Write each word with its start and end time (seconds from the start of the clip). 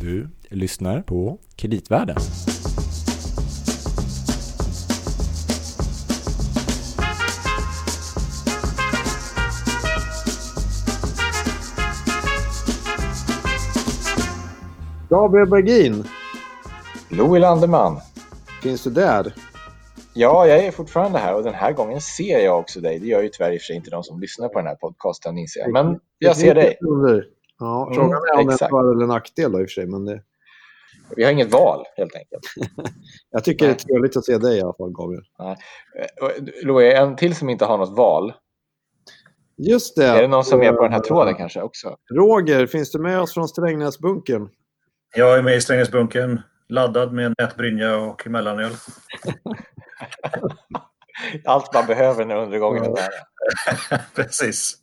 Du 0.00 0.28
lyssnar 0.48 1.02
på 1.02 1.38
Kreditvärlden. 1.56 2.16
Gabriel 15.08 15.48
Bergin, 15.48 16.04
Louis 17.08 17.40
Landeman. 17.40 18.00
finns 18.62 18.84
du 18.84 18.90
där? 18.90 19.34
Ja, 20.14 20.46
jag 20.46 20.64
är 20.64 20.70
fortfarande 20.70 21.18
här 21.18 21.34
och 21.34 21.42
den 21.42 21.54
här 21.54 21.72
gången 21.72 22.00
ser 22.00 22.38
jag 22.38 22.58
också 22.58 22.80
dig. 22.80 22.98
Det 22.98 23.06
gör 23.06 23.22
ju 23.22 23.28
tyvärr 23.28 23.52
i 23.52 23.56
och 23.56 23.60
för 23.60 23.66
sig 23.66 23.76
inte 23.76 23.90
de 23.90 24.02
som 24.02 24.20
lyssnar 24.20 24.48
på 24.48 24.58
den 24.58 24.66
här 24.66 24.74
podcasten 24.74 25.38
inser 25.38 25.60
jag. 25.60 25.72
Men 25.72 26.00
jag 26.18 26.36
ser 26.36 26.54
dig. 26.54 26.76
Ja, 27.60 27.82
Mm, 27.86 27.94
frågan 27.94 28.12
är 28.12 28.38
om 28.40 28.46
det 28.46 28.52
är 28.52 28.64
en 28.64 28.68
för 28.70 28.92
eller 28.92 29.06
nackdel 29.06 29.52
då, 29.52 29.60
i 29.60 29.64
och 29.64 29.68
för 29.68 29.72
sig. 29.72 29.86
Men 29.86 30.04
det, 30.04 30.22
Vi 31.16 31.24
har 31.24 31.30
inget 31.30 31.52
val 31.52 31.84
helt 31.96 32.14
enkelt. 32.14 32.42
jag 33.30 33.44
tycker 33.44 33.66
det 33.66 33.70
är 33.70 33.74
Nej. 33.74 33.78
trevligt 33.78 34.16
att 34.16 34.24
se 34.24 34.38
dig 34.38 34.58
i 34.58 34.62
alla 34.62 34.74
fall, 34.74 34.92
Gabriel. 34.92 35.22
Eh, 35.40 35.50
och, 36.24 36.30
Louis, 36.62 36.94
en 36.94 37.16
till 37.16 37.36
som 37.36 37.48
inte 37.48 37.64
har 37.64 37.78
något 37.78 37.96
val. 37.96 38.32
Just 39.56 39.96
det. 39.96 40.06
Är 40.06 40.22
det 40.22 40.28
någon 40.28 40.44
som 40.44 40.62
är 40.62 40.72
på 40.72 40.82
den 40.82 40.92
här 40.92 40.98
Eh, 40.98 41.02
tråden 41.04 41.34
kanske 41.34 41.62
också? 41.62 41.96
Roger, 42.14 42.66
finns 42.66 42.92
du 42.92 42.98
med 42.98 43.20
oss 43.20 43.34
från 43.34 43.48
Strängnäsbunkern? 43.48 44.48
Jag 45.16 45.38
är 45.38 45.42
med 45.42 45.56
i 45.56 45.60
Strängnäsbunkern, 45.60 46.40
laddad 46.68 47.12
med 47.12 47.34
nätbrynja 47.38 47.96
och 47.96 48.26
mellanöl. 48.26 48.72
Allt 51.44 51.74
man 51.74 51.86
behöver 51.86 52.24
när 52.24 52.36
undergången 52.36 52.84
är 52.84 52.88
nära. 52.88 54.00
Precis. 54.14 54.74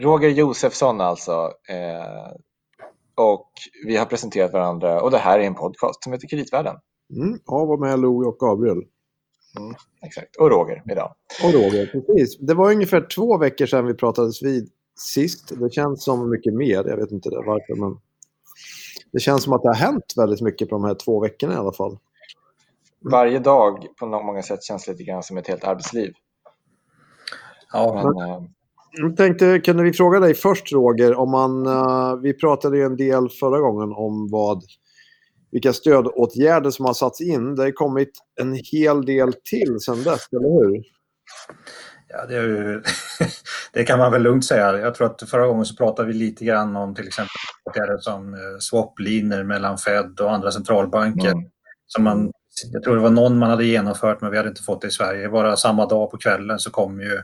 Roger 0.00 0.28
Josefsson 0.28 1.00
alltså. 1.00 1.52
Eh, 1.68 2.32
och 3.14 3.50
vi 3.86 3.96
har 3.96 4.06
presenterat 4.06 4.52
varandra 4.52 5.02
och 5.02 5.10
det 5.10 5.18
här 5.18 5.38
är 5.38 5.44
en 5.44 5.54
podcast 5.54 6.04
som 6.04 6.12
heter 6.12 6.28
Kreditvärlden. 6.28 6.76
Mm, 7.16 7.38
ja, 7.46 7.64
var 7.64 7.78
med 7.78 8.00
Louie 8.00 8.28
och 8.28 8.38
Gabriel. 8.38 8.82
Exakt. 10.06 10.36
Och 10.36 10.50
Roger 10.50 10.82
idag. 10.90 11.14
Och 11.44 11.52
Roger, 11.52 11.86
precis. 11.86 12.38
Det 12.38 12.54
var 12.54 12.70
ungefär 12.70 13.08
två 13.14 13.38
veckor 13.38 13.66
sedan 13.66 13.86
vi 13.86 13.94
pratades 13.94 14.42
vid 14.42 14.70
sist. 14.98 15.52
Det 15.60 15.72
känns 15.72 16.04
som 16.04 16.30
mycket 16.30 16.54
mer. 16.54 16.84
Jag 16.88 16.96
vet 16.96 17.10
inte 17.10 17.30
det, 17.30 17.42
varför, 17.46 17.74
men 17.74 18.00
det 19.12 19.20
känns 19.20 19.42
som 19.42 19.52
att 19.52 19.62
det 19.62 19.68
har 19.68 19.74
hänt 19.74 20.12
väldigt 20.16 20.40
mycket 20.40 20.68
på 20.68 20.74
de 20.74 20.84
här 20.84 20.94
två 20.94 21.20
veckorna 21.20 21.54
i 21.54 21.56
alla 21.56 21.72
fall. 21.72 21.98
Varje 23.00 23.38
dag 23.38 23.86
på 23.98 24.06
många 24.06 24.42
sätt 24.42 24.62
känns 24.62 24.88
lite 24.88 25.04
grann 25.04 25.22
som 25.22 25.36
ett 25.36 25.48
helt 25.48 25.64
arbetsliv. 25.64 26.12
Ja, 27.72 27.94
Men, 27.94 28.28
eh, 28.28 28.42
Jag 28.98 29.16
tänkte, 29.16 29.60
kunde 29.60 29.82
vi 29.82 29.92
fråga 29.92 30.20
dig 30.20 30.34
först 30.34 30.72
Roger, 30.72 31.14
om 31.14 31.30
man, 31.30 31.66
eh, 31.66 32.16
vi 32.22 32.34
pratade 32.34 32.76
ju 32.76 32.84
en 32.84 32.96
del 32.96 33.28
förra 33.40 33.60
gången 33.60 33.92
om 33.92 34.28
vad, 34.30 34.62
vilka 35.52 35.72
stödåtgärder 35.72 36.70
som 36.70 36.84
har 36.84 36.94
satts 36.94 37.20
in. 37.20 37.54
Det 37.54 37.62
har 37.62 37.66
ju 37.66 37.72
kommit 37.72 38.10
en 38.40 38.60
hel 38.72 39.06
del 39.06 39.32
till 39.32 39.80
sedan 39.80 40.02
dess, 40.02 40.28
eller 40.32 40.48
hur? 40.48 40.82
ja 42.08 42.26
det, 42.26 42.34
ju, 42.34 42.82
det 43.72 43.84
kan 43.84 43.98
man 43.98 44.12
väl 44.12 44.22
lugnt 44.22 44.44
säga. 44.44 44.78
Jag 44.78 44.94
tror 44.94 45.06
att 45.06 45.30
förra 45.30 45.46
gången 45.46 45.64
så 45.64 45.76
pratade 45.76 46.08
vi 46.08 46.14
lite 46.14 46.44
grann 46.44 46.76
om 46.76 46.94
till 46.94 47.06
exempel 47.06 47.30
åtgärder 47.70 47.98
som 47.98 48.34
eh, 48.34 48.40
swap-linjer 48.58 49.44
mellan 49.44 49.78
Fed 49.78 50.20
och 50.20 50.32
andra 50.32 50.50
centralbanker. 50.50 51.32
Mm. 51.32 51.44
Som 51.86 52.04
man, 52.04 52.32
jag 52.72 52.82
tror 52.82 52.96
det 52.96 53.02
var 53.02 53.10
någon 53.10 53.38
man 53.38 53.50
hade 53.50 53.64
genomfört 53.64 54.20
men 54.20 54.30
vi 54.30 54.36
hade 54.36 54.48
inte 54.48 54.62
fått 54.62 54.80
det 54.80 54.88
i 54.88 54.90
Sverige. 54.90 55.28
Bara 55.28 55.56
samma 55.56 55.86
dag 55.86 56.10
på 56.10 56.18
kvällen 56.18 56.58
så 56.58 56.70
kom 56.70 57.00
ju 57.00 57.20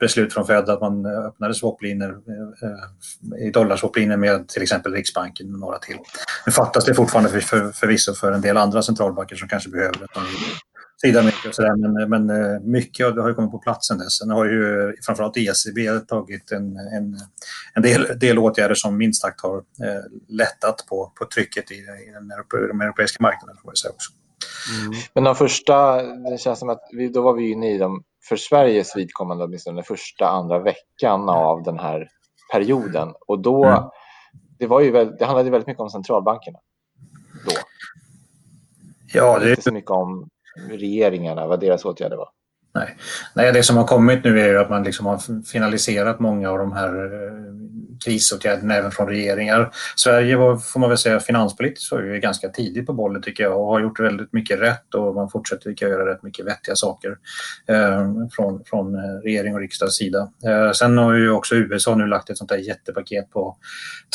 beslut 0.00 0.32
från 0.32 0.46
Fed 0.46 0.68
att 0.68 0.80
man 0.80 1.06
eh, 1.06 1.26
öppnade 1.26 1.54
swaplinjer, 1.54 2.10
eh, 2.10 2.68
eh, 2.68 3.46
i 3.46 3.50
dollarswaplinjer 3.50 4.16
med 4.16 4.48
till 4.48 4.62
exempel 4.62 4.92
Riksbanken 4.92 5.54
och 5.54 5.60
några 5.60 5.78
till. 5.78 5.96
Nu 6.46 6.52
fattas 6.52 6.84
det 6.84 6.94
fortfarande 6.94 7.30
för, 7.30 7.40
för, 7.40 7.72
förvisso 7.72 8.14
för 8.14 8.32
en 8.32 8.40
del 8.40 8.56
andra 8.56 8.82
centralbanker 8.82 9.36
som 9.36 9.48
kanske 9.48 9.70
behöver 9.70 9.98
det. 9.98 10.06
Sydamerika 11.02 11.48
och 11.48 11.54
sådär, 11.54 11.76
men, 11.76 12.26
men 12.26 12.70
mycket 12.70 13.06
av 13.06 13.14
det 13.14 13.22
har 13.22 13.28
ju 13.28 13.34
kommit 13.34 13.50
på 13.50 13.58
plats 13.58 13.88
sen 13.88 13.98
dess. 13.98 14.18
Sen 14.18 14.30
har 14.30 14.44
ju 14.44 14.94
framförallt 15.06 15.36
ECB 15.36 16.00
tagit 16.08 16.52
en, 16.52 16.76
en, 16.76 17.18
en 17.74 17.82
del, 17.82 18.18
del 18.18 18.38
åtgärder 18.38 18.74
som 18.74 18.96
minst 18.96 19.22
sagt 19.22 19.40
har 19.40 19.56
eh, 19.56 20.04
lättat 20.28 20.86
på, 20.88 21.12
på 21.18 21.24
trycket 21.34 21.70
i, 21.70 21.74
i 21.74 22.10
den 22.14 22.30
europe, 22.30 22.56
de 22.68 22.80
europeiska 22.80 23.22
marknaden. 23.22 23.56
Får 23.62 23.70
jag 23.70 23.78
säga 23.78 23.92
också. 23.92 24.12
Men 25.14 25.24
de 25.24 25.34
första, 25.34 26.02
det 26.02 26.40
känns 26.40 26.58
som 26.58 26.68
att 26.68 26.82
vi, 26.92 27.08
då 27.08 27.22
var 27.22 27.32
vi 27.32 27.50
inne 27.50 27.74
i 27.74 27.78
de, 27.78 28.02
för 28.28 28.36
Sveriges 28.36 28.96
vidkommande 28.96 29.44
åtminstone, 29.44 29.76
den 29.76 29.84
första, 29.84 30.28
andra 30.28 30.58
veckan 30.58 31.28
av 31.28 31.62
den 31.62 31.78
här 31.78 32.08
perioden. 32.52 33.14
Och 33.26 33.38
då, 33.38 33.64
Mm. 33.64 33.82
det, 34.58 34.66
var 34.66 34.80
ju 34.80 34.90
väl, 34.90 35.16
det 35.18 35.24
handlade 35.24 35.46
ju 35.46 35.50
väldigt 35.50 35.66
mycket 35.66 35.80
om 35.80 35.90
centralbankerna. 35.90 36.58
Då. 37.46 37.52
Ja, 39.12 39.38
det, 39.38 39.50
Inte 39.50 39.62
så 39.62 39.72
mycket 39.72 39.90
om 39.90 40.28
regeringarna, 40.70 41.46
vad 41.46 41.60
deras 41.60 41.84
åtgärder 41.84 42.16
var. 42.16 42.28
Nej. 42.74 42.96
Nej, 43.34 43.52
det 43.52 43.62
som 43.62 43.76
har 43.76 43.84
kommit 43.84 44.24
nu 44.24 44.40
är 44.40 44.48
ju 44.48 44.58
att 44.58 44.70
man 44.70 44.82
liksom 44.82 45.06
har 45.06 45.42
finaliserat 45.52 46.20
många 46.20 46.50
av 46.50 46.58
de 46.58 46.72
här 46.72 46.88
eh, 46.88 47.32
krisåtgärderna 48.04 48.74
även 48.74 48.90
från 48.90 49.08
regeringar. 49.08 49.70
Sverige 49.96 50.36
var, 50.36 50.56
får 50.56 50.80
man 50.80 50.88
väl 50.88 50.98
säga, 50.98 51.20
finanspolitiskt 51.20 51.92
var 51.92 52.00
ju 52.00 52.20
ganska 52.20 52.48
tidigt 52.48 52.86
på 52.86 52.92
bollen 52.92 53.22
tycker 53.22 53.42
jag 53.42 53.60
och 53.60 53.66
har 53.66 53.80
gjort 53.80 54.00
väldigt 54.00 54.32
mycket 54.32 54.60
rätt 54.60 54.94
och 54.94 55.14
man 55.14 55.30
fortsätter 55.30 55.70
att 55.70 55.80
göra 55.82 56.12
rätt 56.12 56.22
mycket 56.22 56.46
vettiga 56.46 56.76
saker 56.76 57.16
eh, 57.66 58.08
från, 58.36 58.64
från 58.64 58.94
eh, 58.94 59.00
regering 59.22 59.54
och 59.54 59.60
riksdags 59.60 59.96
sida. 59.96 60.30
Eh, 60.46 60.72
sen 60.72 60.98
har 60.98 61.14
ju 61.14 61.30
också 61.30 61.54
USA 61.54 61.94
nu 61.94 62.06
lagt 62.06 62.30
ett 62.30 62.38
sånt 62.38 62.50
där 62.50 62.56
jättepaket 62.56 63.30
på 63.30 63.56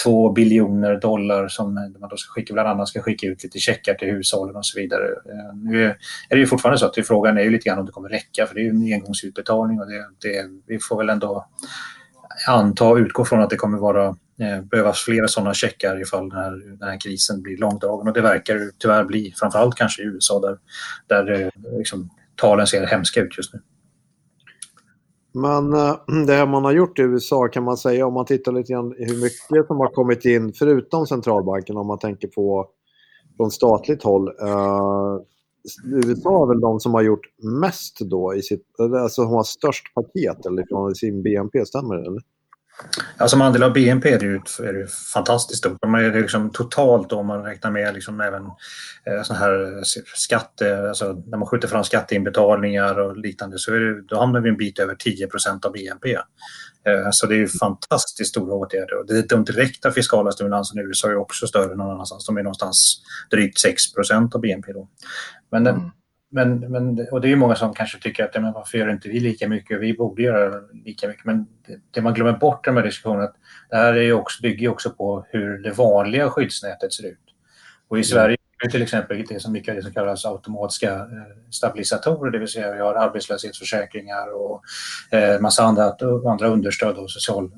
2 0.04 0.32
biljoner 0.32 0.96
dollar 1.00 1.48
som 1.48 1.78
eh, 1.78 2.00
man 2.00 2.10
då 2.10 2.18
ska 2.18 2.32
skicka, 2.32 2.54
bland 2.54 2.70
annat 2.70 2.88
ska 2.88 3.02
skicka 3.02 3.28
ut 3.28 3.44
lite 3.44 3.60
checkar 3.60 3.94
till 3.94 4.08
hushållen 4.08 4.56
och 4.56 4.66
så 4.66 4.80
vidare. 4.80 5.06
Eh, 5.06 5.56
nu 5.56 5.84
är, 5.84 5.90
är 6.30 6.36
det 6.36 6.40
ju 6.40 6.48
fortfarande 6.48 6.80
så 6.80 6.86
att 6.86 7.08
frågan 7.08 7.38
är 7.38 7.42
ju 7.42 7.50
lite 7.50 7.70
grann 7.70 7.80
om 7.80 7.86
det 7.86 7.92
kommer 7.92 8.10
räcka 8.10 8.46
för 8.46 8.56
det 8.56 8.62
är 8.62 8.64
ju 8.64 8.70
en 8.70 8.94
engångsutbetalning 8.94 9.80
och 9.80 9.88
det, 9.88 10.06
det, 10.22 10.46
vi 10.68 10.80
får 10.80 10.98
väl 10.98 11.10
ändå 11.10 11.46
anta 12.50 12.88
och 12.88 12.96
utgå 12.96 13.26
från 13.26 13.42
att 13.42 13.50
det 13.50 13.56
kommer 13.56 13.78
vara 13.78 14.08
eh, 14.08 14.62
behövas 14.72 15.00
flera 15.00 15.28
sådana 15.28 15.54
checkar 15.54 16.02
ifall 16.02 16.30
den 16.30 16.38
här, 16.38 16.78
den 16.80 16.90
här 16.90 17.00
krisen 17.00 17.42
blir 17.42 17.58
långdragen 17.58 18.08
och 18.08 18.14
det 18.14 18.22
verkar 18.22 18.72
tyvärr 18.80 19.04
bli 19.04 19.34
framförallt 19.40 19.76
kanske 19.76 20.02
i 20.02 20.06
USA 20.06 20.40
där, 20.40 20.58
där 21.08 21.42
eh, 21.42 21.78
liksom, 21.78 22.10
talen 22.36 22.68
ser 22.68 22.86
hemska 22.86 23.22
ut 23.22 23.38
just 23.38 23.54
nu. 23.54 23.60
Men 25.34 25.74
eh, 25.74 25.96
det 26.28 26.34
här 26.34 26.46
man 26.46 26.66
har 26.66 26.72
gjort 26.72 27.00
i 27.00 27.02
USA 27.02 27.48
kan 27.48 27.64
man 27.64 27.78
säga 27.78 28.08
om 28.08 28.14
man 28.14 28.26
tittar 28.26 28.52
lite 28.52 28.74
grann 28.74 28.96
hur 28.98 29.22
mycket 29.22 29.68
som 29.68 29.78
har 29.78 29.94
kommit 29.94 30.26
in 30.26 30.54
förutom 30.54 31.08
centralbanken 31.08 31.78
om 31.78 31.88
man 31.88 32.00
tänker 32.00 32.28
på 32.28 32.70
från 33.38 33.52
statligt 33.52 34.04
håll. 34.04 34.28
Eh, 34.28 35.18
USA 35.86 36.44
är 36.44 36.48
väl 36.48 36.60
de 36.60 36.80
som 36.80 36.94
har 36.94 37.02
gjort 37.02 37.26
mest 37.62 38.00
då 38.00 38.36
i 38.36 38.42
sitt, 38.42 38.66
alltså 38.80 39.24
som 39.24 39.32
har 39.32 39.44
störst 39.44 39.94
paket 39.94 40.46
eller 40.46 40.66
från 40.70 40.96
sin 40.96 41.24
BNP, 41.24 41.66
stämmer 41.66 41.96
det? 41.96 42.02
Eller? 42.02 42.22
Ja, 43.18 43.28
som 43.28 43.42
andel 43.42 43.64
av 43.64 43.74
BNP 43.74 44.10
är 44.10 44.20
det 44.20 44.26
ju, 44.26 44.36
är 44.68 44.74
det 44.74 44.80
ju 44.80 44.88
fantastiskt 44.88 45.60
stort. 45.60 45.78
Man 45.88 46.06
är 46.06 46.22
liksom 46.22 46.50
totalt 46.50 47.12
om 47.12 47.28
man 47.28 47.44
räknar 47.44 47.72
med 47.72 47.94
liksom 47.94 48.22
även 48.22 48.44
eh, 49.06 49.24
såna 49.24 49.40
här 49.40 49.84
skatte, 50.16 50.90
alltså 50.90 51.24
när 51.28 51.38
man 51.38 51.48
skjuter 51.48 51.68
fram 51.68 51.84
skatteinbetalningar 51.84 53.00
och 53.00 53.18
liknande 53.18 53.60
så 53.60 53.74
är 53.74 53.80
det, 53.80 54.02
då 54.02 54.20
hamnar 54.20 54.42
vi 54.42 54.50
en 54.50 54.58
bit 54.58 54.80
över 54.80 54.96
10% 54.96 55.66
av 55.66 55.72
BNP. 55.72 56.14
Eh, 56.88 57.08
så 57.12 57.28
det 57.28 57.36
är 57.36 57.40
ju 57.40 57.48
fantastiskt 57.48 58.30
stora 58.30 58.54
åtgärder. 58.54 59.00
Och 59.00 59.08
det, 59.08 59.30
de 59.30 59.44
direkta 59.44 59.92
fiskala 59.92 60.32
stimulanserna 60.32 60.82
i 60.82 60.86
USA 60.86 61.10
är 61.10 61.18
också 61.18 61.48
större 61.48 61.72
än 61.72 61.78
någon 61.78 61.92
annanstans. 61.92 62.26
De 62.26 62.38
är 62.38 62.44
någonstans 62.44 63.02
drygt 63.32 63.58
6% 63.98 64.36
av 64.36 64.42
BNP 64.42 64.74
då. 64.74 64.88
Men 65.52 65.64
den, 65.64 65.76
Mm. 65.76 65.92
Men, 66.30 66.60
men, 66.60 67.08
och 67.12 67.22
det 67.22 67.32
är 67.32 67.36
många 67.36 67.56
som 67.56 67.74
kanske 67.74 68.00
tycker 68.00 68.24
att 68.24 68.42
men 68.42 68.54
varför 68.54 68.78
gör 68.78 68.92
inte 68.92 69.10
vi 69.10 69.20
lika 69.20 69.50
mycket? 69.50 69.82
Vi 69.82 69.94
borde 69.94 70.22
göra 70.22 70.62
lika 70.86 71.08
mycket. 71.08 71.26
Men 71.26 71.48
det, 71.68 71.80
det 71.92 72.02
man 72.02 72.14
glömmer 72.14 72.38
bort 72.38 72.68
i 72.68 72.70
de 72.70 72.78
här 72.78 72.84
diskussionerna 72.84 73.24
att 73.24 73.36
det 73.70 73.76
här 73.76 73.94
är 73.94 74.14
också, 74.14 74.42
bygger 74.42 74.70
också 74.70 74.90
på 74.90 75.26
hur 75.30 75.58
det 75.58 75.72
vanliga 75.72 76.30
skyddsnätet 76.30 76.94
ser 76.94 77.08
ut. 77.08 77.20
Och 77.88 78.00
i 78.00 78.04
Sverige 78.04 78.38
är 78.66 78.70
till 78.70 78.82
exempel 78.82 79.26
det 79.30 79.40
som 79.40 79.52
mycket 79.52 79.76
det 79.76 79.82
som 79.82 79.94
kallas 79.94 80.26
automatiska 80.26 80.94
eh, 80.96 81.02
stabilisatorer, 81.52 82.32
det 82.32 82.40
vill 82.40 82.48
säga 82.48 82.74
vi 82.74 82.80
har 82.80 82.96
arbetslöshetsförsäkringar 82.96 84.34
och 84.34 84.64
eh, 85.18 85.40
massa 85.40 85.64
andra, 85.64 85.96
andra 86.32 86.48
understöd 86.48 86.98
och 86.98 87.12
social, 87.12 87.52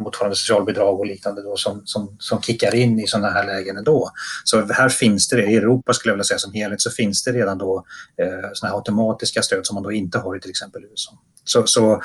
motsvarande 0.00 0.36
socialbidrag 0.36 1.00
och 1.00 1.06
liknande 1.06 1.42
då, 1.42 1.56
som, 1.56 1.82
som, 1.84 2.16
som 2.18 2.42
kickar 2.42 2.74
in 2.74 3.00
i 3.00 3.06
sådana 3.06 3.30
här 3.30 3.46
lägen 3.46 3.76
ändå. 3.76 4.10
Så 4.44 4.72
här 4.72 4.88
finns 4.88 5.28
det, 5.28 5.44
i 5.44 5.56
Europa 5.56 5.92
skulle 5.92 6.10
jag 6.10 6.16
vilja 6.16 6.24
säga 6.24 6.38
som 6.38 6.52
helhet, 6.52 6.80
så 6.80 6.90
finns 6.90 7.24
det 7.24 7.32
redan 7.32 7.58
då 7.58 7.84
eh, 8.22 8.26
sådana 8.52 8.72
här 8.72 8.76
automatiska 8.76 9.42
stöd 9.42 9.66
som 9.66 9.74
man 9.74 9.82
då 9.82 9.92
inte 9.92 10.18
har 10.18 10.36
i 10.36 10.40
till 10.40 10.50
exempel 10.50 10.84
USA. 10.84 11.12
Så, 11.44 11.66
så 11.66 12.02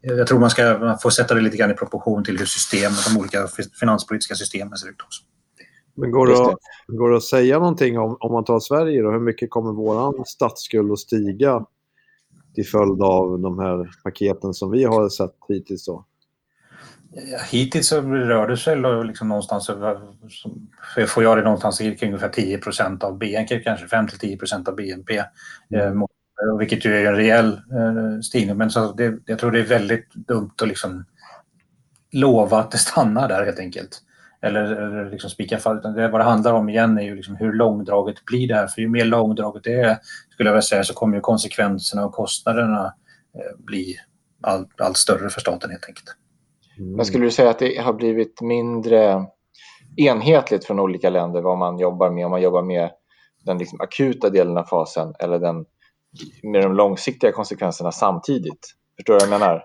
jag 0.00 0.26
tror 0.26 0.38
man 0.38 0.50
ska 0.50 0.78
man 0.78 0.98
får 0.98 1.10
sätta 1.10 1.34
det 1.34 1.40
lite 1.40 1.56
grann 1.56 1.70
i 1.70 1.74
proportion 1.74 2.24
till 2.24 2.38
hur 2.38 2.46
systemen, 2.46 2.98
de 3.08 3.20
olika 3.20 3.48
finanspolitiska 3.80 4.34
systemen 4.34 4.78
ser 4.78 4.88
ut 4.88 5.02
också. 5.02 5.22
Men 6.00 6.10
går 6.10 6.26
det, 6.26 6.32
att, 6.32 6.58
går 6.86 7.10
det 7.10 7.16
att 7.16 7.22
säga 7.22 7.58
någonting 7.58 7.98
om, 7.98 8.16
om 8.20 8.32
man 8.32 8.44
tar 8.44 8.60
Sverige 8.60 9.02
då? 9.02 9.10
Hur 9.10 9.20
mycket 9.20 9.50
kommer 9.50 9.72
våran 9.72 10.24
statsskuld 10.26 10.92
att 10.92 10.98
stiga 10.98 11.66
till 12.54 12.66
följd 12.66 13.02
av 13.02 13.40
de 13.40 13.58
här 13.58 13.90
paketen 14.04 14.54
som 14.54 14.70
vi 14.70 14.84
har 14.84 15.08
sett 15.08 15.34
hittills 15.48 15.86
då? 15.86 16.04
Ja, 17.12 17.38
hittills 17.50 17.88
så 17.88 18.00
rör 18.00 18.48
det 18.48 18.56
sig 18.56 18.76
liksom 19.04 19.28
någonstans, 19.28 19.70
får 21.08 21.22
jag 21.22 21.38
det 21.38 21.44
någonstans 21.44 21.78
kring 21.78 21.96
ungefär 22.02 22.28
10 22.28 22.58
procent 22.58 23.04
av 23.04 23.18
BNP, 23.18 23.60
kanske 23.60 23.86
5-10 23.86 24.38
procent 24.38 24.68
av 24.68 24.76
BNP. 24.76 25.22
Mm. 25.74 26.02
Eh, 26.42 26.58
vilket 26.58 26.84
ju 26.84 26.96
är 26.96 27.06
en 27.06 27.16
rejäl 27.16 27.52
eh, 27.52 28.20
stigning. 28.22 28.56
Men 28.56 28.70
så 28.70 28.92
det, 28.92 29.18
jag 29.26 29.38
tror 29.38 29.50
det 29.50 29.60
är 29.60 29.66
väldigt 29.66 30.14
dumt 30.14 30.50
att 30.62 30.68
liksom 30.68 31.04
lova 32.12 32.58
att 32.58 32.70
det 32.70 32.78
stannar 32.78 33.28
där 33.28 33.44
helt 33.44 33.58
enkelt. 33.58 34.02
Eller, 34.42 34.62
eller 34.62 35.10
liksom 35.10 35.30
spika 35.30 35.58
fast. 35.58 35.82
Det, 35.82 36.08
vad 36.08 36.20
det 36.20 36.24
handlar 36.24 36.52
om 36.52 36.68
igen 36.68 36.98
är 36.98 37.02
ju 37.02 37.16
liksom 37.16 37.36
hur 37.36 37.52
långdraget 37.52 38.24
blir 38.24 38.48
det 38.48 38.54
här. 38.54 38.66
För 38.66 38.80
ju 38.80 38.88
mer 38.88 39.04
långdraget 39.04 39.64
det 39.64 39.74
är, 39.74 39.98
skulle 40.30 40.48
jag 40.48 40.54
vilja 40.54 40.62
säga, 40.62 40.84
så 40.84 40.94
kommer 40.94 41.16
ju 41.16 41.20
konsekvenserna 41.20 42.04
och 42.04 42.12
kostnaderna 42.12 42.94
eh, 43.34 43.64
bli 43.64 43.96
allt, 44.42 44.80
allt 44.80 44.96
större 44.96 45.28
för 45.28 45.40
staten 45.40 45.70
helt 45.70 45.86
enkelt. 45.88 46.16
Mm. 46.78 46.96
Men 46.96 47.06
skulle 47.06 47.24
du 47.24 47.30
säga 47.30 47.50
att 47.50 47.58
det 47.58 47.76
har 47.76 47.92
blivit 47.92 48.40
mindre 48.40 49.26
enhetligt 49.96 50.64
från 50.64 50.80
olika 50.80 51.10
länder 51.10 51.42
vad 51.42 51.58
man 51.58 51.78
jobbar 51.78 52.10
med? 52.10 52.24
Om 52.24 52.30
man 52.30 52.42
jobbar 52.42 52.62
med 52.62 52.90
den 53.44 53.58
liksom 53.58 53.80
akuta 53.80 54.30
delen 54.30 54.56
av 54.56 54.64
fasen 54.64 55.14
eller 55.18 55.38
den 55.38 55.64
med 56.42 56.62
de 56.62 56.74
långsiktiga 56.74 57.32
konsekvenserna 57.32 57.92
samtidigt? 57.92 58.74
Förstår 58.96 59.14
du 59.14 59.18
vad 59.18 59.32
jag 59.32 59.40
menar? 59.40 59.64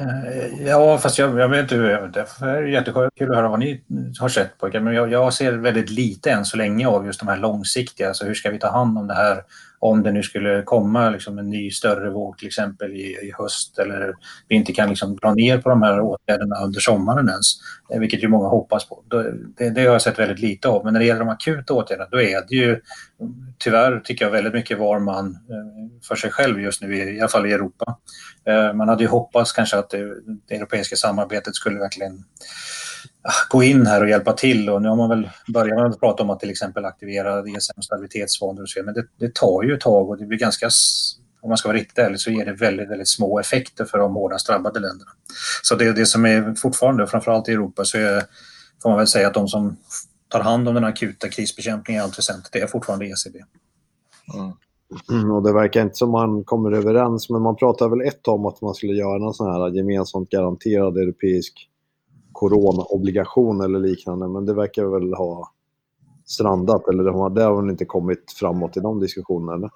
Eh, 0.00 0.66
ja, 0.66 0.98
fast 0.98 1.18
jag, 1.18 1.38
jag 1.38 1.48
vet 1.48 1.62
inte. 1.62 1.76
Det 1.76 2.26
är 2.40 2.62
jättekul 2.62 3.06
att 3.06 3.28
höra 3.28 3.48
vad 3.48 3.58
ni 3.58 3.84
har 4.20 4.28
sett 4.28 4.58
pojkar. 4.58 4.80
Men 4.80 4.94
jag, 4.94 5.12
jag, 5.12 5.34
ser 5.34 5.52
väldigt 5.52 5.90
lite 5.90 6.30
än 6.30 6.44
så 6.44 6.56
länge 6.56 6.88
av 6.88 7.06
just 7.06 7.20
de 7.20 7.28
här 7.28 7.36
långsiktiga. 7.36 8.08
Alltså 8.08 8.24
hur 8.24 8.34
ska 8.34 8.50
vi 8.50 8.58
ta 8.58 8.70
hand 8.70 8.98
om 8.98 9.06
det 9.06 9.14
här 9.14 9.42
om 9.84 10.02
det 10.02 10.12
nu 10.12 10.22
skulle 10.22 10.62
komma 10.62 11.10
liksom 11.10 11.38
en 11.38 11.50
ny 11.50 11.70
större 11.70 12.10
våg 12.10 12.38
till 12.38 12.46
exempel 12.46 12.92
i, 12.92 13.18
i 13.22 13.32
höst 13.38 13.78
eller 13.78 14.14
vi 14.48 14.56
inte 14.56 14.72
kan 14.72 14.88
liksom 14.88 15.16
dra 15.16 15.34
ner 15.34 15.58
på 15.58 15.68
de 15.68 15.82
här 15.82 16.00
åtgärderna 16.00 16.64
under 16.64 16.80
sommaren 16.80 17.28
ens, 17.28 17.46
eh, 17.92 18.00
vilket 18.00 18.22
ju 18.22 18.28
många 18.28 18.48
hoppas 18.48 18.88
på. 18.88 19.04
Det, 19.56 19.70
det 19.70 19.80
har 19.80 19.92
jag 19.92 20.02
sett 20.02 20.18
väldigt 20.18 20.38
lite 20.38 20.68
av. 20.68 20.84
Men 20.84 20.92
när 20.92 21.00
det 21.00 21.06
gäller 21.06 21.20
de 21.20 21.28
akuta 21.28 21.74
åtgärderna 21.74 22.08
då 22.10 22.20
är 22.20 22.40
det 22.48 22.56
ju 22.56 22.80
tyvärr 23.58 24.00
tycker 24.00 24.24
jag 24.24 24.32
väldigt 24.32 24.54
mycket 24.54 24.78
var 24.78 24.98
man 24.98 25.26
eh, 25.26 26.06
för 26.08 26.16
sig 26.16 26.30
själv 26.30 26.60
just 26.60 26.82
nu, 26.82 26.96
i 26.96 27.20
alla 27.20 27.28
fall 27.28 27.46
i 27.46 27.52
Europa. 27.52 27.98
Eh, 28.46 28.72
man 28.72 28.88
hade 28.88 29.02
ju 29.02 29.08
hoppats 29.08 29.52
kanske 29.52 29.78
att 29.78 29.90
det, 29.90 30.14
det 30.48 30.54
europeiska 30.54 30.96
samarbetet 30.96 31.54
skulle 31.54 31.78
verkligen 31.78 32.24
gå 33.48 33.62
in 33.62 33.86
här 33.86 34.02
och 34.02 34.08
hjälpa 34.08 34.32
till. 34.32 34.70
Och 34.70 34.82
nu 34.82 34.88
har 34.88 34.96
man 34.96 35.08
väl 35.08 35.30
börjat 35.48 35.78
med 35.78 35.86
att 35.86 36.00
prata 36.00 36.22
om 36.22 36.30
att 36.30 36.40
till 36.40 36.50
exempel 36.50 36.84
aktivera 36.84 37.40
ESM 37.40 37.82
stabilitetsfonder 37.82 38.62
och 38.62 38.68
så 38.68 38.82
men 38.82 38.94
det, 38.94 39.06
det, 39.18 39.34
tar 39.34 39.62
ju 39.62 39.74
ett 39.74 39.80
tag 39.80 40.10
och 40.10 40.18
det 40.18 40.26
blir 40.26 40.38
ganska, 40.38 40.68
om 41.42 41.48
man 41.48 41.58
ska 41.58 41.68
vara 41.68 41.78
riktigt 41.78 41.98
ärlig, 41.98 42.20
så 42.20 42.30
ger 42.30 42.44
det 42.44 42.52
väldigt, 42.52 42.90
väldigt 42.90 43.08
små 43.08 43.40
effekter 43.40 43.84
för 43.84 43.98
de 43.98 44.14
hårdast 44.14 44.46
drabbade 44.46 44.80
länderna. 44.80 45.10
Så 45.62 45.74
det, 45.74 45.92
det 45.92 46.06
som 46.06 46.26
är 46.26 46.54
fortfarande, 46.54 47.06
framförallt 47.06 47.48
i 47.48 47.52
Europa, 47.52 47.84
så 47.84 47.98
är, 47.98 48.22
får 48.82 48.90
man 48.90 48.98
väl 48.98 49.06
säga 49.06 49.26
att 49.26 49.34
de 49.34 49.48
som 49.48 49.76
tar 50.28 50.40
hand 50.40 50.68
om 50.68 50.74
den 50.74 50.84
akuta 50.84 51.28
krisbekämpningen 51.28 52.00
i 52.00 52.04
allt 52.04 52.18
väsentligt, 52.18 52.52
det 52.52 52.60
är 52.60 52.66
fortfarande 52.66 53.06
ECB. 53.06 53.38
Mm. 54.34 54.52
Mm, 55.10 55.30
och 55.30 55.42
det 55.42 55.52
verkar 55.52 55.82
inte 55.82 55.94
som 55.94 56.10
man 56.10 56.44
kommer 56.44 56.72
överens, 56.72 57.30
men 57.30 57.42
man 57.42 57.56
pratar 57.56 57.88
väl 57.88 58.00
ett 58.00 58.28
om 58.28 58.46
att 58.46 58.60
man 58.60 58.74
skulle 58.74 58.92
göra 58.92 59.18
någon 59.18 59.34
sån 59.34 59.52
här 59.52 59.76
gemensamt 59.76 60.30
garanterad 60.30 60.96
europeisk 60.96 61.68
coronaobligation 62.34 63.60
eller 63.60 63.78
liknande. 63.78 64.28
Men 64.28 64.46
det 64.46 64.54
verkar 64.54 64.84
väl 64.84 65.14
ha 65.14 65.52
strandat 66.24 66.88
eller 66.88 67.04
det 67.04 67.10
har, 67.10 67.30
det 67.30 67.42
har 67.42 67.62
väl 67.62 67.70
inte 67.70 67.84
kommit 67.84 68.32
framåt 68.32 68.76
i 68.76 68.80
de 68.80 69.00
diskussionerna? 69.00 69.70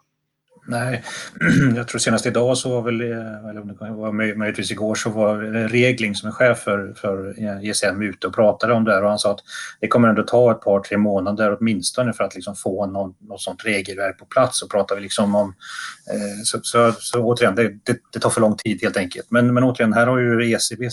Nej, 0.70 1.02
jag 1.76 1.88
tror 1.88 1.98
senast 1.98 2.26
idag 2.26 2.58
så 2.58 2.70
var 2.70 2.82
väl, 2.82 3.00
eh, 3.00 3.48
eller 3.50 3.60
om 3.60 3.68
det 3.68 3.74
var 3.90 4.12
möjligtvis 4.12 4.70
igår, 4.70 4.94
så 4.94 5.10
var 5.10 5.56
eh, 5.56 5.68
Regling 5.68 6.14
som 6.14 6.28
är 6.28 6.32
chef 6.32 6.58
för, 6.58 6.94
för 6.96 7.34
eh, 7.38 7.70
ESM 7.70 8.02
ute 8.02 8.26
och 8.26 8.34
pratade 8.34 8.72
om 8.72 8.84
det 8.84 8.92
här 8.92 9.02
och 9.02 9.08
han 9.08 9.18
sa 9.18 9.30
att 9.30 9.40
det 9.80 9.88
kommer 9.88 10.08
ändå 10.08 10.22
ta 10.22 10.50
ett 10.50 10.60
par, 10.60 10.80
tre 10.80 10.98
månader 10.98 11.56
åtminstone 11.60 12.12
för 12.12 12.24
att 12.24 12.34
liksom 12.34 12.54
få 12.54 12.86
någon, 12.86 13.14
något 13.20 13.40
sånt 13.40 13.64
regelverk 13.64 14.18
på 14.18 14.24
plats 14.24 14.62
och 14.62 14.70
pratar 14.70 14.96
vi 14.96 15.02
liksom 15.02 15.34
om, 15.34 15.54
eh, 16.12 16.42
så, 16.44 16.58
så, 16.62 16.92
så, 16.98 17.22
återigen, 17.22 17.54
det, 17.54 17.68
det, 17.68 17.98
det, 18.12 18.18
tar 18.18 18.30
för 18.30 18.40
lång 18.40 18.56
tid 18.56 18.78
helt 18.82 18.96
enkelt. 18.96 19.30
Men, 19.30 19.54
men 19.54 19.64
återigen, 19.64 19.92
här 19.92 20.06
har 20.06 20.18
ju 20.18 20.52
ECB, 20.52 20.88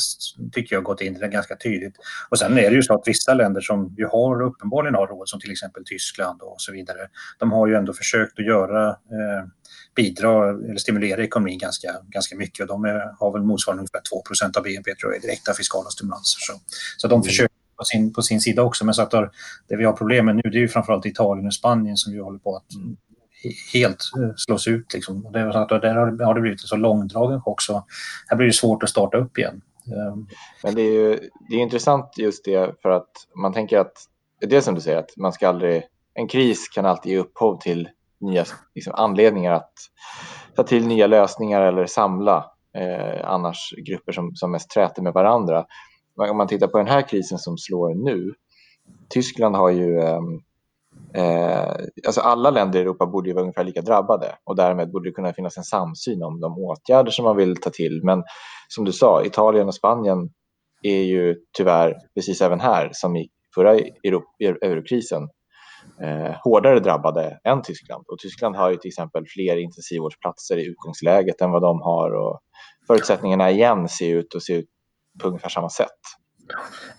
tycker 0.52 0.76
jag, 0.76 0.84
gått 0.84 1.02
in 1.02 1.16
i 1.16 1.20
det 1.20 1.28
ganska 1.28 1.56
tydligt. 1.56 1.96
Och 2.30 2.40
sen 2.40 2.58
är 2.58 2.70
det 2.70 2.76
ju 2.76 2.84
så 2.84 2.94
att 2.94 3.08
vissa 3.08 3.34
länder 3.34 3.62
som 3.62 3.96
ju 3.98 4.06
har 4.06 4.42
uppenbarligen 4.42 4.96
har 4.96 5.08
råd, 5.08 5.30
som 5.30 5.40
till 5.40 5.52
exempel 5.52 5.84
Tyskland 5.86 6.42
och 6.42 6.56
så 6.58 6.72
vidare, 6.72 7.00
de 7.40 7.52
har 7.52 7.68
ju 7.68 7.76
ändå 7.76 7.94
försökt 7.94 8.40
att 8.40 8.46
göra 8.46 8.90
eh, 8.90 9.46
bidra 9.96 10.50
eller 10.50 10.78
stimulera 10.78 11.24
ekonomin 11.24 11.58
ganska, 11.58 11.96
ganska 12.08 12.36
mycket. 12.36 12.60
Och 12.62 12.68
de 12.68 12.86
är, 12.86 13.16
har 13.20 13.32
väl 13.32 13.44
motsvarande 13.44 13.82
ungefär 13.82 14.02
2% 14.48 14.58
av 14.58 14.64
BNP 14.64 14.96
tror 14.96 15.14
jag, 15.14 15.24
i 15.24 15.28
direkta 15.28 15.54
fiskala 15.54 15.90
stimulanser. 15.90 16.40
Så, 16.40 16.54
så 16.98 17.08
de 17.08 17.14
mm. 17.14 17.24
försöker 17.24 17.56
på 17.78 17.84
sin, 17.84 18.14
på 18.14 18.22
sin 18.22 18.42
sida 18.42 18.64
också. 18.64 18.86
Men 18.86 18.94
så 18.94 19.02
att 19.02 19.12
där, 19.12 19.32
det 19.68 19.76
vi 19.76 19.84
har 19.84 19.94
problem 19.94 20.26
med 20.26 20.36
nu 20.36 20.42
det 20.44 20.58
är 20.58 20.62
ju 20.62 20.68
framförallt 20.68 21.06
Italien 21.06 21.48
och 21.48 21.54
Spanien 21.54 21.98
som 21.98 22.14
ju 22.14 22.22
håller 22.22 22.40
på 22.40 22.56
att 22.56 22.74
mm. 22.74 22.98
helt 23.74 24.04
eh, 24.20 24.34
slås 24.36 24.68
ut. 24.68 24.94
Liksom. 24.94 25.28
Det, 25.34 25.54
så 25.54 25.60
att 25.60 25.70
där 25.70 26.26
har 26.26 26.34
det 26.34 26.42
blivit 26.42 26.62
en 26.62 26.68
så 26.68 26.76
långdragen 26.76 27.42
chock 27.42 27.62
så 27.62 27.86
här 28.28 28.38
blir 28.38 28.48
det 28.48 28.54
svårt 28.54 28.84
att 28.84 28.90
starta 28.90 29.18
upp 29.18 29.38
igen. 29.38 29.62
Ehm. 29.88 30.28
Men 30.64 30.76
det 30.76 30.82
är 30.82 30.92
ju 30.92 31.30
det 31.50 31.56
är 31.56 31.60
intressant 31.60 32.18
just 32.18 32.46
det 32.46 32.76
för 32.82 32.90
att 32.90 33.10
man 33.36 33.54
tänker 33.54 33.80
att 33.80 33.94
det 34.40 34.56
är 34.56 34.62
som 34.62 34.76
du 34.76 34.82
säger 34.82 34.98
att 34.98 35.18
man 35.18 35.34
ska 35.34 35.50
aldrig, 35.50 35.84
en 36.14 36.28
kris 36.28 36.70
kan 36.70 36.86
alltid 36.86 37.12
ge 37.12 37.18
upphov 37.18 37.60
till 37.60 37.90
nya 38.26 38.46
liksom, 38.76 38.94
anledningar 38.96 39.54
att 39.54 39.74
ta 40.56 40.64
till 40.64 40.88
nya 40.88 41.08
lösningar 41.08 41.62
eller 41.62 41.86
samla 41.86 42.52
eh, 42.78 43.30
annars 43.30 43.74
grupper 43.88 44.12
som, 44.12 44.36
som 44.36 44.52
mest 44.52 44.70
träter 44.70 45.02
med 45.02 45.14
varandra. 45.14 45.66
Om 46.30 46.38
man 46.38 46.48
tittar 46.48 46.68
på 46.68 46.78
den 46.78 46.88
här 46.88 47.02
krisen 47.02 47.38
som 47.38 47.58
slår 47.58 47.94
nu. 47.96 48.34
Tyskland 49.10 49.56
har 49.56 49.70
ju 49.70 50.00
ehm, 50.00 50.40
eh, 51.14 51.76
alltså 52.08 52.22
alla 52.22 52.50
länder 52.50 52.80
i 52.80 52.82
Europa 52.82 53.06
borde 53.06 53.30
ju 53.30 53.34
vara 53.34 53.42
ungefär 53.42 53.64
lika 53.64 53.82
drabbade 53.82 54.36
och 54.44 54.56
därmed 54.56 54.92
borde 54.92 55.10
det 55.10 55.14
kunna 55.14 55.34
finnas 55.34 55.58
en 55.58 55.64
samsyn 55.64 56.24
om 56.24 56.40
de 56.40 56.58
åtgärder 56.58 57.12
som 57.12 57.26
man 57.26 57.38
vill 57.38 57.58
ta 57.58 57.70
till. 57.70 58.02
Men 58.04 58.24
som 58.68 58.86
du 58.86 58.92
sa, 58.92 59.24
Italien 59.26 59.68
och 59.68 59.76
Spanien 59.76 60.30
är 60.84 61.02
ju 61.02 61.36
tyvärr 61.58 61.96
precis 62.16 62.42
även 62.42 62.60
här 62.60 62.90
som 62.94 63.16
i 63.16 63.30
förra 63.56 63.76
eurokrisen 64.62 65.30
eh, 66.02 66.36
hårdare 66.44 66.80
drabbade 66.80 67.40
än 67.44 67.62
Tyskland. 67.62 68.06
Och 68.08 68.20
Tyskland 68.20 68.56
har 68.56 68.72
ju 68.72 68.78
till 68.78 68.90
exempel 68.90 69.26
fler 69.28 69.58
intensivvårdsplatser 69.58 70.58
i 70.58 70.66
utgångsläget 70.66 71.42
än 71.42 71.52
vad 71.52 71.62
de 71.62 71.82
har. 71.82 72.12
Och 72.12 72.40
förutsättningarna 72.88 73.52
igen 73.52 73.90
ser 73.90 74.16
ut 74.16 74.34
och 74.34 74.44
ser 74.44 74.58
ut 74.58 74.70
på 75.22 75.28
ungefär 75.28 75.50
samma 75.50 75.70
sätt. 75.70 75.90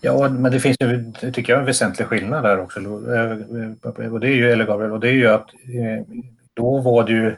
Ja, 0.01 0.29
men 0.29 0.51
det 0.51 0.59
finns 0.59 0.77
ju, 0.81 1.11
tycker 1.31 1.53
jag, 1.53 1.59
en 1.59 1.65
väsentlig 1.65 2.07
skillnad 2.07 2.43
där 2.43 2.59
också. 2.59 2.79
Eh, 2.79 4.11
och 4.11 4.19
det 4.19 4.27
är 4.27 4.35
ju, 4.35 4.51
eller 4.51 4.65
Gabriel, 4.65 4.91
och 4.91 4.99
det 4.99 5.09
är 5.09 5.13
ju 5.13 5.27
att 5.27 5.53
eh, 5.53 6.05
då 6.53 6.81
var 6.81 7.03
det 7.03 7.11
ju 7.11 7.35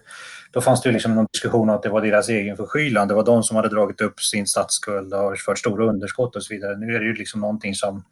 då 0.51 0.61
fanns 0.61 0.81
det 0.81 0.89
ju 0.89 0.93
liksom 0.93 1.15
någon 1.15 1.27
diskussion 1.31 1.69
om 1.69 1.75
att 1.75 1.83
det 1.83 1.89
var 1.89 2.01
deras 2.01 2.29
egen 2.29 2.57
förskyllan. 2.57 3.07
Det 3.07 3.13
var 3.13 3.25
de 3.25 3.43
som 3.43 3.55
hade 3.55 3.69
dragit 3.69 4.01
upp 4.01 4.19
sin 4.19 4.47
statsskuld 4.47 5.13
och 5.13 5.37
fört 5.37 5.59
stora 5.59 5.85
underskott 5.85 6.35
och 6.35 6.43
så 6.43 6.53
vidare. 6.53 6.77
Nu 6.77 6.95
är 6.95 6.99
det 6.99 7.05
ju 7.05 7.13
liksom 7.13 7.41
någonting 7.41 7.75
som 7.75 8.03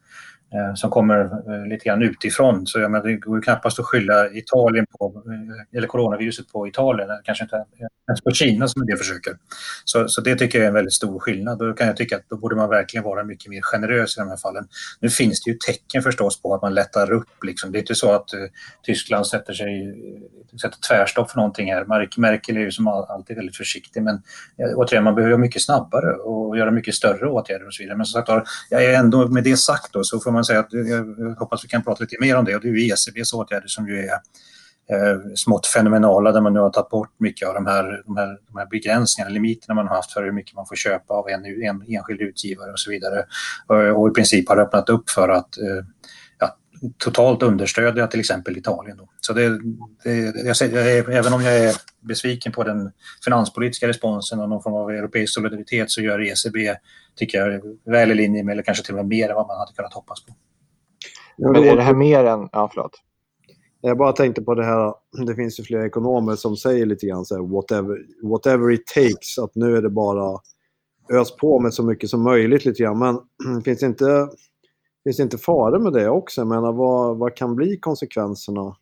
Eh, 0.54 0.74
som 0.74 0.90
kommer 0.90 1.18
eh, 1.20 1.66
lite 1.66 1.84
grann 1.84 2.02
utifrån. 2.02 2.66
Så 2.66 2.80
jag 2.80 2.90
menar, 2.90 3.06
det 3.06 3.16
går 3.16 3.36
ju 3.36 3.42
knappast 3.42 3.78
att 3.78 3.86
skylla 3.86 4.30
Italien 4.30 4.86
på, 4.98 5.22
eh, 5.26 5.78
eller 5.78 5.88
coronaviruset 5.88 6.52
på 6.52 6.68
Italien, 6.68 7.08
kanske 7.24 7.44
inte 7.44 7.64
ens 8.08 8.20
på 8.24 8.30
Kina 8.30 8.68
som 8.68 8.82
en 8.82 8.86
del 8.86 8.96
försöker. 8.96 9.36
Så, 9.84 10.08
så 10.08 10.20
det 10.20 10.36
tycker 10.36 10.58
jag 10.58 10.64
är 10.64 10.68
en 10.68 10.74
väldigt 10.74 10.94
stor 10.94 11.18
skillnad. 11.18 11.58
Då 11.58 11.72
kan 11.72 11.86
jag 11.86 11.96
tycka 11.96 12.16
att 12.16 12.28
då 12.28 12.36
borde 12.36 12.56
man 12.56 12.68
verkligen 12.68 13.04
vara 13.04 13.24
mycket 13.24 13.50
mer 13.50 13.60
generös 13.62 14.16
i 14.16 14.20
de 14.20 14.28
här 14.28 14.36
fallen. 14.36 14.68
Nu 15.00 15.08
finns 15.08 15.42
det 15.44 15.50
ju 15.50 15.56
tecken 15.56 16.02
förstås 16.02 16.42
på 16.42 16.54
att 16.54 16.62
man 16.62 16.74
lättar 16.74 17.12
upp. 17.12 17.44
Liksom. 17.44 17.72
Det 17.72 17.78
är 17.78 17.80
inte 17.80 17.94
så 17.94 18.12
att 18.12 18.34
uh, 18.34 18.40
Tyskland 18.82 19.26
sätter, 19.26 19.52
sig, 19.52 19.94
sätter 20.60 20.78
tvärstopp 20.88 21.30
för 21.30 21.36
någonting 21.36 21.72
här. 21.72 21.84
Merkel 22.16 22.56
är 22.56 22.60
ju 22.60 22.70
som 22.70 22.88
alltid 22.88 23.36
väldigt 23.36 23.56
försiktig, 23.56 24.02
men 24.02 24.14
uh, 24.14 24.74
återigen, 24.76 25.04
man 25.04 25.14
behöver 25.14 25.36
mycket 25.36 25.62
snabbare 25.62 26.12
och 26.12 26.58
göra 26.58 26.70
mycket 26.70 26.94
större 26.94 27.28
åtgärder 27.28 27.66
och 27.66 27.74
så 27.74 27.82
vidare. 27.82 27.96
Men 27.96 28.06
som 28.06 28.22
sagt, 28.26 28.48
jag 28.70 28.84
är 28.84 28.98
ändå 28.98 29.28
med 29.28 29.44
det 29.44 29.56
sagt 29.56 29.92
då, 29.92 30.04
så 30.04 30.20
får 30.20 30.30
man 30.30 30.37
man 30.38 30.44
säga 30.44 30.60
att 30.60 30.72
jag 30.72 31.34
hoppas 31.38 31.64
vi 31.64 31.68
kan 31.68 31.82
prata 31.82 32.04
lite 32.04 32.16
mer 32.20 32.36
om 32.36 32.44
det 32.44 32.54
och 32.54 32.60
det 32.60 32.68
är 32.68 32.72
ju 32.72 32.86
ECBs 32.86 33.32
åtgärder 33.32 33.68
som 33.68 33.88
ju 33.88 33.98
är 33.98 34.12
eh, 34.92 35.18
smått 35.34 35.66
fenomenala 35.66 36.32
där 36.32 36.40
man 36.40 36.54
nu 36.54 36.60
har 36.60 36.70
tagit 36.70 36.88
bort 36.88 37.14
mycket 37.18 37.48
av 37.48 37.54
de 37.54 37.66
här, 37.66 38.02
de 38.06 38.16
här, 38.16 38.38
de 38.48 38.58
här 38.58 38.66
begränsningarna, 38.66 39.32
limiterna 39.32 39.74
man 39.74 39.88
har 39.88 39.96
haft 39.96 40.12
för 40.12 40.22
hur 40.22 40.32
mycket 40.32 40.56
man 40.56 40.66
får 40.66 40.76
köpa 40.76 41.14
av 41.14 41.28
en, 41.28 41.44
en 41.44 41.82
enskild 41.88 42.20
utgivare 42.20 42.72
och 42.72 42.80
så 42.80 42.90
vidare. 42.90 43.24
Och, 43.66 44.00
och 44.00 44.08
i 44.08 44.12
princip 44.12 44.48
har 44.48 44.56
öppnat 44.56 44.88
upp 44.88 45.10
för 45.10 45.28
att 45.28 45.58
eh, 45.58 45.84
totalt 46.98 47.42
understödja 47.42 48.06
till 48.06 48.20
exempel 48.20 48.56
Italien. 48.56 48.96
Då. 48.96 49.08
Så 49.20 49.32
det, 49.32 49.58
det, 50.04 50.42
jag 50.44 50.56
säger, 50.56 50.76
jag 50.76 50.92
är, 50.92 51.10
även 51.10 51.32
om 51.32 51.42
jag 51.42 51.58
är 51.58 51.76
besviken 52.00 52.52
på 52.52 52.64
den 52.64 52.92
finanspolitiska 53.24 53.88
responsen 53.88 54.40
och 54.40 54.48
någon 54.48 54.62
form 54.62 54.74
av 54.74 54.90
europeisk 54.90 55.34
solidaritet 55.34 55.90
så 55.90 56.00
gör 56.00 56.20
ECB, 56.20 56.76
tycker 57.16 57.38
jag, 57.38 57.62
väl 57.92 58.10
i 58.10 58.14
linje 58.14 58.44
med 58.44 58.52
eller 58.52 58.62
kanske 58.62 58.84
till 58.84 58.94
och 58.94 58.98
med 58.98 59.06
mer 59.06 59.28
än 59.28 59.34
vad 59.34 59.46
man 59.46 59.58
hade 59.58 59.72
kunnat 59.72 59.94
hoppas 59.94 60.24
på. 60.24 60.34
Men 61.38 61.64
är 61.64 61.76
det 61.76 61.82
här 61.82 61.94
mer 61.94 62.24
än... 62.24 62.48
Ja, 62.52 62.70
förlåt. 62.74 62.92
Jag 63.80 63.98
bara 63.98 64.12
tänkte 64.12 64.42
på 64.42 64.54
det 64.54 64.64
här, 64.64 64.94
det 65.26 65.34
finns 65.34 65.60
ju 65.60 65.64
flera 65.64 65.86
ekonomer 65.86 66.36
som 66.36 66.56
säger 66.56 66.86
lite 66.86 67.06
grann 67.06 67.24
så 67.24 67.34
här, 67.34 67.42
whatever, 67.42 67.98
whatever 68.22 68.72
it 68.72 68.86
takes, 68.86 69.38
att 69.38 69.54
nu 69.54 69.76
är 69.76 69.82
det 69.82 69.90
bara 69.90 70.40
ös 71.12 71.36
på 71.36 71.60
med 71.60 71.74
så 71.74 71.82
mycket 71.82 72.10
som 72.10 72.22
möjligt 72.22 72.64
lite 72.64 72.82
grann. 72.82 72.98
Men 72.98 73.62
finns 73.64 73.80
det 73.80 73.86
inte, 73.86 74.28
finns 75.08 75.16
det 75.16 75.22
inte 75.22 75.38
fara 75.38 75.78
med 75.78 75.92
det 75.92 76.08
också? 76.08 76.40
Jag 76.40 76.48
menar, 76.48 76.72
vad, 76.72 77.16
vad 77.16 77.36
kan 77.36 77.54
bli 77.54 77.76
konsekvenserna? 77.76 78.76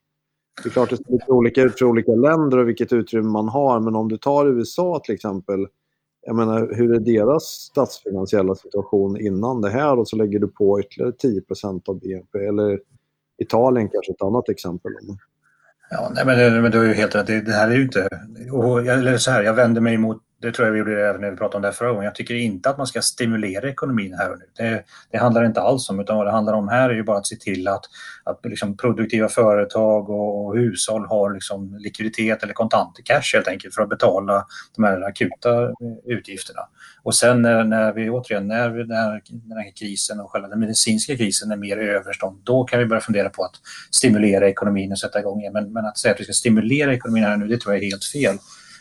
Det 0.62 0.68
är 0.68 0.70
klart 0.70 0.90
det 0.90 0.96
ser 0.96 1.12
lite 1.12 1.32
olika 1.32 1.62
ut 1.62 1.78
för 1.78 1.86
olika 1.86 2.12
länder 2.12 2.58
och 2.58 2.68
vilket 2.68 2.92
utrymme 2.92 3.28
man 3.28 3.48
har. 3.48 3.80
Men 3.80 3.94
om 3.96 4.08
du 4.08 4.16
tar 4.18 4.46
USA 4.46 5.00
till 5.04 5.14
exempel. 5.14 5.66
Jag 6.26 6.36
menar, 6.36 6.72
hur 6.74 6.94
är 6.94 7.00
deras 7.00 7.42
statsfinansiella 7.42 8.54
situation 8.54 9.20
innan 9.20 9.60
det 9.60 9.70
här 9.70 9.98
och 9.98 10.08
så 10.08 10.16
lägger 10.16 10.38
du 10.38 10.48
på 10.48 10.80
ytterligare 10.80 11.12
10% 11.12 11.88
av 11.88 12.00
BNP? 12.00 12.38
Eller 12.38 12.80
Italien 13.38 13.88
kanske 13.88 14.12
ett 14.12 14.22
annat 14.22 14.48
exempel. 14.48 14.92
Ja, 15.90 16.12
nej, 16.14 16.26
men, 16.26 16.62
men 16.62 16.72
du 16.72 16.78
har 16.78 16.84
ju 16.84 16.92
helt 16.92 17.14
rätt. 17.14 17.26
Det, 17.26 17.40
det 17.40 17.52
här 17.52 17.70
är 17.70 17.74
ju 17.74 17.82
inte... 17.82 18.08
Och, 18.52 18.86
eller 18.86 19.16
så 19.18 19.30
här, 19.30 19.42
jag 19.42 19.54
vänder 19.54 19.80
mig 19.80 19.98
mot 19.98 20.22
det 20.46 20.52
tror 20.52 20.66
jag 20.66 20.72
vi 20.72 20.78
gjorde 20.78 21.08
även 21.08 21.20
när 21.20 21.30
vi 21.30 21.36
pratade 21.36 21.56
om 21.56 21.62
det 21.62 21.68
här 21.68 21.72
förra 21.72 21.88
gången. 21.88 22.04
Jag 22.04 22.14
tycker 22.14 22.34
inte 22.34 22.70
att 22.70 22.78
man 22.78 22.86
ska 22.86 23.02
stimulera 23.02 23.68
ekonomin 23.68 24.14
här 24.14 24.32
och 24.32 24.38
nu. 24.38 24.44
Det, 24.56 24.84
det 25.10 25.18
handlar 25.18 25.44
inte 25.44 25.60
alls 25.60 25.90
om, 25.90 26.00
utan 26.00 26.16
vad 26.16 26.26
det 26.26 26.30
handlar 26.30 26.52
om 26.52 26.68
här 26.68 26.90
är 26.90 26.94
ju 26.94 27.02
bara 27.02 27.18
att 27.18 27.26
se 27.26 27.36
till 27.36 27.68
att, 27.68 27.84
att 28.24 28.40
liksom 28.44 28.76
produktiva 28.76 29.28
företag 29.28 30.10
och, 30.10 30.46
och 30.46 30.56
hushåll 30.56 31.06
har 31.06 31.34
liksom 31.34 31.76
likviditet 31.78 32.42
eller 32.42 32.52
kontant 32.52 33.00
cash 33.04 33.34
helt 33.34 33.48
enkelt 33.48 33.74
för 33.74 33.82
att 33.82 33.88
betala 33.88 34.46
de 34.76 34.84
här 34.84 35.02
akuta 35.02 35.62
eh, 35.62 35.70
utgifterna. 36.04 36.60
Och 37.02 37.14
sen 37.14 37.42
när, 37.42 37.64
när 37.64 37.92
vi 37.92 38.10
återigen, 38.10 38.48
när 38.48 38.70
vi, 38.70 38.84
när 38.84 39.22
den 39.30 39.58
här 39.58 39.76
krisen 39.76 40.20
och 40.20 40.30
själva 40.30 40.48
den 40.48 40.60
medicinska 40.60 41.16
krisen 41.16 41.50
är 41.50 41.56
mer 41.56 41.76
överstånd, 41.76 42.40
då 42.44 42.64
kan 42.64 42.78
vi 42.78 42.86
börja 42.86 43.00
fundera 43.00 43.28
på 43.28 43.44
att 43.44 43.54
stimulera 43.90 44.48
ekonomin 44.48 44.92
och 44.92 44.98
sätta 44.98 45.20
igång 45.20 45.40
igen. 45.40 45.52
Men, 45.52 45.72
men 45.72 45.86
att 45.86 45.98
säga 45.98 46.14
att 46.14 46.20
vi 46.20 46.24
ska 46.24 46.32
stimulera 46.32 46.94
ekonomin 46.94 47.24
här 47.24 47.32
och 47.32 47.38
nu, 47.38 47.46
det 47.46 47.60
tror 47.60 47.74
jag 47.74 47.82
är 47.84 47.90
helt 47.90 48.04
fel. 48.04 48.38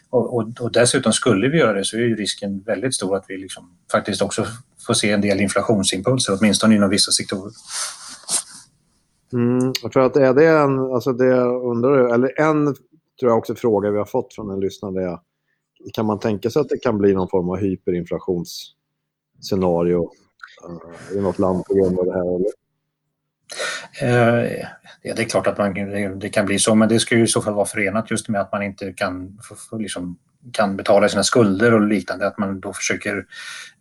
Och, 0.10 0.36
och, 0.36 0.48
och, 0.62 0.72
dessutom 0.72 1.14
skulle 1.14 1.50
vi 1.50 1.58
göra 1.58 1.74
det 1.74 1.86
så 1.86 1.98
är 1.98 2.02
ju 2.02 2.16
risken 2.16 2.60
väldigt 2.60 2.96
stor 2.96 3.16
att 3.16 3.26
vi 3.28 3.38
liksom 3.38 3.78
faktiskt 3.92 4.22
också 4.22 4.46
får 4.88 4.94
se 4.94 5.12
en 5.12 5.22
del 5.22 5.42
inflationsimpulser, 5.42 6.38
åtminstone 6.40 6.76
inom 6.76 6.90
vissa 6.90 7.12
sektorer. 7.12 7.52
Mm, 9.34 9.74
jag 9.84 9.92
tror 9.92 10.06
att 10.06 10.14
det 10.14 10.26
är 10.26 10.34
det 10.34 10.48
en, 10.48 10.80
alltså 10.80 11.14
det 11.14 11.42
undrar, 11.42 12.14
eller 12.14 12.42
en 12.42 12.76
tror 13.20 13.32
jag 13.32 13.38
också 13.38 13.56
fråga 13.56 13.92
vi 13.92 13.98
har 13.98 14.06
fått 14.06 14.34
från 14.34 14.52
en 14.52 14.60
lyssnare 14.60 15.04
är, 15.04 15.20
kan 15.94 16.06
man 16.06 16.20
tänka 16.20 16.50
sig 16.50 16.60
att 16.60 16.70
det 16.70 16.78
kan 16.78 16.98
bli 16.98 17.14
någon 17.14 17.30
form 17.30 17.50
av 17.50 17.58
hyperinflationsscenario 17.58 20.12
uh, 20.70 20.80
i 21.18 21.22
något 21.22 21.40
land 21.40 21.66
på 21.66 21.74
grund 21.74 22.00
av 22.00 22.06
det 22.06 22.14
här? 22.14 22.36
Eller? 22.36 22.65
Eh, 24.02 24.68
ja, 25.02 25.14
det 25.16 25.22
är 25.22 25.30
klart 25.30 25.48
att 25.48 25.58
man, 25.58 25.74
det 26.20 26.30
kan 26.30 26.46
bli 26.46 26.60
så, 26.60 26.76
men 26.76 26.90
det 26.90 27.00
ska 27.00 27.16
ju 27.16 27.24
i 27.24 27.28
så 27.28 27.42
fall 27.42 27.54
vara 27.54 27.66
förenat 27.66 28.12
just 28.12 28.30
med 28.30 28.42
att 28.42 28.52
man 28.52 28.64
inte 28.64 28.94
kan 28.94 29.40
liksom, 29.72 30.18
kan 30.52 30.78
betala 30.78 31.10
sina 31.10 31.24
skulder 31.24 31.74
och 31.74 31.82
liknande, 31.82 32.28
att 32.28 32.38
man 32.38 32.60
då 32.60 32.74
försöker 32.74 33.26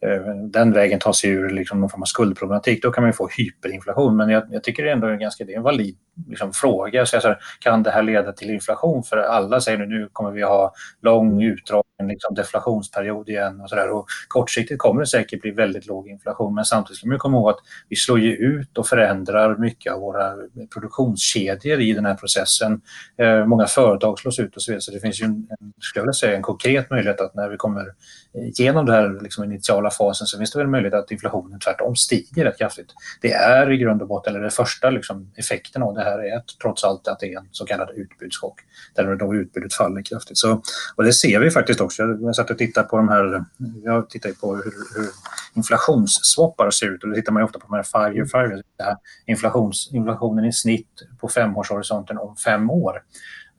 Eh, 0.05 0.35
den 0.35 0.73
vägen 0.73 1.01
ta 1.01 1.13
sig 1.13 1.31
ur 1.31 1.51
liksom, 1.51 1.81
någon 1.81 1.91
form 1.91 2.03
av 2.03 2.07
skuldproblematik, 2.07 2.83
då 2.83 2.91
kan 2.91 3.05
man 3.05 3.13
få 3.13 3.29
hyperinflation. 3.29 4.17
Men 4.17 4.29
jag, 4.29 4.43
jag 4.51 4.65
tycker 4.65 4.85
det 4.85 4.91
ändå 4.91 5.07
en 5.07 5.19
ganska, 5.19 5.45
det 5.45 5.53
är 5.53 5.57
en 5.57 5.63
valid 5.63 5.97
liksom, 6.29 6.53
fråga. 6.53 7.07
Så 7.07 7.19
här, 7.21 7.39
kan 7.61 7.83
det 7.83 7.91
här 7.91 8.03
leda 8.03 8.33
till 8.33 8.51
inflation? 8.51 9.03
För 9.03 9.17
alla 9.17 9.61
säger 9.61 9.79
nu, 9.79 9.87
nu 9.87 10.09
kommer 10.13 10.31
vi 10.31 10.43
ha 10.43 10.73
lång 11.03 11.43
utdragen 11.43 11.85
liksom, 12.09 12.35
deflationsperiod 12.35 13.29
igen 13.29 13.61
och 13.61 13.69
sådär. 13.69 13.89
kortsiktigt 14.29 14.79
kommer 14.79 15.01
det 15.01 15.07
säkert 15.07 15.41
bli 15.41 15.51
väldigt 15.51 15.87
låg 15.87 16.09
inflation, 16.09 16.55
men 16.55 16.65
samtidigt 16.65 16.99
ska 16.99 17.09
man 17.09 17.19
komma 17.19 17.37
ihåg 17.37 17.51
att 17.51 17.61
vi 17.89 17.97
slår 17.97 18.21
ju 18.21 18.33
ut 18.33 18.79
och 18.79 18.87
förändrar 18.87 19.57
mycket 19.57 19.93
av 19.93 20.01
våra 20.01 20.35
produktionskedjor 20.73 21.81
i 21.81 21.93
den 21.93 22.07
här 22.07 22.15
processen. 22.15 22.81
Eh, 23.19 23.47
många 23.47 23.67
företag 23.67 24.19
slås 24.19 24.39
ut 24.39 24.57
och 24.57 24.63
så 24.63 24.73
vidare, 24.73 24.81
så 24.81 24.93
det 24.93 25.01
finns 25.01 25.23
ju 25.23 25.25
en, 25.25 25.33
en, 25.33 25.73
skulle 25.81 26.01
jag 26.01 26.03
vilja 26.03 26.13
säga, 26.13 26.37
en 26.37 26.43
konkret 26.43 26.91
möjlighet 26.91 27.21
att 27.21 27.35
när 27.35 27.49
vi 27.49 27.57
kommer 27.57 27.87
igenom 28.35 28.87
det 28.87 28.93
här 28.93 29.21
liksom, 29.23 29.45
initiala 29.45 29.91
fasen 29.95 30.27
så 30.27 30.39
finns 30.39 30.51
det 30.51 30.59
väl 30.59 30.69
möjlighet 30.69 30.95
att 30.95 31.11
inflationen 31.11 31.61
tvärtom 31.61 31.97
stiger 31.97 32.45
rätt 32.45 32.59
kraftigt. 32.59 32.87
Det 33.21 33.33
är 33.33 33.73
i 33.73 33.77
grund 33.77 34.03
och 34.03 34.09
botten, 34.09 34.33
eller 34.33 34.43
den 34.43 34.51
första 34.51 34.91
liksom, 34.91 35.33
effekten 35.37 35.83
av 35.83 35.95
det 35.95 36.05
här 36.05 36.19
är 36.19 36.37
att, 36.37 36.47
trots 36.63 36.85
allt 36.85 37.09
att 37.09 37.21
det 37.21 37.33
är 37.33 37.39
en 37.39 37.49
så 37.51 37.65
kallad 37.65 37.91
utbudschock 37.95 38.61
där 38.95 39.17
då 39.17 39.35
utbudet 39.35 39.75
faller 39.75 40.03
kraftigt. 40.03 40.39
Så, 40.39 40.63
och 40.97 41.05
det 41.05 41.13
ser 41.13 41.41
vi 41.41 41.51
faktiskt 41.51 41.81
också. 41.81 42.03
Jag 42.03 42.37
satt 42.37 42.51
och 42.51 42.59
tittade 42.59 42.89
på 42.89 42.97
de 42.97 43.09
här, 43.09 43.45
jag 43.85 44.11
tittar 44.11 44.31
på 44.31 44.57
hur, 44.57 44.63
hur 44.97 45.09
inflationsswappar 45.55 46.71
ser 46.71 46.95
ut 46.95 47.03
och 47.03 47.09
då 47.09 47.15
tittar 47.15 47.33
man 47.33 47.43
ofta 47.43 47.59
på 47.59 47.67
de 47.67 47.77
här 47.77 47.83
five 47.83 48.17
year 48.17 48.27
five 48.27 48.55
year, 48.55 48.97
inflations, 49.27 49.91
inflationen 49.93 50.45
i 50.45 50.53
snitt 50.53 51.03
på 51.21 51.29
femårshorisonten 51.29 52.19
om 52.19 52.37
fem 52.37 52.71
år. 52.71 53.03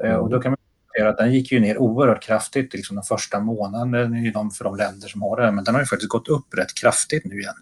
Mm. 0.03 0.19
Och 0.19 0.29
då 0.29 0.41
kan 0.41 0.54
man 0.99 1.07
att 1.07 1.17
den 1.17 1.33
gick 1.33 1.51
ju 1.51 1.59
ner 1.59 1.77
oerhört 1.77 2.23
kraftigt 2.23 2.73
liksom 2.73 2.95
den 2.95 3.03
första 3.03 3.39
månaden 3.39 4.15
i 4.15 4.31
de, 4.31 4.51
för 4.51 4.63
de 4.63 4.75
länder 4.75 5.07
som 5.07 5.21
har 5.21 5.41
det, 5.41 5.51
men 5.51 5.63
den 5.63 5.73
har 5.73 5.81
ju 5.81 5.87
faktiskt 5.87 6.09
gått 6.09 6.27
upp 6.27 6.53
rätt 6.57 6.73
kraftigt 6.81 7.25
nu 7.25 7.39
igen. 7.39 7.55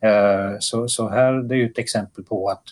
Eh, 0.00 0.56
så, 0.60 0.88
så 0.88 1.08
här, 1.08 1.32
det 1.32 1.54
är 1.54 1.56
ju 1.56 1.66
ett 1.66 1.78
exempel 1.78 2.24
på 2.24 2.48
att 2.48 2.64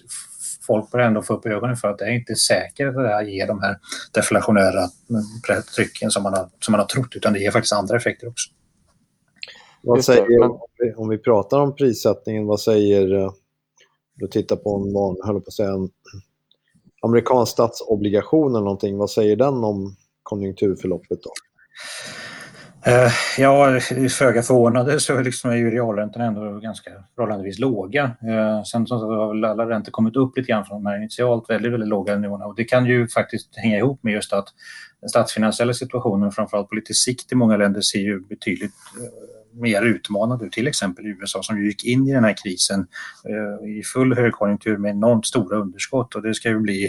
folk 0.66 0.90
börjar 0.90 1.06
ändå 1.06 1.23
få 1.23 1.35
upp 1.35 1.47
ögonen 1.47 1.76
för 1.76 1.88
att 1.88 1.99
det 1.99 2.04
är 2.04 2.11
inte 2.11 2.35
säkert 2.35 2.88
att 2.88 2.94
det 2.94 3.09
här 3.09 3.23
ger 3.23 3.47
de 3.47 3.61
här 3.61 3.78
deflationära 4.12 4.88
trycken 5.76 6.11
som 6.11 6.23
man 6.23 6.35
har, 6.35 6.49
som 6.61 6.73
man 6.73 6.80
har 6.80 6.87
trott, 6.87 7.16
utan 7.16 7.33
det 7.33 7.38
ger 7.38 7.50
faktiskt 7.50 7.73
andra 7.73 7.97
effekter 7.97 8.28
också. 8.28 8.50
Vad 9.83 10.04
säger, 10.04 10.42
om 10.42 10.61
vi, 10.78 10.94
om 10.94 11.09
vi 11.09 11.18
pratar 11.18 11.61
om 11.61 11.75
prissättningen, 11.75 12.47
vad 12.47 12.61
säger, 12.61 13.14
eh, 13.14 13.33
du 14.14 14.26
tittar 14.26 14.56
på 14.56 14.76
en, 14.76 15.26
höll 15.26 15.40
på 15.40 15.49
att 15.49 15.52
säga, 15.52 15.71
en 15.71 15.90
amerikansk 17.02 17.52
statsobligation 17.52 18.50
eller 18.50 18.64
någonting, 18.64 18.97
vad 18.97 19.11
säger 19.11 19.37
den 19.37 19.64
om 19.64 19.97
konjunkturförloppet 20.25 21.23
då? 21.23 21.31
Eh, 22.87 23.12
ja, 23.38 23.81
föga 24.11 24.43
förvånande 24.43 25.00
så 25.00 25.21
liksom 25.21 25.50
är 25.50 25.54
ju 25.54 25.71
realräntorna 25.71 26.25
ändå 26.25 26.59
ganska 26.59 26.90
förhållandevis 27.14 27.59
låga. 27.59 28.04
Eh, 28.04 28.62
sen 28.62 28.87
så 28.87 28.97
har 28.97 29.35
väl 29.35 29.45
alla 29.45 29.69
räntor 29.69 29.93
kommit 29.93 30.16
upp 30.16 30.37
lite 30.37 30.52
grann 30.52 30.64
från 30.64 30.83
de 30.83 30.90
här 30.90 30.97
initialt 30.97 31.50
väldigt, 31.50 31.73
väldigt 31.73 31.88
låga 31.88 32.16
nivåerna 32.16 32.47
och 32.47 32.54
det 32.54 32.64
kan 32.64 32.87
ju 32.87 33.09
faktiskt 33.09 33.57
hänga 33.57 33.78
ihop 33.78 34.02
med 34.02 34.12
just 34.12 34.33
att 34.33 34.49
den 35.00 35.09
statsfinansiella 35.09 35.73
situationen, 35.73 36.33
framförallt 36.33 36.69
på 36.69 36.75
lite 36.75 36.95
sikt 36.95 37.33
i 37.33 37.35
många 37.35 37.57
länder, 37.57 37.81
ser 37.81 37.99
ju 37.99 38.21
betydligt 38.21 38.75
eh, 39.00 39.44
mer 39.55 39.83
utmanande 39.83 40.45
ut. 40.45 40.53
Till 40.53 40.67
exempel 40.67 41.07
USA 41.07 41.43
som 41.43 41.65
gick 41.65 41.85
in 41.85 42.09
i 42.09 42.13
den 42.13 42.25
här 42.25 42.35
krisen 42.43 42.87
eh, 43.29 43.69
i 43.79 43.83
full 43.83 44.17
högkonjunktur 44.17 44.77
med 44.77 44.91
enormt 44.91 45.27
stora 45.27 45.57
underskott 45.57 46.15
och 46.15 46.23
det 46.23 46.35
ska 46.35 46.49
ju 46.49 46.59
bli 46.59 46.85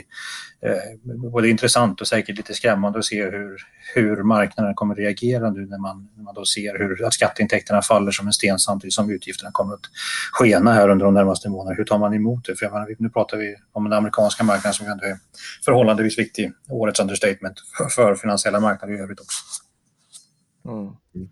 eh, 0.62 1.22
både 1.32 1.50
intressant 1.50 2.02
och 2.02 2.08
säkert 2.08 2.38
lite 2.38 2.54
skrämmande 2.54 3.00
att 3.00 3.06
se 3.06 3.24
hur, 3.24 3.58
hur 3.96 4.24
marknaden 4.24 4.76
kommer 4.76 4.96
reagera 4.96 5.52
nu 5.52 5.66
när 5.66 5.78
man, 5.78 6.10
när 6.16 6.24
man 6.24 6.36
då 6.36 6.46
ser 6.46 6.78
hur 6.78 7.06
att 7.06 7.14
skatteintäkterna 7.14 7.82
faller 7.82 8.12
som 8.12 8.28
en 8.28 8.34
sten 8.34 8.60
samtidigt 8.60 8.94
som 8.94 9.10
utgifterna 9.10 9.52
kommer 9.54 9.74
att 9.74 9.86
skena 10.32 10.74
här 10.74 10.90
under 10.90 11.06
de 11.06 11.14
närmaste 11.14 11.50
månaderna. 11.50 11.76
Hur 11.78 11.86
tar 11.86 11.98
man 11.98 12.14
emot 12.14 12.46
det? 12.46 12.56
För 12.56 12.70
menar, 12.70 12.96
nu 13.00 13.10
pratar 13.10 13.38
vi 13.38 13.56
om 13.72 13.84
den 13.84 13.94
amerikanska 13.94 14.44
marknaden 14.44 14.74
som 14.74 14.88
ändå 14.88 15.06
är 15.06 15.18
förhållandevis 15.66 16.20
viktig, 16.20 16.52
årets 16.70 17.00
understatement 17.00 17.60
för, 17.78 17.90
för 17.90 18.16
finansiella 18.16 18.60
marknader 18.60 18.94
i 18.94 19.00
övrigt 19.00 19.20
också. 19.20 19.40
Mm. 20.68 21.30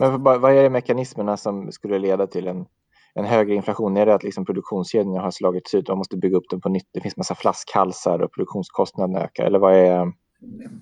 Men 0.00 0.22
vad 0.22 0.52
är 0.52 0.70
mekanismerna 0.70 1.36
som 1.36 1.72
skulle 1.72 1.98
leda 1.98 2.26
till 2.26 2.48
en, 2.48 2.66
en 3.14 3.24
högre 3.24 3.54
inflation? 3.54 3.96
Är 3.96 4.06
det 4.06 4.14
att 4.14 4.22
liksom 4.22 4.44
produktionskedjorna 4.44 5.20
har 5.20 5.30
slagits 5.30 5.74
ut 5.74 5.88
och 5.88 5.92
man 5.92 5.98
måste 5.98 6.16
bygga 6.16 6.36
upp 6.36 6.48
dem 6.50 6.60
på 6.60 6.68
nytt? 6.68 6.88
Det 6.92 7.00
finns 7.00 7.16
massa 7.16 7.34
flaskhalsar 7.34 8.18
och 8.18 8.32
produktionskostnaderna 8.32 9.20
ökar. 9.20 9.44
Eller 9.44 9.58
vad 9.58 9.74
är... 9.74 10.12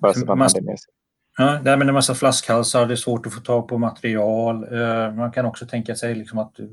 Bara 0.01 0.13
så 0.13 0.25
man 0.25 0.37
det 0.37 0.77
sig. 0.77 0.93
Ja, 1.41 1.59
det 1.63 1.71
är 1.71 1.81
en 1.81 1.93
massa 1.93 2.15
flaskhalsar, 2.15 2.85
det 2.85 2.93
är 2.93 2.95
svårt 2.95 3.25
att 3.25 3.33
få 3.33 3.39
tag 3.39 3.67
på 3.67 3.77
material. 3.77 4.63
Eh, 4.73 5.13
man 5.13 5.31
kan 5.31 5.45
också 5.45 5.65
tänka 5.65 5.95
sig 5.95 6.15
liksom 6.15 6.39
att 6.39 6.59
eh, 6.59 6.65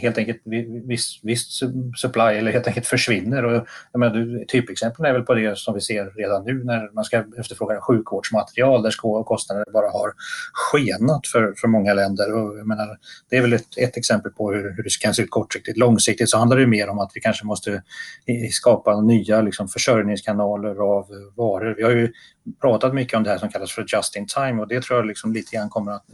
helt 0.00 0.18
enkelt 0.18 0.40
viss, 0.88 1.20
viss 1.22 1.62
supply 1.96 2.22
eller 2.22 2.52
helt 2.52 2.66
enkelt 2.66 2.86
försvinner. 2.86 3.44
Och, 3.44 3.66
menar, 3.94 4.44
typexemplen 4.44 5.06
är 5.06 5.12
väl 5.12 5.22
på 5.22 5.34
det 5.34 5.58
som 5.58 5.74
vi 5.74 5.80
ser 5.80 6.10
redan 6.16 6.44
nu 6.44 6.64
när 6.64 6.94
man 6.94 7.04
ska 7.04 7.24
efterfråga 7.38 7.80
sjukvårdsmaterial 7.80 8.82
där 8.82 9.24
kostnader 9.24 9.64
bara 9.72 9.90
har 9.90 10.12
skenat 10.52 11.26
för, 11.26 11.54
för 11.56 11.68
många 11.68 11.94
länder. 11.94 12.34
Och, 12.34 12.66
menar, 12.66 12.98
det 13.30 13.36
är 13.36 13.42
väl 13.42 13.52
ett, 13.52 13.78
ett 13.78 13.96
exempel 13.96 14.32
på 14.32 14.52
hur, 14.52 14.74
hur, 14.76 14.82
det 14.82 14.90
kan 15.00 15.14
se 15.14 15.22
ut 15.22 15.30
kortsiktigt. 15.30 15.78
Långsiktigt 15.78 16.30
så 16.30 16.38
handlar 16.38 16.56
det 16.56 16.66
mer 16.66 16.88
om 16.88 16.98
att 16.98 17.10
vi 17.14 17.20
kanske 17.20 17.46
måste 17.46 17.72
eh, 18.26 18.48
skapa 18.50 19.00
nya 19.00 19.40
liksom, 19.40 19.68
försörjningskanaler 19.68 20.96
av 20.98 21.06
varor. 21.36 21.74
Vi 21.76 21.82
har 21.82 21.90
ju 21.90 22.12
pratat 22.60 22.94
mycket 22.94 23.16
om 23.16 23.22
det 23.22 23.30
här 23.30 23.38
som 23.38 23.48
kallas 23.48 23.72
för 23.72 23.86
just 23.94 24.16
in 24.16 24.26
time 24.26 24.62
och 24.62 24.68
det 24.68 24.82
tror 24.82 24.98
jag 24.98 25.06
liksom 25.06 25.32
lite 25.32 25.56
grann 25.56 25.68
kommer 25.68 25.92
att 25.92 26.04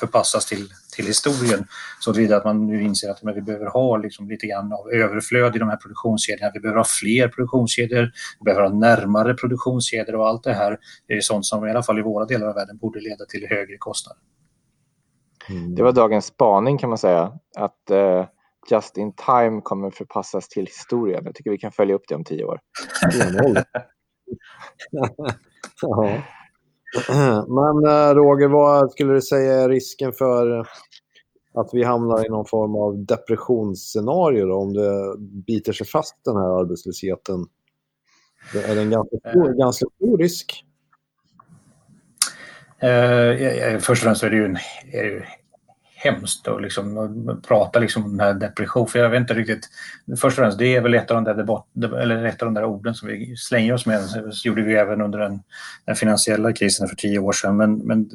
förpassas 0.00 0.46
till, 0.46 0.68
till 0.96 1.06
historien. 1.06 1.66
Så 2.00 2.12
vidare 2.12 2.38
att 2.38 2.44
man 2.44 2.66
nu 2.66 2.82
inser 2.82 3.10
att 3.10 3.20
vi 3.36 3.42
behöver 3.42 3.66
ha 3.66 3.96
liksom 3.96 4.28
lite 4.28 4.46
grann 4.46 4.72
av 4.72 4.90
överflöd 4.92 5.56
i 5.56 5.58
de 5.58 5.68
här 5.68 5.76
produktionskedjorna. 5.76 6.50
Vi 6.54 6.60
behöver 6.60 6.78
ha 6.78 6.84
fler 6.84 7.28
produktionskedjor, 7.28 8.12
vi 8.40 8.44
behöver 8.44 8.68
ha 8.68 8.74
närmare 8.74 9.34
produktionskedjor 9.34 10.14
och 10.14 10.28
allt 10.28 10.44
det 10.44 10.52
här 10.52 10.78
är 11.06 11.20
sånt 11.20 11.46
som 11.46 11.66
i 11.66 11.70
alla 11.70 11.82
fall 11.82 11.98
i 11.98 12.02
våra 12.02 12.24
delar 12.24 12.46
av 12.46 12.54
världen 12.54 12.78
borde 12.78 13.00
leda 13.00 13.24
till 13.24 13.46
högre 13.50 13.76
kostnader. 13.78 14.22
Mm. 15.48 15.74
Det 15.74 15.82
var 15.82 15.92
dagens 15.92 16.26
spaning 16.26 16.78
kan 16.78 16.88
man 16.88 16.98
säga. 16.98 17.32
Att 17.56 17.90
uh, 17.90 18.26
just 18.70 18.96
in 18.96 19.12
time 19.12 19.60
kommer 19.64 19.90
förpassas 19.90 20.48
till 20.48 20.66
historien. 20.66 21.22
Jag 21.24 21.34
tycker 21.34 21.50
vi 21.50 21.58
kan 21.58 21.72
följa 21.72 21.94
upp 21.94 22.04
det 22.08 22.14
om 22.14 22.24
tio 22.24 22.44
år. 22.44 22.60
ja. 25.82 26.22
Men 27.48 27.92
eh, 27.92 28.14
Roger, 28.14 28.48
vad 28.48 28.92
skulle 28.92 29.12
du 29.12 29.22
säga 29.22 29.52
är 29.52 29.68
risken 29.68 30.12
för 30.12 30.66
att 31.54 31.70
vi 31.72 31.84
hamnar 31.84 32.26
i 32.26 32.28
någon 32.28 32.46
form 32.46 32.74
av 32.76 33.04
depressionsscenario 33.04 34.46
då, 34.46 34.54
om 34.54 34.72
det 34.72 35.18
biter 35.18 35.72
sig 35.72 35.86
fast 35.86 36.16
den 36.24 36.36
här 36.36 36.60
arbetslösheten? 36.60 37.46
Det 38.52 38.64
är 38.64 38.74
det 38.74 38.80
en 38.80 38.90
ganska 38.90 39.16
stor, 39.16 39.58
ganska 39.58 39.86
stor 39.96 40.18
risk? 40.18 40.64
Eh, 42.78 43.78
först 43.78 43.90
och 43.90 43.96
främst 43.96 44.22
är 44.22 44.30
det 44.30 44.36
ju, 44.36 44.44
en, 44.44 44.56
är 44.92 45.37
hemskt 46.00 46.48
att 46.48 46.62
liksom, 46.62 47.40
prata 47.48 47.78
liksom 47.78 48.04
om 48.04 48.16
den 48.16 48.26
här 48.26 48.34
depression. 48.34 48.86
För 48.86 48.98
jag 48.98 49.10
vet 49.10 49.20
inte 49.20 49.34
riktigt. 49.34 49.68
Först 50.08 50.24
och 50.24 50.44
främst, 50.44 50.58
det 50.58 50.76
är 50.76 50.80
väl 50.80 50.94
ett 50.94 51.10
av 51.10 51.14
de 51.14 51.24
där, 51.24 51.34
debatt, 51.34 51.66
eller 52.00 52.24
ett 52.24 52.42
av 52.42 52.46
de 52.46 52.54
där 52.54 52.64
orden 52.64 52.94
som 52.94 53.08
vi 53.08 53.36
slänger 53.36 53.72
oss 53.72 53.86
med. 53.86 54.00
Det 54.00 54.44
gjorde 54.44 54.62
vi 54.62 54.74
även 54.74 55.00
under 55.00 55.18
den, 55.18 55.42
den 55.86 55.96
finansiella 55.96 56.52
krisen 56.52 56.88
för 56.88 56.96
tio 56.96 57.18
år 57.18 57.32
sedan. 57.32 57.56
Men, 57.56 57.78
men 57.78 58.10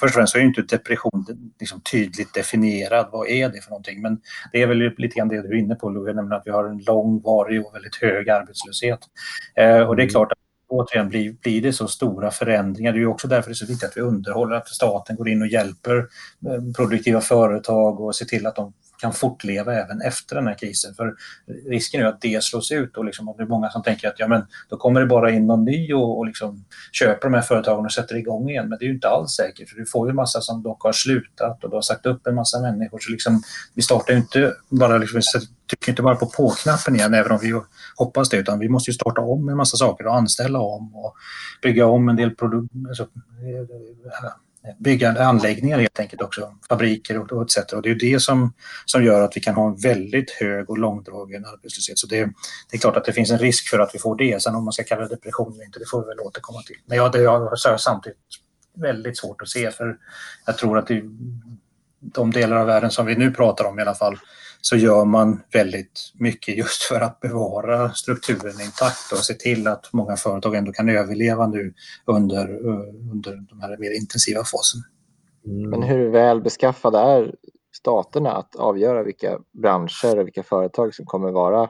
först 0.00 0.04
och 0.04 0.10
främst 0.10 0.32
så 0.32 0.38
är 0.38 0.42
inte 0.42 0.62
depression 0.62 1.26
liksom 1.60 1.80
tydligt 1.80 2.34
definierad. 2.34 3.08
Vad 3.12 3.28
är 3.28 3.48
det 3.48 3.60
för 3.60 3.70
någonting? 3.70 4.02
Men 4.02 4.18
det 4.52 4.62
är 4.62 4.66
väl 4.66 4.78
lite 4.78 5.18
grann 5.18 5.28
det 5.28 5.42
du 5.42 5.48
är 5.48 5.58
inne 5.58 5.74
på, 5.74 5.90
Louie, 5.90 6.14
nämligen 6.14 6.40
att 6.40 6.46
vi 6.46 6.50
har 6.50 6.64
en 6.64 6.78
långvarig 6.78 7.66
och 7.66 7.74
väldigt 7.74 7.96
hög 7.96 8.30
arbetslöshet. 8.30 9.00
Eh, 9.56 9.80
och 9.80 9.96
det 9.96 10.02
är 10.02 10.08
klart 10.08 10.32
att 10.32 10.38
återigen 10.74 11.08
blir, 11.08 11.32
blir 11.32 11.62
det 11.62 11.72
så 11.72 11.88
stora 11.88 12.30
förändringar. 12.30 12.92
Det 12.92 12.98
är 12.98 13.00
ju 13.00 13.06
också 13.06 13.28
därför 13.28 13.50
det 13.50 13.52
är 13.52 13.54
så 13.54 13.66
viktigt 13.66 13.88
att 13.88 13.96
vi 13.96 14.00
underhåller, 14.00 14.56
att 14.56 14.68
staten 14.68 15.16
går 15.16 15.28
in 15.28 15.42
och 15.42 15.48
hjälper 15.48 15.96
eh, 16.46 16.72
produktiva 16.76 17.20
företag 17.20 18.00
och 18.00 18.16
ser 18.16 18.26
till 18.26 18.46
att 18.46 18.56
de 18.56 18.72
kan 19.04 19.12
fortleva 19.12 19.74
även 19.74 20.00
efter 20.00 20.36
den 20.36 20.46
här 20.46 20.54
krisen. 20.54 20.94
För 20.94 21.14
risken 21.68 22.00
är 22.00 22.04
att 22.04 22.20
det 22.20 22.42
slås 22.42 22.72
ut 22.72 22.96
och 22.96 23.04
liksom, 23.04 23.34
det 23.36 23.42
är 23.42 23.46
många 23.46 23.70
som 23.70 23.82
tänker 23.82 24.08
att 24.08 24.18
ja, 24.18 24.28
men, 24.28 24.46
då 24.68 24.76
kommer 24.76 25.00
det 25.00 25.06
bara 25.06 25.30
in 25.30 25.46
någon 25.46 25.64
ny 25.64 25.94
och, 25.94 26.18
och 26.18 26.26
liksom 26.26 26.64
köper 26.92 27.28
de 27.28 27.34
här 27.34 27.42
företagen 27.42 27.84
och 27.84 27.92
sätter 27.92 28.16
igång 28.16 28.50
igen. 28.50 28.68
Men 28.68 28.78
det 28.78 28.84
är 28.84 28.86
ju 28.86 28.94
inte 28.94 29.08
alls 29.08 29.32
säkert. 29.32 29.68
För 29.68 29.76
du 29.76 29.86
får 29.86 30.08
ju 30.08 30.10
en 30.10 30.16
massa 30.16 30.40
som 30.40 30.62
dock 30.62 30.82
har 30.82 30.92
slutat 30.92 31.64
och 31.64 31.70
du 31.70 31.76
har 31.76 31.82
sagt 31.82 32.06
upp 32.06 32.26
en 32.26 32.34
massa 32.34 32.60
människor. 32.60 32.98
Så 32.98 33.10
liksom, 33.10 33.42
vi 33.74 33.82
startar 33.82 34.12
ju 34.12 34.18
inte 34.18 34.54
bara, 34.68 34.98
liksom, 34.98 35.20
trycker 35.70 35.92
inte 35.92 36.02
bara 36.02 36.16
på 36.16 36.26
på-knappen 36.26 36.96
igen, 36.96 37.14
även 37.14 37.32
om 37.32 37.38
vi 37.42 37.60
hoppas 37.96 38.28
det, 38.28 38.36
utan 38.36 38.58
vi 38.58 38.68
måste 38.68 38.90
ju 38.90 38.94
starta 38.94 39.20
om 39.20 39.48
en 39.48 39.56
massa 39.56 39.76
saker 39.76 40.06
och 40.06 40.16
anställa 40.16 40.58
om 40.58 40.96
och 40.96 41.14
bygga 41.62 41.86
om 41.86 42.08
en 42.08 42.16
del 42.16 42.30
produkter. 42.30 42.78
Alltså, 42.88 43.06
bygga 44.78 45.24
anläggningar 45.24 45.78
helt 45.78 46.00
enkelt 46.00 46.22
också, 46.22 46.54
fabriker 46.68 47.18
och, 47.18 47.32
och 47.32 47.42
etc. 47.42 47.72
Och 47.72 47.82
det 47.82 47.90
är 47.90 47.94
det 47.94 48.20
som, 48.20 48.54
som 48.84 49.04
gör 49.04 49.22
att 49.22 49.36
vi 49.36 49.40
kan 49.40 49.54
ha 49.54 49.68
en 49.68 49.76
väldigt 49.76 50.30
hög 50.30 50.70
och 50.70 50.78
långdragen 50.78 51.44
arbetslöshet. 51.44 51.98
Så 51.98 52.06
det, 52.06 52.20
det 52.70 52.76
är 52.76 52.78
klart 52.78 52.96
att 52.96 53.04
det 53.04 53.12
finns 53.12 53.30
en 53.30 53.38
risk 53.38 53.68
för 53.68 53.78
att 53.78 53.94
vi 53.94 53.98
får 53.98 54.16
det. 54.16 54.42
Sen 54.42 54.54
om 54.54 54.64
man 54.64 54.72
ska 54.72 54.84
kalla 54.84 55.02
det 55.02 55.08
depression 55.08 55.52
eller 55.52 55.64
inte, 55.64 55.78
det 55.78 55.90
får 55.90 56.02
vi 56.02 56.06
väl 56.06 56.20
återkomma 56.20 56.62
till. 56.62 56.76
Men 56.86 56.98
ja, 56.98 57.08
det 57.08 57.24
har 57.24 57.76
samtidigt 57.76 58.18
väldigt 58.74 59.18
svårt 59.18 59.42
att 59.42 59.48
se 59.48 59.70
för 59.70 59.96
jag 60.46 60.58
tror 60.58 60.78
att 60.78 60.86
det, 60.86 61.02
de 62.00 62.30
delar 62.30 62.56
av 62.56 62.66
världen 62.66 62.90
som 62.90 63.06
vi 63.06 63.16
nu 63.16 63.30
pratar 63.30 63.64
om 63.64 63.78
i 63.78 63.82
alla 63.82 63.94
fall 63.94 64.18
så 64.66 64.76
gör 64.76 65.04
man 65.04 65.40
väldigt 65.52 66.12
mycket 66.14 66.56
just 66.56 66.82
för 66.82 67.00
att 67.00 67.20
bevara 67.20 67.90
strukturen 67.90 68.60
intakt 68.60 69.12
och 69.12 69.18
se 69.18 69.34
till 69.34 69.66
att 69.66 69.92
många 69.92 70.16
företag 70.16 70.54
ändå 70.54 70.72
kan 70.72 70.88
överleva 70.88 71.46
nu 71.46 71.74
under, 72.06 72.40
eh, 72.40 73.10
under 73.12 73.46
de 73.50 73.60
här 73.60 73.76
mer 73.78 74.00
intensiva 74.00 74.44
fasen. 74.44 74.80
Mm. 75.46 75.70
Men 75.70 75.82
hur 75.82 76.10
väl 76.10 76.42
beskaffade 76.42 76.98
är 76.98 77.34
staterna 77.76 78.32
att 78.32 78.56
avgöra 78.56 79.02
vilka 79.02 79.38
branscher 79.62 80.18
och 80.18 80.26
vilka 80.26 80.42
företag 80.42 80.94
som 80.94 81.06
kommer 81.06 81.30
vara 81.30 81.68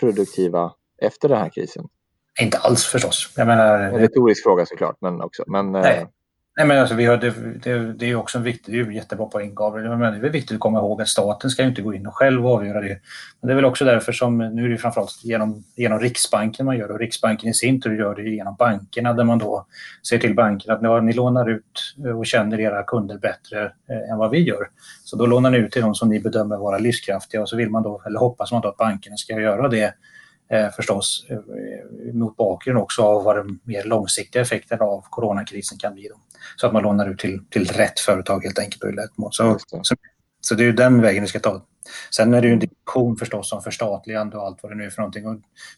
produktiva 0.00 0.72
efter 1.02 1.28
den 1.28 1.38
här 1.38 1.48
krisen? 1.48 1.88
Inte 2.42 2.58
alls 2.58 2.84
förstås. 2.84 3.32
Jag 3.36 3.46
menar, 3.46 3.80
en 3.80 3.98
retorisk 3.98 4.42
fråga 4.42 4.66
såklart, 4.66 4.96
men 5.00 5.20
också. 5.20 5.44
Men, 5.46 5.72
nej. 5.72 6.06
Nej, 6.58 6.66
men 6.66 6.78
alltså, 6.78 6.94
vi 6.94 7.04
har, 7.04 7.16
det, 7.16 7.34
det, 7.62 7.92
det 7.92 8.10
är 8.10 8.14
också 8.14 8.38
en 8.38 8.44
viktig, 8.44 8.74
det 8.74 8.80
är 8.80 8.90
jättebra 8.90 9.26
poäng 9.26 9.54
Gabriel, 9.54 9.96
men 9.96 10.20
det 10.20 10.28
är 10.28 10.32
viktigt 10.32 10.54
att 10.54 10.60
komma 10.60 10.78
ihåg 10.78 11.02
att 11.02 11.08
staten 11.08 11.50
ska 11.50 11.62
inte 11.62 11.82
gå 11.82 11.94
in 11.94 12.06
och 12.06 12.14
själv 12.14 12.46
avgöra 12.46 12.80
det. 12.80 12.98
Men 13.40 13.46
det 13.46 13.52
är 13.52 13.54
väl 13.54 13.64
också 13.64 13.84
därför 13.84 14.12
som, 14.12 14.38
nu 14.38 14.64
är 14.64 14.68
det 14.68 14.78
framförallt 14.78 15.24
genom, 15.24 15.64
genom 15.76 16.00
Riksbanken 16.00 16.66
man 16.66 16.76
gör 16.76 16.88
det 16.88 16.94
och 16.94 17.00
Riksbanken 17.00 17.50
i 17.50 17.54
sin 17.54 17.80
tur 17.80 17.98
gör 17.98 18.14
det 18.14 18.22
genom 18.22 18.56
bankerna 18.58 19.12
där 19.12 19.24
man 19.24 19.38
då 19.38 19.66
ser 20.08 20.18
till 20.18 20.34
bankerna 20.34 20.74
att 20.74 20.82
ja, 20.82 21.00
ni 21.00 21.12
lånar 21.12 21.50
ut 21.50 21.94
eh, 22.04 22.18
och 22.18 22.26
känner 22.26 22.60
era 22.60 22.82
kunder 22.82 23.18
bättre 23.18 23.64
eh, 23.64 24.10
än 24.12 24.18
vad 24.18 24.30
vi 24.30 24.38
gör. 24.38 24.68
Så 25.04 25.16
då 25.16 25.26
lånar 25.26 25.50
ni 25.50 25.58
ut 25.58 25.72
till 25.72 25.82
de 25.82 25.94
som 25.94 26.08
ni 26.08 26.20
bedömer 26.20 26.56
vara 26.56 26.78
livskraftiga 26.78 27.40
och 27.40 27.48
så 27.48 27.56
vill 27.56 27.70
man 27.70 27.82
då, 27.82 28.02
eller 28.06 28.18
hoppas 28.18 28.52
man 28.52 28.62
då 28.62 28.68
att 28.68 28.76
bankerna 28.76 29.16
ska 29.16 29.40
göra 29.40 29.68
det 29.68 29.94
eh, 30.50 30.70
förstås 30.70 31.26
eh, 31.30 32.14
mot 32.14 32.36
bakgrund 32.36 32.78
också 32.78 33.02
av 33.02 33.24
vad 33.24 33.36
den 33.36 33.58
mer 33.64 33.84
långsiktiga 33.84 34.42
effekten 34.42 34.80
av 34.80 35.04
coronakrisen 35.10 35.78
kan 35.78 35.94
bli. 35.94 36.08
Då. 36.08 36.20
Så 36.56 36.66
att 36.66 36.72
man 36.72 36.82
lånar 36.82 37.10
ut 37.10 37.18
till, 37.18 37.40
till 37.50 37.68
rätt 37.68 38.00
företag 38.00 38.44
helt 38.44 38.58
enkelt 38.58 38.82
och 38.82 38.90
i 38.90 38.92
rätt 38.92 39.18
mån. 39.18 39.32
Så, 39.32 39.58
så, 39.82 39.96
så, 40.40 40.54
det 40.54 40.62
är 40.62 40.66
ju 40.66 40.72
den 40.72 41.02
vägen 41.02 41.22
vi 41.22 41.28
ska 41.28 41.40
ta. 41.40 41.66
Sen 42.10 42.34
är 42.34 42.40
det 42.40 42.46
ju 42.46 42.52
en 42.52 42.58
diskussion 42.58 43.16
förstås 43.16 43.52
om 43.52 43.62
förstatligande 43.62 44.36
och 44.36 44.46
allt 44.46 44.62
vad 44.62 44.72
det 44.72 44.76
nu 44.76 44.84
är 44.84 44.90
för 44.90 45.02
någonting. 45.02 45.26
Och 45.26 45.36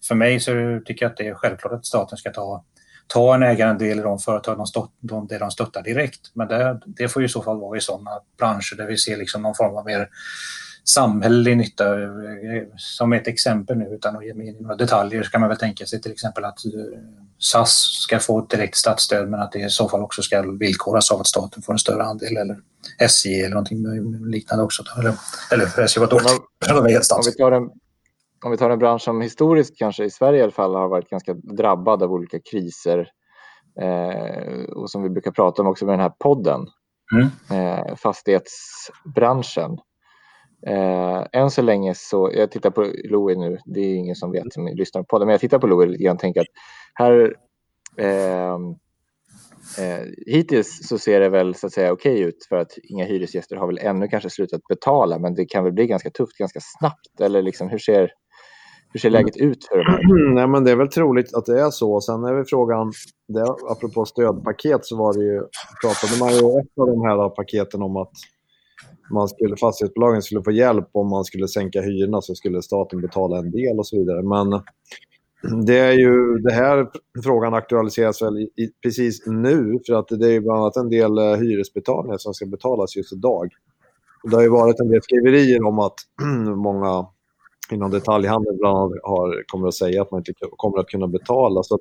för 0.09 0.15
mig 0.15 0.41
så 0.41 0.81
tycker 0.85 1.05
jag 1.05 1.11
att 1.11 1.17
det 1.17 1.29
är 1.29 1.35
självklart 1.35 1.73
att 1.73 1.87
staten 1.87 2.19
ska 2.19 2.31
ta 2.31 2.65
ta 3.09 3.35
en 3.35 3.43
ägarandel 3.43 3.99
i 3.99 4.03
de 4.03 4.19
företag 4.19 4.57
de, 4.57 4.67
stött, 4.67 4.91
de, 5.01 5.27
där 5.27 5.39
de 5.39 5.51
stöttar 5.51 5.83
direkt. 5.83 6.21
Men 6.35 6.49
det, 6.49 6.81
det 6.87 7.09
får 7.09 7.25
i 7.25 7.29
så 7.29 7.43
fall 7.43 7.61
vara 7.61 7.79
i 7.79 7.81
sådana 7.81 8.11
branscher 8.39 8.77
där 8.77 8.87
vi 8.87 8.97
ser 8.97 9.17
liksom 9.17 9.43
någon 9.43 9.55
form 9.55 9.77
av 9.77 9.85
mer 9.85 10.09
samhällelig 10.91 11.57
nytta. 11.57 11.85
Som 12.77 13.13
ett 13.13 13.29
exempel 13.29 13.77
nu, 13.79 13.85
utan 13.85 14.17
att 14.17 14.27
ge 14.27 14.35
mig 14.35 14.49
in 14.49 14.57
i 14.57 14.61
några 14.61 14.77
detaljer, 14.77 15.23
så 15.23 15.31
kan 15.31 15.41
man 15.41 15.49
väl 15.49 15.59
tänka 15.59 15.87
sig 15.87 16.01
till 16.01 16.13
exempel 16.13 16.45
att 16.45 16.65
eh, 16.65 17.01
SAS 17.39 17.71
ska 18.03 18.19
få 18.19 18.39
ett 18.39 18.51
direkt 18.51 18.77
statsstöd 18.77 19.31
men 19.31 19.41
att 19.41 19.53
det 19.53 19.59
i 19.59 19.71
så 19.71 19.89
fall 19.89 20.03
också 20.03 20.23
ska 20.23 20.43
villkoras 20.43 21.11
av 21.11 21.21
att 21.21 21.27
staten 21.27 21.63
får 21.63 21.73
en 21.73 21.79
större 21.79 22.03
andel 22.03 22.37
eller 22.37 22.57
SJ 22.99 23.41
eller 23.41 23.55
någonting 23.55 23.79
liknande 24.31 24.65
också. 24.65 24.83
Eller, 24.99 25.15
eller 25.53 25.85
SJ 25.85 26.01
var 26.01 26.07
dåligt. 26.07 26.27
Om, 27.13 27.23
vi 27.27 27.33
tar 27.33 27.53
en, 27.53 27.63
om 28.45 28.51
vi 28.51 28.57
tar 28.57 28.71
en 28.71 28.79
bransch 28.79 29.03
som 29.03 29.21
historiskt 29.21 29.79
kanske 29.79 30.05
i 30.05 30.11
Sverige 30.11 30.41
i 30.41 30.43
alla 30.43 30.53
fall 30.53 30.75
har 30.75 30.89
varit 30.89 31.11
ganska 31.11 31.35
drabbad 31.35 32.03
av 32.03 32.13
olika 32.13 32.39
kriser 32.51 33.09
eh, 33.81 34.65
och 34.65 34.91
som 34.91 35.03
vi 35.03 35.11
brukar 35.11 35.31
prata 35.31 35.63
om 35.63 35.69
också 35.69 35.85
med 35.85 35.93
den 35.93 36.01
här 36.01 36.13
podden. 36.19 36.67
Mm. 37.15 37.29
Eh, 37.51 37.97
fastighetsbranschen. 37.97 39.79
Eh, 40.67 41.27
än 41.33 41.51
så 41.51 41.63
länge 41.63 41.95
så, 41.95 42.31
jag 42.35 42.51
tittar 42.51 42.71
på 42.71 42.93
Louie 43.11 43.37
nu, 43.37 43.59
det 43.67 43.81
är 43.81 43.95
ingen 43.95 44.17
som 44.17 44.33
vet 44.33 44.53
som 44.53 44.67
lyssnar 44.67 45.03
på 45.03 45.19
det, 45.19 45.25
men 45.25 45.33
jag 45.33 45.41
tittar 45.41 45.59
på 45.59 45.67
Louie 45.67 45.89
lite 45.89 46.05
grann 46.05 46.17
och 46.17 46.21
tänker 46.21 46.41
att 46.41 46.47
här 46.95 47.35
eh, 47.97 48.55
eh, 49.79 50.05
hittills 50.27 50.89
så 50.89 50.99
ser 50.99 51.21
det 51.21 51.29
väl 51.29 51.55
så 51.55 51.67
att 51.67 51.73
säga 51.73 51.93
okej 51.93 52.13
okay 52.13 52.25
ut 52.25 52.47
för 52.49 52.57
att 52.57 52.73
inga 52.83 53.05
hyresgäster 53.05 53.57
har 53.57 53.67
väl 53.67 53.79
ännu 53.79 54.09
kanske 54.09 54.31
slutat 54.31 54.61
betala, 54.69 55.19
men 55.19 55.35
det 55.35 55.45
kan 55.45 55.65
väl 55.65 55.73
bli 55.73 55.87
ganska 55.87 56.11
tufft 56.11 56.39
ganska 56.39 56.61
snabbt 56.63 57.21
eller 57.21 57.43
liksom 57.43 57.69
hur 57.69 57.79
ser 57.79 58.11
hur 58.93 59.01
ser 59.01 59.11
läget 59.11 59.37
ut 59.37 59.65
för 59.65 59.77
de 59.77 59.85
här? 59.85 60.01
Mm, 60.01 60.35
nej, 60.35 60.47
men 60.49 60.65
det 60.65 60.71
är 60.71 60.77
väl 60.77 60.89
troligt 60.89 61.35
att 61.35 61.47
det 61.47 61.61
är 61.61 61.71
så. 61.71 62.01
Sen 62.01 62.25
är 62.25 62.35
väl 62.35 62.45
frågan, 62.45 62.93
det, 63.29 63.43
apropå 63.71 64.05
stödpaket 64.05 64.85
så 64.87 64.97
var 64.97 65.13
det 65.15 65.25
ju, 65.25 65.43
pratade 65.83 66.21
man 66.21 66.31
ju 66.33 66.61
ett 66.61 66.79
av 66.81 66.87
de 66.87 67.01
här 67.01 67.29
paketen 67.29 67.83
om 67.83 67.97
att 67.97 68.13
man 69.11 69.29
skulle, 69.29 69.57
fastighetsbolagen 69.57 70.23
skulle 70.23 70.43
få 70.43 70.53
hjälp 70.53 70.89
om 70.93 71.09
man 71.09 71.25
skulle 71.25 71.49
sänka 71.49 71.81
hyrorna 71.81 72.21
så 72.21 72.35
skulle 72.35 72.63
staten 72.63 73.01
betala 73.01 73.39
en 73.39 73.51
del 73.51 73.79
och 73.79 73.87
så 73.87 73.99
vidare. 73.99 74.23
Men 74.23 74.63
det 75.67 75.79
är 75.79 75.93
ju, 75.93 76.39
det 76.39 76.53
här 76.53 76.89
frågan 77.25 77.55
aktualiseras 77.55 78.23
väl 78.23 78.39
i, 78.39 78.43
i, 78.43 78.71
precis 78.83 79.27
nu 79.27 79.79
för 79.87 79.95
att 79.95 80.09
det 80.09 80.35
är 80.35 80.41
bland 80.41 80.61
annat 80.61 80.77
en 80.77 80.91
del 80.91 81.19
eh, 81.19 81.35
hyresbetalningar 81.35 82.19
som 82.19 82.35
ska 82.35 82.47
betalas 82.47 82.97
just 82.97 83.13
idag. 83.13 83.49
Det 84.31 84.37
har 84.37 84.43
ju 84.43 84.49
varit 84.49 84.81
en 84.81 84.89
del 84.89 85.03
skriverier 85.03 85.63
om 85.63 85.79
att 85.79 85.95
många 86.57 87.07
inom 87.71 87.91
detaljhandeln 87.91 88.57
bland 88.59 88.77
annat 88.77 88.99
har, 89.03 89.43
kommer 89.47 89.69
att 89.69 89.75
säga 89.75 90.03
att 90.03 90.11
man 90.11 90.21
inte 90.21 90.33
kommer 90.57 90.79
att 90.79 90.89
kunna 90.89 91.09
betala. 91.09 91.63
Så 91.63 91.75
att, 91.75 91.81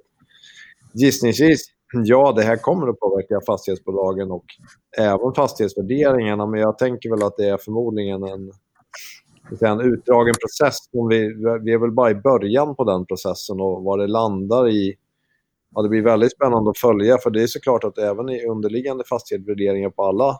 gissningsvis 0.94 1.66
Ja, 1.94 2.34
det 2.36 2.44
här 2.44 2.58
kommer 2.58 2.88
att 2.88 3.00
påverka 3.00 3.42
fastighetsbolagen 3.46 4.32
och 4.32 4.46
även 4.98 5.34
fastighetsvärderingarna. 5.36 6.46
Men 6.46 6.60
jag 6.60 6.78
tänker 6.78 7.10
väl 7.10 7.24
att 7.24 7.38
det 7.38 7.50
är 7.50 7.58
förmodligen 7.58 8.24
en, 8.24 8.52
en 9.62 9.82
utdragen 9.82 10.34
process. 10.42 10.78
Vi, 11.10 11.34
vi 11.64 11.74
är 11.74 11.78
väl 11.78 11.92
bara 11.92 12.12
i 12.12 12.16
början 12.16 12.76
på 12.76 12.84
den 12.84 13.06
processen 13.06 13.62
och 13.62 13.84
vad 13.84 14.00
det 14.00 14.08
landar 14.08 14.70
i. 14.70 14.96
Ja, 15.76 15.82
det 15.82 15.90
blir 15.90 16.02
väldigt 16.02 16.32
spännande 16.32 16.70
att 16.70 16.78
följa 16.78 17.18
för 17.18 17.30
det 17.30 17.44
är 17.44 17.48
såklart 17.48 17.84
att 17.84 17.98
även 17.98 18.30
i 18.30 18.46
underliggande 18.46 19.04
fastighetsvärderingar 19.10 19.90
på 19.90 20.04
alla 20.04 20.40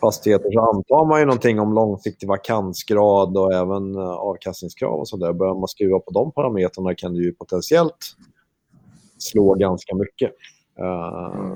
fastigheter 0.00 0.50
så 0.52 0.60
antar 0.60 1.08
man 1.08 1.20
ju 1.20 1.26
någonting 1.26 1.60
om 1.60 1.74
långsiktig 1.74 2.28
vakansgrad 2.28 3.36
och 3.36 3.54
även 3.54 3.94
eh, 3.94 4.10
avkastningskrav 4.10 5.00
och 5.00 5.08
sådär. 5.08 5.32
Börjar 5.32 5.54
man 5.54 5.68
skruva 5.68 5.98
på 5.98 6.10
de 6.10 6.32
parametrarna 6.32 6.94
kan 6.94 7.14
det 7.14 7.20
ju 7.20 7.32
potentiellt 7.32 8.16
slå 9.18 9.54
ganska 9.54 9.94
mycket. 9.94 10.30
Uh, 10.80 11.54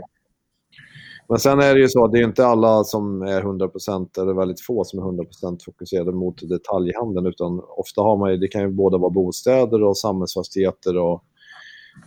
men 1.29 1.39
sen 1.39 1.61
är 1.61 1.75
det 1.75 1.81
ju 1.81 1.89
så 1.89 2.05
att 2.05 2.13
det 2.13 2.19
är 2.19 2.25
inte 2.25 2.47
alla 2.47 2.85
som 2.85 3.23
är 3.23 3.43
100% 3.43 4.21
eller 4.21 4.35
väldigt 4.35 4.61
få 4.61 4.85
som 4.85 4.99
är 4.99 5.03
100% 5.03 5.65
fokuserade 5.65 6.13
mot 6.13 6.49
detaljhandeln 6.49 7.27
utan 7.27 7.63
ofta 7.77 8.01
har 8.01 8.17
man 8.17 8.31
ju, 8.31 8.37
det 8.37 8.49
kan 8.49 8.63
ju 8.63 8.69
både 8.69 8.99
vara 8.99 9.11
bostäder 9.11 9.83
och 9.83 9.99
samhällsfastigheter 9.99 10.97
och 10.97 11.25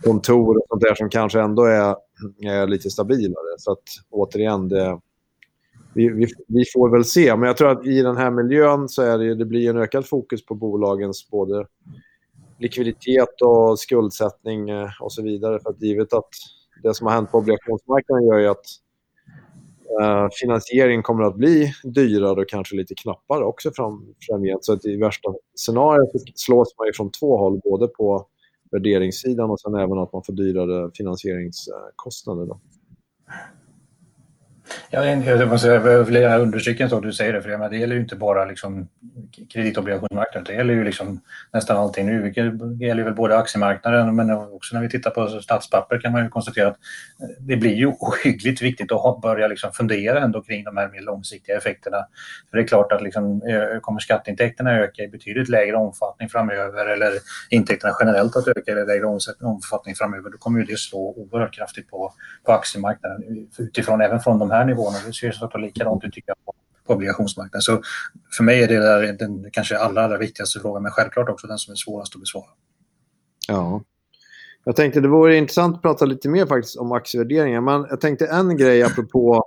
kontor 0.04 0.56
och 0.56 0.66
sånt 0.68 0.82
där 0.82 0.94
som 0.94 1.08
kanske 1.08 1.40
ändå 1.40 1.64
är, 1.64 1.96
är 2.42 2.66
lite 2.66 2.90
stabilare. 2.90 3.58
Så 3.58 3.72
att 3.72 3.82
återigen, 4.10 4.68
det, 4.68 5.00
vi, 5.94 6.08
vi, 6.08 6.26
vi, 6.48 6.64
får 6.74 6.90
väl 6.90 7.04
se. 7.04 7.36
Men 7.36 7.46
jag 7.46 7.56
tror 7.56 7.70
att 7.70 7.86
i 7.86 8.02
den 8.02 8.16
här 8.16 8.30
miljön 8.30 8.88
så 8.88 9.02
är 9.02 9.18
det, 9.18 9.34
det 9.34 9.44
blir 9.44 9.70
en 9.70 9.76
ökad 9.76 10.06
fokus 10.06 10.46
på 10.46 10.54
bolagens 10.54 11.28
både 11.30 11.66
likviditet 12.58 13.42
och 13.42 13.78
skuldsättning 13.78 14.70
eh, 14.70 14.88
och 15.00 15.12
så 15.12 15.22
vidare. 15.22 15.60
För 15.60 15.70
att 15.70 15.82
givet 15.82 16.12
att 16.12 16.28
det 16.82 16.94
som 16.94 17.06
har 17.06 17.14
hänt 17.14 17.30
på 17.30 17.38
obligationsmarknaden 17.38 18.26
gör 18.26 18.38
ju 18.38 18.46
att 18.46 18.66
uh, 20.02 20.28
finansiering 20.40 21.02
kommer 21.02 21.24
att 21.24 21.36
bli 21.36 21.72
dyrare 21.84 22.40
och 22.40 22.48
kanske 22.48 22.76
lite 22.76 22.94
knappare 22.94 23.44
också 23.44 23.70
fram, 23.76 24.14
framgent. 24.28 24.64
Så 24.64 24.72
att 24.72 24.84
i 24.84 24.96
värsta 24.96 25.34
scenariot 25.54 26.10
slås 26.34 26.74
man 26.78 26.86
ju 26.86 26.92
från 26.92 27.10
två 27.10 27.36
håll, 27.36 27.60
både 27.64 27.88
på 27.88 28.26
värderingssidan 28.70 29.50
och 29.50 29.60
sen 29.60 29.74
även 29.74 29.98
att 29.98 30.12
man 30.12 30.22
får 30.22 30.32
dyrare 30.32 30.90
finansieringskostnader. 30.94 32.46
Då. 32.46 32.60
Ja, 34.90 35.04
jag 35.04 35.48
måste 35.48 35.78
understryka 35.78 36.84
en 36.84 36.90
sak 36.90 37.02
du 37.02 37.12
säger 37.12 37.32
det, 37.32 37.42
för 37.42 37.68
det 37.68 37.76
gäller 37.76 37.94
ju 37.94 38.00
inte 38.00 38.16
bara 38.16 38.44
liksom 38.44 38.88
kreditobligationsmarknaden, 39.52 40.44
det 40.44 40.54
gäller 40.54 40.74
ju 40.74 40.84
liksom 40.84 41.20
nästan 41.52 41.76
allting 41.76 42.06
nu. 42.06 42.30
Det 42.30 42.86
gäller 42.86 43.02
väl 43.02 43.14
både 43.14 43.38
aktiemarknaden 43.38 44.16
men 44.16 44.30
också 44.30 44.74
när 44.74 44.82
vi 44.82 44.88
tittar 44.88 45.10
på 45.10 45.28
statspapper 45.28 46.00
kan 46.00 46.12
man 46.12 46.24
ju 46.24 46.28
konstatera 46.28 46.68
att 46.68 46.76
eh, 47.20 47.28
det 47.38 47.56
blir 47.56 47.74
ju 47.74 47.86
ohyggligt 48.00 48.62
viktigt 48.62 48.92
att 48.92 49.20
börja 49.20 49.46
liksom 49.46 49.72
fundera 49.72 50.20
ändå 50.20 50.42
kring 50.42 50.64
de 50.64 50.76
här 50.76 50.88
mer 50.88 51.00
långsiktiga 51.00 51.56
effekterna. 51.56 52.06
För 52.50 52.56
det 52.56 52.62
är 52.62 52.66
klart 52.66 52.92
att 52.92 53.02
liksom, 53.02 53.42
eh, 53.42 53.80
kommer 53.80 54.00
skatteintäkterna 54.00 54.72
öka 54.72 55.02
i 55.02 55.08
betydligt 55.08 55.48
lägre 55.48 55.76
omfattning 55.76 56.28
framöver 56.28 56.86
eller 56.86 57.12
intäkterna 57.50 57.94
generellt 58.00 58.36
att 58.36 58.48
öka 58.48 58.72
i 58.72 58.74
lägre 58.74 59.06
omfattning 59.40 59.94
framöver, 59.94 60.30
då 60.30 60.38
kommer 60.38 60.58
ju 60.58 60.64
det 60.64 60.78
slå 60.78 61.14
oerhört 61.16 61.54
kraftigt 61.54 61.90
på, 61.90 62.12
på 62.44 62.52
aktiemarknaden 62.52 63.48
utifrån 63.58 64.00
även 64.00 64.20
från 64.20 64.38
de 64.38 64.50
här 64.50 64.55
nivåerna. 64.64 64.98
Det 65.06 65.12
ser 65.12 65.32
såklart 65.32 65.62
likadant 65.62 66.04
ut 66.04 66.12
tycker 66.12 66.30
jag 66.30 66.44
på, 66.44 66.54
på 66.86 66.94
obligationsmarknaden. 66.94 67.62
Så 67.62 67.80
för 68.36 68.44
mig 68.44 68.62
är 68.62 68.68
det 68.68 68.78
där 68.78 69.12
den 69.12 69.50
kanske 69.52 69.78
allra, 69.78 70.04
allra 70.04 70.18
viktigaste 70.18 70.60
frågan, 70.60 70.82
men 70.82 70.92
självklart 70.92 71.28
också 71.28 71.46
den 71.46 71.58
som 71.58 71.72
är 71.72 71.76
svårast 71.76 72.14
att 72.14 72.20
besvara. 72.20 72.46
Ja. 73.48 73.82
Jag 74.64 74.76
tänkte 74.76 75.00
det 75.00 75.08
vore 75.08 75.36
intressant 75.36 75.76
att 75.76 75.82
prata 75.82 76.04
lite 76.04 76.28
mer 76.28 76.46
faktiskt 76.46 76.76
om 76.76 76.92
aktievärderingar, 76.92 77.60
men 77.60 77.86
jag 77.90 78.00
tänkte 78.00 78.26
en 78.26 78.56
grej 78.56 78.82
apropå 78.82 79.44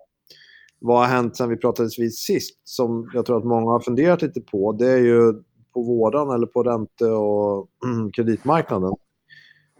vad 0.79 0.99
har 0.99 1.05
hänt 1.05 1.37
sen 1.37 1.49
vi 1.49 1.57
pratades 1.57 1.99
vid 1.99 2.15
sist, 2.15 2.59
som 2.63 3.11
jag 3.13 3.25
tror 3.25 3.37
att 3.37 3.45
många 3.45 3.71
har 3.71 3.79
funderat 3.79 4.21
lite 4.21 4.41
på. 4.41 4.71
Det 4.71 4.91
är 4.91 4.97
ju 4.97 5.33
på 5.73 5.81
vården 5.81 6.29
eller 6.29 6.47
på 6.47 6.63
ränte 6.63 7.05
och 7.05 7.67
kreditmarknaden 8.13 8.93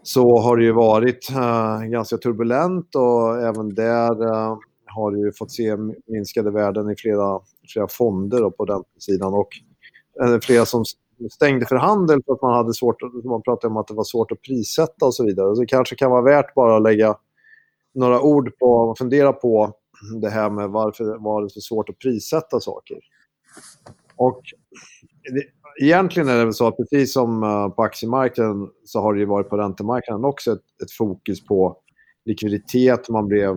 så 0.02 0.38
har 0.38 0.56
det 0.56 0.64
ju 0.64 0.72
varit 0.72 1.30
äh, 1.30 1.80
ganska 1.82 2.16
turbulent 2.16 2.94
och 2.94 3.42
även 3.42 3.74
där 3.74 4.22
äh, 4.32 4.58
har 4.94 5.16
ju 5.16 5.32
fått 5.32 5.50
se 5.50 5.76
minskade 6.06 6.50
värden 6.50 6.90
i 6.90 6.96
flera, 6.96 7.40
flera 7.72 7.88
fonder 7.88 8.50
på 8.50 8.64
den 8.64 8.82
sidan 8.98 9.34
och 9.34 9.48
flera 10.42 10.66
som 10.66 10.84
stängde 11.30 11.66
för 11.66 11.76
handel 11.76 12.22
för 12.26 12.32
att 12.32 12.42
man 12.42 12.54
hade 12.54 12.74
svårt, 12.74 12.96
man 13.24 13.42
pratade 13.42 13.70
om 13.70 13.76
att 13.76 13.88
det 13.88 13.94
var 13.94 14.04
svårt 14.04 14.32
att 14.32 14.42
prissätta 14.42 15.06
och 15.06 15.14
så 15.14 15.24
vidare. 15.24 15.54
Så 15.54 15.60
det 15.60 15.66
kanske 15.66 15.96
kan 15.96 16.10
vara 16.10 16.22
värt 16.22 16.54
bara 16.54 16.76
att 16.76 16.82
lägga 16.82 17.16
några 17.94 18.20
ord 18.20 18.58
på 18.58 18.66
och 18.66 18.98
fundera 18.98 19.32
på 19.32 19.72
det 20.20 20.30
här 20.30 20.50
med 20.50 20.70
varför 20.70 21.18
var 21.18 21.42
det 21.42 21.50
så 21.50 21.60
svårt 21.60 21.88
att 21.88 21.98
prissätta 21.98 22.60
saker. 22.60 22.98
Och 24.16 24.42
det, 25.32 25.44
egentligen 25.86 26.28
är 26.28 26.38
det 26.38 26.44
väl 26.44 26.54
så 26.54 26.66
att 26.66 26.76
precis 26.76 27.12
som 27.12 27.42
eh, 27.42 27.68
på 27.68 27.82
aktiemarknaden 27.82 28.68
så 28.84 29.00
har 29.00 29.14
det 29.14 29.20
ju 29.20 29.26
varit 29.26 29.48
på 29.48 29.56
räntemarknaden 29.56 30.24
också 30.24 30.52
ett, 30.52 30.82
ett 30.82 30.92
fokus 30.98 31.46
på 31.46 31.76
likviditet. 32.30 33.08
Man 33.08 33.28
blev, 33.28 33.50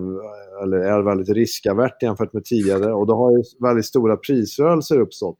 eller 0.63 0.77
är 0.77 1.01
väldigt 1.01 1.29
riskavert 1.29 2.03
jämfört 2.03 2.33
med 2.33 2.45
tidigare. 2.45 2.93
Och 2.93 3.07
då 3.07 3.15
har 3.15 3.31
ju 3.31 3.43
väldigt 3.59 3.85
stora 3.85 4.17
prisrörelser 4.17 4.99
uppstått. 4.99 5.37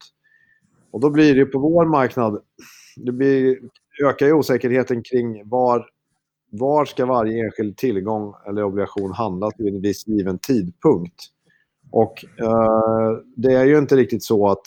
Och 0.90 1.00
då 1.00 1.10
blir 1.10 1.34
det 1.34 1.46
på 1.46 1.58
vår 1.58 1.86
marknad, 1.86 2.42
det 2.96 3.12
blir, 3.12 3.58
ökar 4.04 4.26
ju 4.26 4.32
osäkerheten 4.32 5.02
kring 5.02 5.48
var, 5.48 5.86
var 6.50 6.84
ska 6.84 7.06
varje 7.06 7.44
enskild 7.44 7.76
tillgång 7.76 8.34
eller 8.48 8.64
obligation 8.64 9.12
handlas 9.12 9.52
vid 9.58 9.74
en 9.74 9.80
viss 9.80 10.06
given 10.06 10.38
tidpunkt. 10.38 11.14
Och 11.90 12.24
eh, 12.40 13.18
det 13.36 13.52
är 13.52 13.64
ju 13.64 13.78
inte 13.78 13.96
riktigt 13.96 14.24
så 14.24 14.48
att 14.48 14.66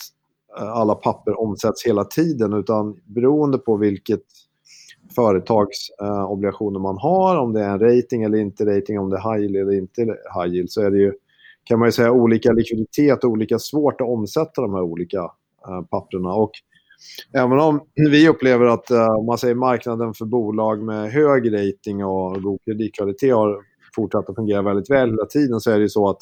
eh, 0.60 0.70
alla 0.70 0.96
papper 0.96 1.40
omsätts 1.40 1.86
hela 1.86 2.04
tiden 2.04 2.54
utan 2.54 3.00
beroende 3.06 3.58
på 3.58 3.78
vilket 3.78 4.24
företagsobligationer 5.18 6.80
eh, 6.80 6.84
man 6.84 6.98
har, 6.98 7.36
om 7.38 7.54
det 7.54 7.62
är 7.62 7.70
en 7.70 7.80
rating 7.80 8.24
eller 8.24 8.38
inte 8.38 8.78
rating, 8.78 9.00
om 9.00 9.10
det 9.10 9.18
är 9.18 9.34
high 9.34 9.42
yield 9.42 9.56
eller 9.56 9.78
inte 9.78 10.02
high 10.36 10.54
yield, 10.54 10.72
så 10.72 10.82
är 10.82 10.92
det 10.92 10.98
ju 10.98 11.14
kan 11.64 11.80
man 11.80 11.88
ju 11.88 11.92
säga 11.92 12.12
olika 12.12 12.52
likviditet 12.52 13.24
och 13.24 13.30
olika 13.30 13.60
svårt 13.60 14.02
att 14.02 14.08
omsätta 14.08 14.62
de 14.62 14.74
här 14.74 14.82
olika 14.82 15.18
eh, 15.68 15.82
papperna. 15.90 16.34
Och 16.34 16.52
även 17.34 17.60
om 17.60 17.82
vi 18.12 18.30
upplever 18.30 18.66
att 18.66 18.92
eh, 18.92 19.08
om 19.08 19.26
man 19.26 19.38
säger 19.38 19.56
marknaden 19.56 20.14
för 20.14 20.26
bolag 20.26 20.84
med 20.84 21.12
hög 21.12 21.54
rating 21.54 22.06
och 22.06 22.42
god 22.42 22.60
kreditkvalitet 22.66 23.34
har 23.34 23.58
fortsatt 23.96 24.30
att 24.30 24.36
fungera 24.36 24.62
väldigt 24.62 24.90
väl 24.90 25.10
hela 25.10 25.26
tiden 25.26 25.60
så 25.60 25.72
är 25.72 25.76
det 25.76 25.82
ju 25.82 25.90
så 25.90 26.10
att 26.10 26.22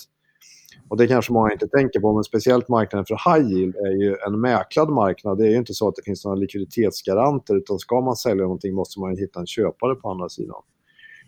och 0.90 0.98
det 0.98 1.08
kanske 1.08 1.34
många 1.34 1.52
inte 1.52 1.68
tänker 1.68 2.00
på, 2.00 2.14
men 2.14 2.24
speciellt 2.24 2.70
marknaden 2.70 3.06
för 3.06 3.34
high 3.34 3.52
yield 3.52 3.76
är 3.76 3.92
ju 3.92 4.16
en 4.28 4.42
mäklad 4.42 4.90
marknad. 4.90 5.38
Det 5.38 5.48
är 5.48 5.52
ju 5.52 5.58
inte 5.58 5.74
så 5.74 5.88
att 5.88 5.96
det 5.96 6.02
finns 6.06 6.26
några 6.26 6.36
likviditetsgaranter, 6.36 7.56
utan 7.56 7.80
ska 7.80 8.02
man 8.02 8.16
sälja 8.16 8.44
någonting 8.44 8.76
måste 8.76 9.00
man 9.00 9.18
hitta 9.18 9.40
en 9.40 9.48
köpare 9.48 9.96
på 9.96 10.10
andra 10.10 10.30
sidan. 10.30 10.62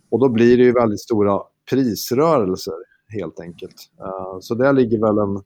Och 0.09 0.19
då 0.19 0.29
blir 0.29 0.57
det 0.57 0.63
ju 0.63 0.71
väldigt 0.71 0.99
stora 0.99 1.41
prisrörelser, 1.69 2.73
helt 3.07 3.39
enkelt. 3.39 3.75
Eh, 3.99 4.39
så 4.39 4.55
där 4.55 4.73
ligger 4.73 4.99
väl 4.99 5.17
en, 5.17 5.43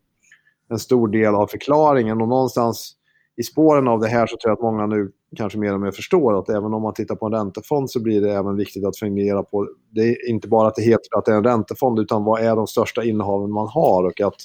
en 0.69 0.79
stor 0.79 1.07
del 1.07 1.35
av 1.35 1.47
förklaringen. 1.47 2.21
Och 2.21 2.27
någonstans 2.27 2.95
i 3.41 3.43
spåren 3.43 3.87
av 3.87 3.99
det 3.99 4.07
här 4.07 4.27
så 4.27 4.37
tror 4.37 4.49
jag 4.49 4.53
att 4.53 4.61
många 4.61 4.85
nu 4.85 5.11
kanske 5.35 5.59
mer 5.59 5.73
och 5.73 5.81
mer 5.81 5.91
förstår 5.91 6.39
att 6.39 6.49
även 6.49 6.73
om 6.73 6.81
man 6.81 6.93
tittar 6.93 7.15
på 7.15 7.25
en 7.25 7.31
räntefond 7.31 7.91
så 7.91 7.99
blir 7.99 8.21
det 8.21 8.33
även 8.33 8.55
viktigt 8.55 8.85
att 8.85 8.97
fungera 8.97 9.43
på, 9.43 9.67
det 9.89 10.01
är 10.01 10.29
inte 10.29 10.47
bara 10.47 10.67
att 10.67 10.75
det 10.75 10.81
heter 10.81 11.17
att 11.17 11.25
det 11.25 11.31
är 11.31 11.35
en 11.35 11.43
räntefond 11.43 11.99
utan 11.99 12.23
vad 12.23 12.41
är 12.41 12.55
de 12.55 12.67
största 12.67 13.03
innehaven 13.03 13.51
man 13.51 13.67
har? 13.67 14.03
Och 14.03 14.21
att 14.21 14.35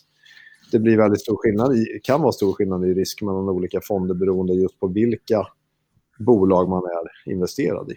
det 0.72 0.78
blir 0.78 0.96
väldigt 0.96 1.20
stor 1.20 1.36
skillnad, 1.36 1.76
i, 1.76 2.00
kan 2.02 2.22
vara 2.22 2.32
stor 2.32 2.52
skillnad 2.52 2.84
i 2.84 2.94
risk 2.94 3.22
mellan 3.22 3.48
olika 3.48 3.80
fonder 3.82 4.14
beroende 4.14 4.54
just 4.54 4.80
på 4.80 4.86
vilka 4.86 5.46
bolag 6.18 6.68
man 6.68 6.82
är 6.84 7.32
investerad 7.32 7.90
i. 7.90 7.94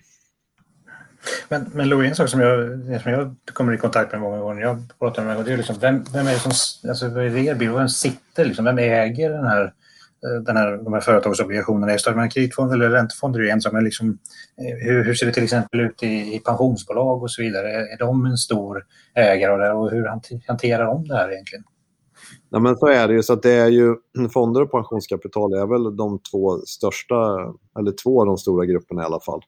Men, 1.50 1.72
men 1.74 1.90
Louis, 1.90 2.10
en 2.10 2.16
sak 2.16 2.30
som 2.30 2.40
jag, 2.40 2.80
som 3.02 3.12
jag 3.12 3.36
kommer 3.54 3.74
i 3.74 3.78
kontakt 3.78 4.12
med 4.12 4.22
många 4.22 4.40
gånger, 4.40 4.62
jag 4.62 4.78
pratar 5.00 5.26
med 5.26 5.46
det 5.46 5.54
är 5.54 5.58
liksom, 5.58 5.76
vem, 5.80 6.04
vem 6.14 6.28
är 6.28 6.32
det 6.32 6.40
som, 6.40 6.90
alltså 6.90 7.10
vad 7.10 7.26
är 7.26 7.38
er 7.38 7.56
bild, 7.56 7.74
vem 7.74 7.90
sitter 7.90 8.46
liksom, 8.46 8.66
vem 8.66 8.78
äger 8.78 9.30
den 9.30 9.46
här 9.46 9.74
Eh, 10.26 10.42
den 10.42 10.58
här, 10.58 10.78
de 10.78 10.94
här 10.94 11.02
företagsobligationerna. 11.02 11.92
Just 11.92 12.06
de 12.06 12.30
kreditfonder 12.30 12.76
eller 12.76 12.90
räntefonder 12.90 13.40
är 13.40 13.44
ju 13.44 13.50
en 13.50 13.62
sak, 13.62 13.74
men 13.74 13.84
liksom, 13.84 14.10
eh, 14.10 14.88
hur, 14.88 15.04
hur, 15.04 15.14
ser 15.14 15.26
det 15.26 15.34
till 15.34 15.44
exempel 15.44 15.80
ut 15.80 16.04
i, 16.04 16.36
i, 16.36 16.40
pensionsbolag 16.40 17.24
och 17.24 17.32
så 17.32 17.42
vidare? 17.42 17.70
Är 17.70 17.98
de 17.98 18.26
en 18.26 18.38
stor 18.38 18.86
ägare 19.16 19.52
av 19.52 19.60
det 19.60 19.72
och 19.72 19.92
hur 19.92 20.06
hanterar 20.48 20.86
de 20.86 21.08
det 21.08 21.16
här 21.16 21.32
egentligen? 21.32 21.64
Ja, 22.50 22.60
men 22.60 22.76
så 22.76 22.88
är 22.88 23.08
det 23.08 23.14
ju. 23.14 23.24
Så 23.24 23.34
att 23.34 23.42
det 23.42 23.52
är 23.52 23.68
ju, 23.68 23.96
fonder 24.34 24.62
och 24.62 24.72
pensionskapital 24.72 25.54
är 25.54 25.68
väl 25.68 25.96
de 25.96 26.20
två 26.32 26.58
största, 26.58 27.16
eller 27.80 27.92
två 28.04 28.22
av 28.22 28.28
de 28.28 28.38
stora 28.38 28.66
grupperna 28.66 29.02
i 29.02 29.06
alla 29.06 29.20
fall. 29.20 29.42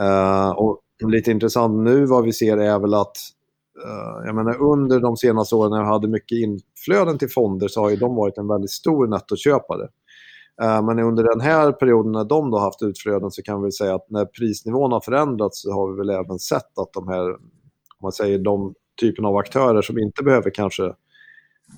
Uh, 0.00 0.50
och 0.50 0.80
lite 1.04 1.30
intressant 1.30 1.84
nu 1.84 2.06
vad 2.06 2.24
vi 2.24 2.32
ser 2.32 2.56
är 2.56 2.78
väl 2.78 2.94
att 2.94 3.16
Eh, 3.84 4.26
jag 4.26 4.34
menar, 4.34 4.62
under 4.62 5.00
de 5.00 5.16
senaste 5.16 5.54
åren 5.54 5.70
när 5.70 5.80
vi 5.80 5.86
hade 5.86 6.08
mycket 6.08 6.38
inflöden 6.38 7.18
till 7.18 7.30
fonder 7.30 7.68
så 7.68 7.80
har 7.80 7.90
ju 7.90 7.96
de 7.96 8.14
varit 8.14 8.38
en 8.38 8.48
väldigt 8.48 8.70
stor 8.70 9.06
nettoköpare. 9.06 9.88
Eh, 10.62 10.82
men 10.82 10.98
under 10.98 11.22
den 11.22 11.40
här 11.40 11.72
perioden 11.72 12.12
när 12.12 12.24
de 12.24 12.52
har 12.52 12.60
haft 12.60 12.82
utflöden 12.82 13.30
så 13.30 13.42
kan 13.42 13.62
vi 13.62 13.72
säga 13.72 13.94
att 13.94 14.10
när 14.10 14.24
prisnivån 14.24 14.92
har 14.92 15.00
förändrats 15.00 15.62
så 15.62 15.72
har 15.72 15.92
vi 15.92 15.98
väl 15.98 16.10
även 16.10 16.38
sett 16.38 16.78
att 16.78 16.92
de 16.92 17.08
här, 17.08 17.30
om 17.30 18.02
man 18.02 18.12
säger 18.12 18.38
de 18.38 18.74
typen 19.00 19.24
av 19.24 19.36
aktörer 19.36 19.82
som 19.82 19.98
inte 19.98 20.22
behöver 20.22 20.50
kanske 20.50 20.84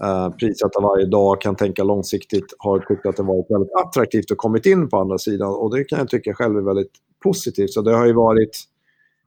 eh, 0.03 0.31
prissätta 0.31 0.81
varje 0.81 1.07
dag, 1.07 1.41
kan 1.41 1.57
tänka 1.57 1.85
långsiktigt, 1.85 2.55
har 2.59 2.79
tyckt 2.79 3.07
att 3.07 3.17
det 3.17 3.23
varit 3.23 3.51
väldigt 3.51 3.73
attraktivt 3.87 4.31
och 4.31 4.39
kommit 4.39 4.67
in 4.67 4.89
på 4.89 4.97
andra 4.97 5.19
sidan. 5.19 5.49
Och 5.49 5.77
det 5.77 5.85
kan 5.85 5.99
jag 5.99 6.09
tycka 6.09 6.35
själv 6.35 6.57
är 6.57 6.63
väldigt 6.63 6.93
positivt. 7.23 7.71
Så 7.71 7.83
det 7.83 7.97
har 7.97 8.07
ju 8.07 8.13
varit 8.13 8.65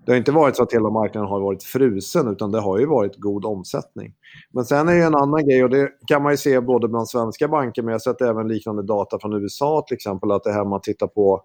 det 0.05 0.11
har 0.11 0.17
inte 0.17 0.31
varit 0.31 0.55
så 0.55 0.63
att 0.63 0.73
hela 0.73 0.89
marknaden 0.89 1.29
har 1.29 1.39
varit 1.39 1.63
frusen 1.63 2.27
utan 2.27 2.51
det 2.51 2.59
har 2.59 2.79
ju 2.79 2.85
varit 2.85 3.15
god 3.15 3.45
omsättning. 3.45 4.13
Men 4.53 4.65
sen 4.65 4.89
är 4.89 4.95
det 4.95 5.03
en 5.03 5.15
annan 5.15 5.47
grej 5.47 5.63
och 5.63 5.69
det 5.69 5.89
kan 6.07 6.23
man 6.23 6.33
ju 6.33 6.37
se 6.37 6.61
både 6.61 6.87
bland 6.87 7.09
svenska 7.09 7.47
banker 7.47 7.81
men 7.81 7.87
jag 7.87 7.93
har 7.93 7.99
sett 7.99 8.21
även 8.21 8.47
liknande 8.47 8.83
data 8.83 9.19
från 9.19 9.33
USA 9.33 9.83
till 9.87 9.95
exempel 9.95 10.31
att 10.31 10.43
det 10.43 10.51
här 10.51 10.65
man 10.65 10.81
tittar 10.81 11.07
på 11.07 11.43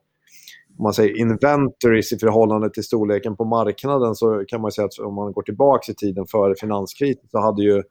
om 0.79 0.83
man 0.83 0.92
säger 0.92 1.21
inventories 1.21 2.12
i 2.12 2.19
förhållande 2.19 2.71
till 2.71 2.85
storleken 2.85 3.37
på 3.37 3.45
marknaden 3.45 4.14
så 4.14 4.45
kan 4.49 4.61
man 4.61 4.73
säga 4.73 4.85
att 4.87 4.99
om 4.99 5.14
man 5.14 5.33
går 5.33 5.42
tillbaka 5.42 5.92
i 5.92 5.95
tiden 5.95 6.27
före 6.27 6.55
finanskrisen 6.61 7.29
så 7.31 7.38
hade 7.38 7.62
ju 7.62 7.83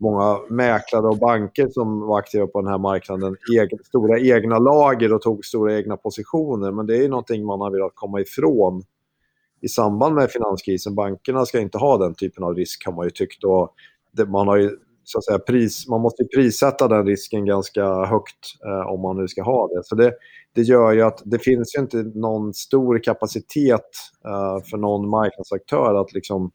många 0.00 0.38
mäklare 0.50 1.06
och 1.06 1.18
banker 1.18 1.68
som 1.68 2.00
var 2.00 2.18
aktiva 2.18 2.46
på 2.46 2.60
den 2.60 2.70
här 2.70 2.78
marknaden 2.78 3.36
egen, 3.54 3.78
stora 3.84 4.20
egna 4.20 4.58
lager 4.58 5.12
och 5.12 5.22
tog 5.22 5.44
stora 5.44 5.76
egna 5.76 5.96
positioner. 5.96 6.72
Men 6.72 6.86
det 6.86 6.96
är 6.96 7.02
ju 7.02 7.08
någonting 7.08 7.44
man 7.44 7.60
har 7.60 7.70
velat 7.70 7.92
komma 7.94 8.20
ifrån 8.20 8.82
i 9.62 9.68
samband 9.68 10.14
med 10.14 10.30
finanskrisen. 10.30 10.94
Bankerna 10.94 11.46
ska 11.46 11.60
inte 11.60 11.78
ha 11.78 11.98
den 11.98 12.14
typen 12.14 12.44
av 12.44 12.54
risk 12.54 12.86
har 12.86 12.92
man 12.92 13.06
ju 13.06 13.10
tyckt. 13.10 13.44
Och 13.44 13.74
det, 14.12 14.26
man 14.26 14.48
har 14.48 14.56
ju 14.56 14.70
så 15.04 15.18
att 15.18 15.24
säga, 15.24 15.38
pris, 15.38 15.88
man 15.88 16.00
måste 16.00 16.24
prissätta 16.24 16.88
den 16.88 17.06
risken 17.06 17.44
ganska 17.44 18.04
högt 18.04 18.64
eh, 18.64 18.92
om 18.92 19.00
man 19.00 19.16
nu 19.16 19.28
ska 19.28 19.42
ha 19.42 19.68
det. 19.68 19.84
Så 19.84 19.94
det, 19.94 20.14
det 20.54 20.62
gör 20.62 20.92
ju 20.92 21.02
att 21.02 21.22
det 21.24 21.38
finns 21.38 21.76
ju 21.76 21.80
inte 21.80 21.96
någon 22.02 22.54
stor 22.54 23.02
kapacitet 23.02 23.90
eh, 24.24 24.64
för 24.70 24.76
någon 24.76 25.08
marknadsaktör 25.08 25.94
att 26.00 26.12
liksom 26.12 26.50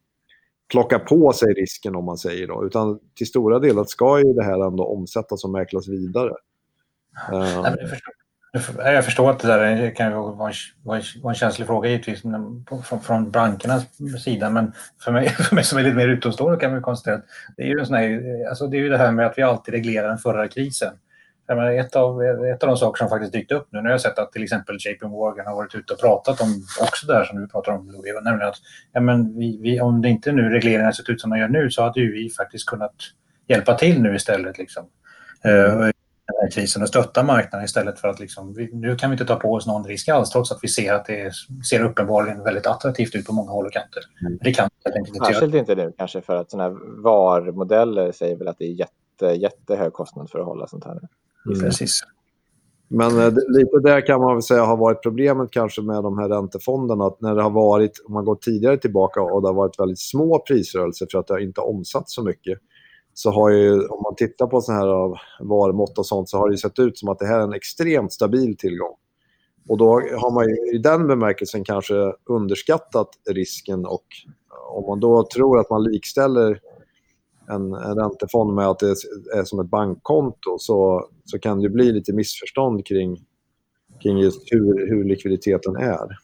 plocka 0.72 1.00
på 1.00 1.34
sig 1.34 1.54
risken 1.54 1.96
om 1.96 2.06
man 2.06 2.18
säger 2.18 2.48
då. 2.48 2.66
Utan 2.66 3.00
till 3.16 3.28
stora 3.28 3.60
delar 3.60 3.84
ska 3.84 4.20
ju 4.20 4.34
det 4.34 4.44
här 4.44 4.68
ändå 4.68 4.86
omsättas 4.86 5.44
och 5.44 5.50
mäklas 5.50 5.88
vidare. 5.88 6.34
Uh, 7.34 7.62
Nej, 7.62 7.76
jag 8.78 9.06
förstår 9.06 9.32
att 9.32 9.40
det 9.40 9.48
där 9.48 9.96
kan 9.96 10.14
vara 10.14 10.52
en, 10.86 11.02
en 11.24 11.36
känslig 11.36 11.68
fråga 11.68 11.90
givetvis 11.90 12.22
från, 12.22 13.02
från 13.02 13.32
bankernas 13.32 13.84
sida. 14.24 14.50
Men 14.50 14.74
för 15.02 15.12
mig, 15.12 15.30
för 15.50 15.56
mig 15.56 15.64
som 15.64 15.78
är 15.78 15.84
lite 15.84 15.96
mer 15.96 16.08
utomstående 16.08 16.60
kan 16.60 16.72
man 16.72 16.82
konstatera 16.82 17.16
att 17.16 17.26
det 17.58 17.64
är 17.64 17.68
ju, 17.68 17.80
en 17.80 17.86
sån 17.86 17.96
här, 17.96 18.46
alltså 18.50 18.68
det 18.68 18.78
är 18.78 18.82
ju 18.82 18.90
det 18.90 18.98
här 18.98 19.12
med 19.12 19.26
att 19.26 19.38
vi 19.38 19.42
alltid 19.42 19.74
reglerar 19.74 20.08
den 20.08 20.18
förra 20.18 20.48
krisen. 20.48 20.94
Menar, 21.48 21.72
ett, 21.72 21.96
av, 21.96 22.24
ett 22.24 22.64
av 22.64 22.68
de 22.68 22.78
saker 22.78 22.98
som 22.98 23.10
faktiskt 23.10 23.34
dykt 23.34 23.52
upp 23.52 23.68
nu, 23.72 23.82
när 23.82 23.90
jag 23.90 23.94
har 23.94 24.00
sett 24.00 24.20
att 24.20 24.32
till 24.32 24.44
exempel 24.44 24.78
JP 24.80 25.08
Morgan 25.08 25.48
har 25.48 25.56
varit 25.56 25.76
ute 25.76 25.94
och 25.94 26.00
pratat 26.00 26.42
om 26.42 26.48
också 26.82 27.08
det 27.08 27.14
här 27.14 27.24
som 27.24 27.42
du 27.42 27.48
pratar 27.48 27.72
om 27.72 27.92
Louis, 27.92 28.14
nämligen 28.24 28.50
att 28.50 28.58
ja, 28.92 29.02
men 29.02 29.38
vi, 29.38 29.60
vi, 29.62 29.82
om 29.82 30.02
det 30.02 30.10
inte 30.10 30.32
nu 30.32 30.50
regleringen 30.50 30.94
sett 30.94 31.10
ut 31.10 31.22
som 31.22 31.30
de 31.30 31.40
gör 31.40 31.48
nu 31.48 31.70
så 31.70 31.84
hade 31.84 32.00
ju 32.00 32.12
vi 32.12 32.30
faktiskt 32.30 32.66
kunnat 32.66 32.96
hjälpa 33.48 33.74
till 33.74 34.02
nu 34.02 34.16
istället. 34.16 34.58
Liksom. 34.58 34.84
Uh, 35.46 35.90
den 36.28 36.42
här 36.42 36.52
krisen 36.52 36.82
och 36.82 36.88
stötta 36.88 37.24
marknaden 37.24 37.66
istället 37.66 38.00
för 38.00 38.08
att 38.08 38.20
liksom, 38.20 38.54
vi, 38.54 38.70
nu 38.74 38.96
kan 38.96 39.10
vi 39.10 39.14
inte 39.14 39.26
ta 39.26 39.36
på 39.36 39.54
oss 39.54 39.68
någon 39.68 39.84
risk 39.84 40.10
alls 40.10 40.30
trots 40.30 40.52
att 40.52 40.60
vi 40.62 40.68
ser 40.68 40.94
att 40.94 41.06
det 41.06 41.32
ser 41.70 41.84
uppenbarligen 41.84 42.44
väldigt 42.44 42.68
attraktivt 42.68 43.16
ut 43.16 43.26
på 43.26 43.34
många 43.34 43.52
håll 43.52 43.66
och 43.66 43.72
kanter. 43.72 44.04
Mm. 44.22 44.40
Det 44.42 44.54
kan 44.54 44.70
helt 44.86 44.96
enkelt 44.96 45.16
inte 45.16 45.34
Särskilt 45.34 45.56
inte 45.56 45.76
nu 45.76 45.94
kanske 45.98 46.22
för 46.22 46.36
att 46.36 46.52
sådana 46.52 46.70
här 46.70 47.02
VAR-modeller 47.04 48.12
säger 48.12 48.38
väl 48.38 48.48
att 48.48 48.58
det 48.58 48.66
är 48.66 48.74
jätte, 48.74 49.26
jättehög 49.26 49.94
kostnad 49.94 50.30
för 50.30 50.40
att 50.40 50.46
hålla 50.46 50.68
sånt 50.68 50.86
här. 50.86 51.00
Mm. 51.46 51.60
Precis. 51.60 52.02
Men 52.88 53.20
eh, 53.20 53.34
lite 53.48 53.80
där 53.84 54.08
kan 54.08 54.22
man 54.22 54.36
väl 54.36 54.44
säga 54.44 54.64
har 54.64 54.78
varit 54.78 55.04
problemet 55.04 55.52
kanske 55.52 55.82
med 55.82 56.04
de 56.04 56.18
här 56.18 56.30
räntefonderna. 56.30 57.06
Att 57.06 57.22
när 57.22 57.36
det 57.36 57.42
har 57.44 57.50
varit, 57.50 58.04
om 58.06 58.14
man 58.14 58.26
går 58.26 58.36
tidigare 58.36 58.78
tillbaka 58.78 59.22
och 59.22 59.42
det 59.42 59.48
har 59.48 59.54
varit 59.54 59.80
väldigt 59.80 60.00
små 60.00 60.40
prisrörelser 60.40 61.08
för 61.12 61.20
att 61.20 61.28
det 61.28 61.34
har 61.34 61.40
inte 61.40 61.62
omsatt 61.62 62.10
så 62.10 62.24
mycket 62.24 62.60
så 63.18 63.32
har 63.32 63.50
ju, 63.50 63.88
om 63.88 64.02
man 64.04 64.16
tittar 64.16 64.48
på 64.48 64.62
sådana 64.62 64.82
här 64.82 65.20
varumått 65.40 65.98
och 65.98 66.06
sånt 66.06 66.30
så 66.30 66.38
har 66.38 66.50
det 66.50 66.58
sett 66.58 66.80
ut 66.80 66.98
som 66.98 67.10
att 67.10 67.20
det 67.20 67.26
här 67.26 67.40
är 67.40 67.44
en 67.44 67.54
extremt 67.54 68.14
stabil 68.14 68.58
tillgång. 68.58 68.96
Och 69.68 69.78
då 69.78 69.86
har 69.94 70.32
man 70.34 70.50
ju 70.50 70.76
i 70.76 70.78
den 70.78 71.08
bemärkelsen 71.08 71.64
kanske 71.64 72.14
underskattat 72.26 73.10
risken 73.30 73.86
och 73.86 74.06
om 74.70 74.86
man 74.88 75.00
då 75.00 75.28
tror 75.34 75.60
att 75.60 75.70
man 75.70 75.84
likställer 75.84 76.62
en, 77.48 77.74
en 77.74 77.96
räntefond 77.96 78.54
med 78.54 78.68
att 78.68 78.80
det 78.80 78.96
är 79.34 79.44
som 79.44 79.60
ett 79.60 79.70
bankkonto 79.70 80.58
så, 80.60 81.10
så 81.26 81.40
kan 81.40 81.62
det 81.62 81.70
bli 81.70 81.92
lite 81.92 82.14
missförstånd 82.14 82.86
kring, 82.86 83.26
kring 84.00 84.18
just 84.18 84.42
hur, 84.52 84.88
hur 84.88 85.04
likviditeten 85.04 85.76
är. 85.76 86.18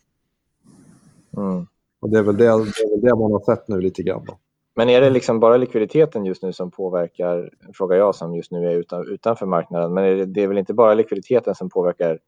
Mm. 1.37 1.67
Och 1.99 2.09
det 2.09 2.19
är, 2.19 2.23
väl 2.23 2.37
det, 2.37 2.43
det 2.43 2.49
är 2.83 2.89
väl 2.89 3.01
det 3.01 3.15
man 3.15 3.31
har 3.31 3.55
sett 3.55 3.67
nu 3.67 3.81
lite 3.81 4.03
grann. 4.03 4.25
Då. 4.25 4.37
Men 4.75 4.89
är 4.89 5.01
det 5.01 5.09
liksom 5.09 5.39
bara 5.39 5.57
likviditeten 5.57 6.25
just 6.25 6.43
nu 6.43 6.53
som 6.53 6.71
påverkar, 6.71 7.49
frågar 7.73 7.97
jag 7.97 8.15
som 8.15 8.35
just 8.35 8.51
nu 8.51 8.67
är 8.67 8.75
utan, 8.75 9.07
utanför 9.07 9.45
marknaden, 9.45 9.93
men 9.93 10.03
är 10.03 10.15
det, 10.15 10.25
det, 10.25 10.43
är 10.43 10.47
väl 10.47 10.57
inte 10.57 10.73
bara 10.73 10.93
likviditeten 10.93 11.55
som 11.55 11.69
påverkar 11.69 12.19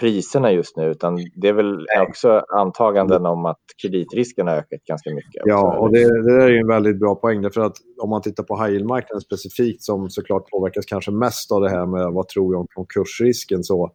priserna 0.00 0.52
just 0.52 0.76
nu 0.76 0.84
utan 0.90 1.18
det 1.34 1.48
är 1.48 1.52
väl 1.52 1.86
också 2.08 2.44
antaganden 2.48 3.26
om 3.26 3.46
att 3.46 3.60
kreditrisken 3.82 4.46
har 4.46 4.54
ökat 4.56 4.84
ganska 4.84 5.14
mycket. 5.14 5.42
Ja, 5.44 5.78
och 5.78 5.92
det, 5.92 6.22
det 6.22 6.44
är 6.44 6.48
ju 6.48 6.58
en 6.58 6.68
väldigt 6.68 6.98
bra 6.98 7.14
poäng. 7.14 7.42
Därför 7.42 7.60
att 7.60 7.76
om 8.02 8.10
man 8.10 8.22
tittar 8.22 8.42
på 8.44 8.56
high 8.56 8.72
yield-marknaden 8.72 9.20
specifikt 9.20 9.82
som 9.82 10.10
såklart 10.10 10.50
påverkas 10.50 10.86
kanske 10.86 11.10
mest 11.10 11.52
av 11.52 11.60
det 11.60 11.70
här 11.70 11.86
med 11.86 12.12
vad 12.12 12.28
tror 12.28 12.54
jag 12.54 12.60
om 12.60 12.66
konkursrisken 12.74 13.64
så 13.64 13.92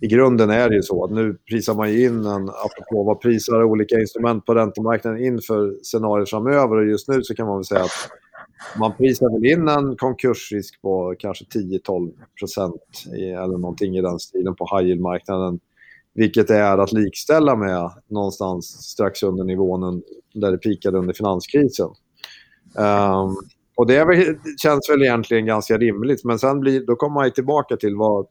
i 0.00 0.06
grunden 0.06 0.50
är 0.50 0.68
det 0.68 0.74
ju 0.74 0.82
så 0.82 1.04
att 1.04 1.10
nu 1.10 1.38
prisar 1.50 1.74
man 1.74 1.88
in 1.88 2.24
en, 2.24 2.48
apropå 2.48 3.04
vad 3.04 3.20
prisar 3.20 3.64
olika 3.64 4.00
instrument 4.00 4.46
på 4.46 4.54
räntemarknaden 4.54 5.24
inför 5.24 5.74
scenarier 5.82 6.26
framöver 6.26 6.76
och 6.76 6.86
just 6.86 7.08
nu 7.08 7.22
så 7.22 7.34
kan 7.34 7.46
man 7.46 7.56
väl 7.56 7.64
säga 7.64 7.80
att 7.80 8.10
man 8.78 8.96
prisar 8.96 9.30
väl 9.30 9.52
in 9.52 9.68
en 9.68 9.96
konkursrisk 9.96 10.82
på 10.82 11.14
kanske 11.18 11.44
10-12 11.44 12.12
procent 12.38 12.82
eller 13.14 13.58
någonting 13.58 13.96
i 13.96 14.02
den 14.02 14.18
stilen 14.18 14.54
på 14.54 14.76
high 14.76 14.88
yield-marknaden. 14.88 15.60
Vilket 16.14 16.50
är 16.50 16.78
att 16.78 16.92
likställa 16.92 17.56
med 17.56 17.90
någonstans 18.08 18.66
strax 18.66 19.22
under 19.22 19.44
nivån 19.44 20.02
där 20.34 20.52
det 20.52 20.58
pikade 20.58 20.98
under 20.98 21.14
finanskrisen. 21.14 21.88
Um, 22.78 23.36
och 23.76 23.86
det 23.86 24.04
väl, 24.04 24.36
känns 24.62 24.90
väl 24.90 25.02
egentligen 25.02 25.46
ganska 25.46 25.78
rimligt 25.78 26.24
men 26.24 26.38
sen 26.38 26.60
blir, 26.60 26.86
då 26.86 26.96
kommer 26.96 27.14
man 27.14 27.32
tillbaka 27.32 27.76
till 27.76 27.96
vad 27.96 28.26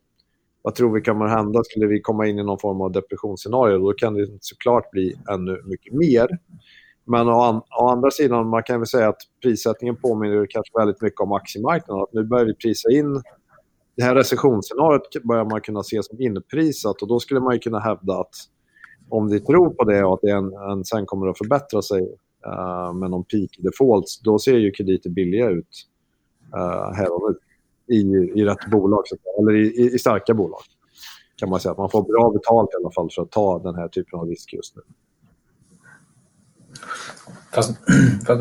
vad 0.62 0.76
tror 0.76 0.94
vi 0.94 1.02
kommer 1.02 1.28
hända? 1.28 1.64
Skulle 1.64 1.88
vi 1.88 2.02
komma 2.02 2.28
in 2.28 2.40
i 2.40 2.44
någon 2.44 2.60
form 2.60 2.82
av 2.82 2.92
depressionsscenario? 2.92 3.78
Då 3.78 3.94
kan 3.94 4.14
det 4.14 4.28
såklart 4.42 4.92
bli 4.92 5.16
ännu 5.30 5.62
mycket 5.66 5.94
mer. 5.94 6.28
Men 7.06 7.30
å, 7.30 7.42
an 7.42 7.62
å, 7.80 7.88
andra 7.88 8.12
sidan, 8.12 8.48
man 8.48 8.64
kan 8.64 8.80
väl 8.80 8.88
säga 8.88 9.10
att 9.10 9.22
prissättningen 9.44 9.96
påminner 9.96 10.48
kanske 10.50 10.80
väldigt 10.80 11.02
mycket 11.02 11.20
om 11.20 11.32
aktiemarknaden. 11.32 12.04
Att 12.04 12.14
nu 12.14 12.24
börjar 12.24 12.46
vi 12.46 12.54
prisa 12.54 12.92
in 12.92 13.22
det 13.96 14.04
här 14.04 14.16
recessionsscenariot 14.16 15.24
börjar 15.24 15.46
man 15.46 15.62
kunna 15.62 15.84
se 15.84 16.04
som 16.04 16.22
inprisat 16.22 17.02
och 17.02 17.08
då 17.08 17.20
skulle 17.20 17.40
man 17.40 17.60
kunna 17.60 17.80
hävda 17.80 18.14
att 18.14 18.36
om 19.10 19.30
vi 19.30 19.40
tror 19.40 19.70
på 19.70 19.84
det 19.84 20.04
och 20.04 20.14
att 20.14 20.22
det 20.22 20.32
en, 20.32 20.54
en 20.54 20.86
sen 20.86 21.06
kommer 21.06 21.28
att 21.28 21.38
förbättra 21.38 21.82
sig 21.82 22.02
uh, 22.48 22.94
med 22.94 23.10
någon 23.10 23.24
peak 23.24 23.50
defaults, 23.58 24.20
då 24.22 24.40
ser 24.40 24.58
ju 24.58 24.72
krediter 24.72 25.10
billiga 25.10 25.50
ut 25.50 25.88
uh, 26.56 26.94
här 26.96 27.14
och 27.14 27.30
nu 27.30 27.38
i, 27.92 28.32
i 28.36 28.46
rätt 28.46 28.70
bolag, 28.72 29.04
eller 29.40 29.56
i, 29.56 29.94
i, 29.94 30.00
starka 30.00 30.34
bolag. 30.34 30.62
Kan 31.36 31.50
man 31.50 31.60
säga. 31.60 31.72
Att 31.72 31.78
man 31.78 31.90
får 31.90 32.04
bra 32.04 32.32
betalt 32.32 32.70
i 32.74 32.76
alla 32.76 32.92
fall 32.92 33.10
för 33.16 33.22
att 33.22 33.32
ta 33.32 33.60
den 33.60 33.76
här 33.76 33.88
typen 33.88 34.20
av 34.20 34.28
risk 34.28 34.54
just 34.54 34.76
nu. 34.76 34.82
Fast, 37.54 37.78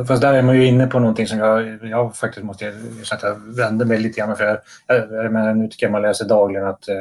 fast, 0.08 0.22
där 0.22 0.34
är 0.34 0.42
man 0.42 0.56
ju 0.56 0.66
inne 0.66 0.86
på 0.86 0.98
någonting 0.98 1.26
som 1.26 1.38
jag, 1.38 1.78
jag 1.82 2.16
faktiskt 2.16 2.46
måste 2.46 2.64
erkänna 2.64 3.16
att 3.16 3.22
jag 3.22 3.56
vänder 3.56 3.86
mig 3.86 4.00
lite 4.00 4.20
grann 4.20 4.36
för. 4.36 4.44
Jag, 4.86 5.12
jag 5.12 5.32
menar, 5.32 5.54
nu 5.54 5.68
tycker 5.68 5.86
jag 5.86 5.92
man 5.92 6.02
läser 6.02 6.28
dagligen 6.28 6.66
att 6.66 6.88
uh, 6.88 6.94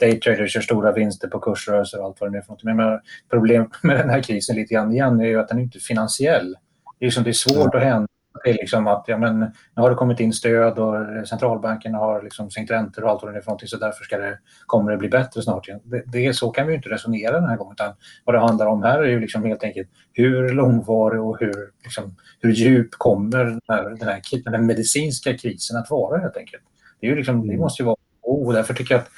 daytraders 0.00 0.54
gör 0.54 0.62
stora 0.62 0.92
vinster 0.92 1.28
på 1.28 1.38
kursrörelser 1.40 2.00
och 2.00 2.04
allt 2.04 2.20
vad 2.20 2.32
det 2.32 2.38
är 2.38 2.42
för 2.42 2.48
någonting. 2.48 2.76
Men 2.76 3.00
problemet 3.30 3.68
med 3.82 3.98
den 3.98 4.10
här 4.10 4.22
krisen 4.22 4.56
lite 4.56 4.74
grann 4.74 4.92
igen 4.92 5.20
är 5.20 5.24
ju 5.24 5.40
att 5.40 5.48
den 5.48 5.58
är 5.58 5.62
inte 5.62 5.78
finansiell. 5.78 6.56
Det 6.98 7.04
är, 7.04 7.06
liksom, 7.06 7.24
det 7.24 7.30
är 7.30 7.32
svårt 7.32 7.70
ja. 7.72 7.78
att 7.78 7.84
hända 7.84 8.08
det 8.46 8.50
är 8.50 8.54
liksom 8.54 8.86
att 8.86 9.04
ja, 9.06 9.18
men, 9.18 9.38
nu 9.40 9.82
har 9.82 9.90
det 9.90 9.96
kommit 9.96 10.20
in 10.20 10.32
stöd 10.32 10.78
och 10.78 11.28
centralbanken 11.28 11.94
har 11.94 12.22
liksom 12.22 12.50
sänkt 12.50 12.70
räntor 12.70 13.04
och 13.04 13.10
allt 13.10 13.22
vad 13.22 13.32
det 13.32 13.38
är 13.38 13.40
för 13.40 13.50
någonting 13.50 13.68
så 13.68 13.76
därför 13.76 14.04
ska 14.04 14.18
det, 14.18 14.38
kommer 14.66 14.90
det 14.90 14.98
bli 14.98 15.08
bättre 15.08 15.42
snart 15.42 15.68
igen. 15.68 15.80
Det, 15.84 16.02
det, 16.06 16.34
så 16.34 16.50
kan 16.50 16.66
vi 16.66 16.74
inte 16.74 16.88
resonera 16.88 17.40
den 17.40 17.48
här 17.48 17.56
gången 17.56 17.72
utan 17.72 17.94
vad 18.24 18.34
det 18.34 18.40
handlar 18.40 18.66
om 18.66 18.82
här 18.82 18.98
är 18.98 19.08
ju 19.08 19.20
liksom 19.20 19.44
helt 19.44 19.64
enkelt 19.64 19.88
hur 20.12 20.48
långvarig 20.48 21.20
och 21.20 21.40
hur, 21.40 21.54
liksom, 21.82 22.16
hur 22.40 22.50
djup 22.50 22.90
kommer 22.90 23.44
den 23.44 23.60
här, 23.68 23.84
den, 23.90 24.08
här, 24.08 24.20
den 24.44 24.54
här 24.54 24.62
medicinska 24.62 25.38
krisen 25.38 25.76
att 25.76 25.90
vara 25.90 26.20
helt 26.20 26.36
enkelt. 26.36 26.62
Det, 27.00 27.06
är 27.06 27.10
ju 27.10 27.16
liksom, 27.16 27.48
det 27.48 27.56
måste 27.56 27.82
ju 27.82 27.86
vara 27.86 27.96
och 28.26 28.52
därför 28.52 28.74
tycker 28.74 28.94
jag 28.94 29.02
att 29.02 29.08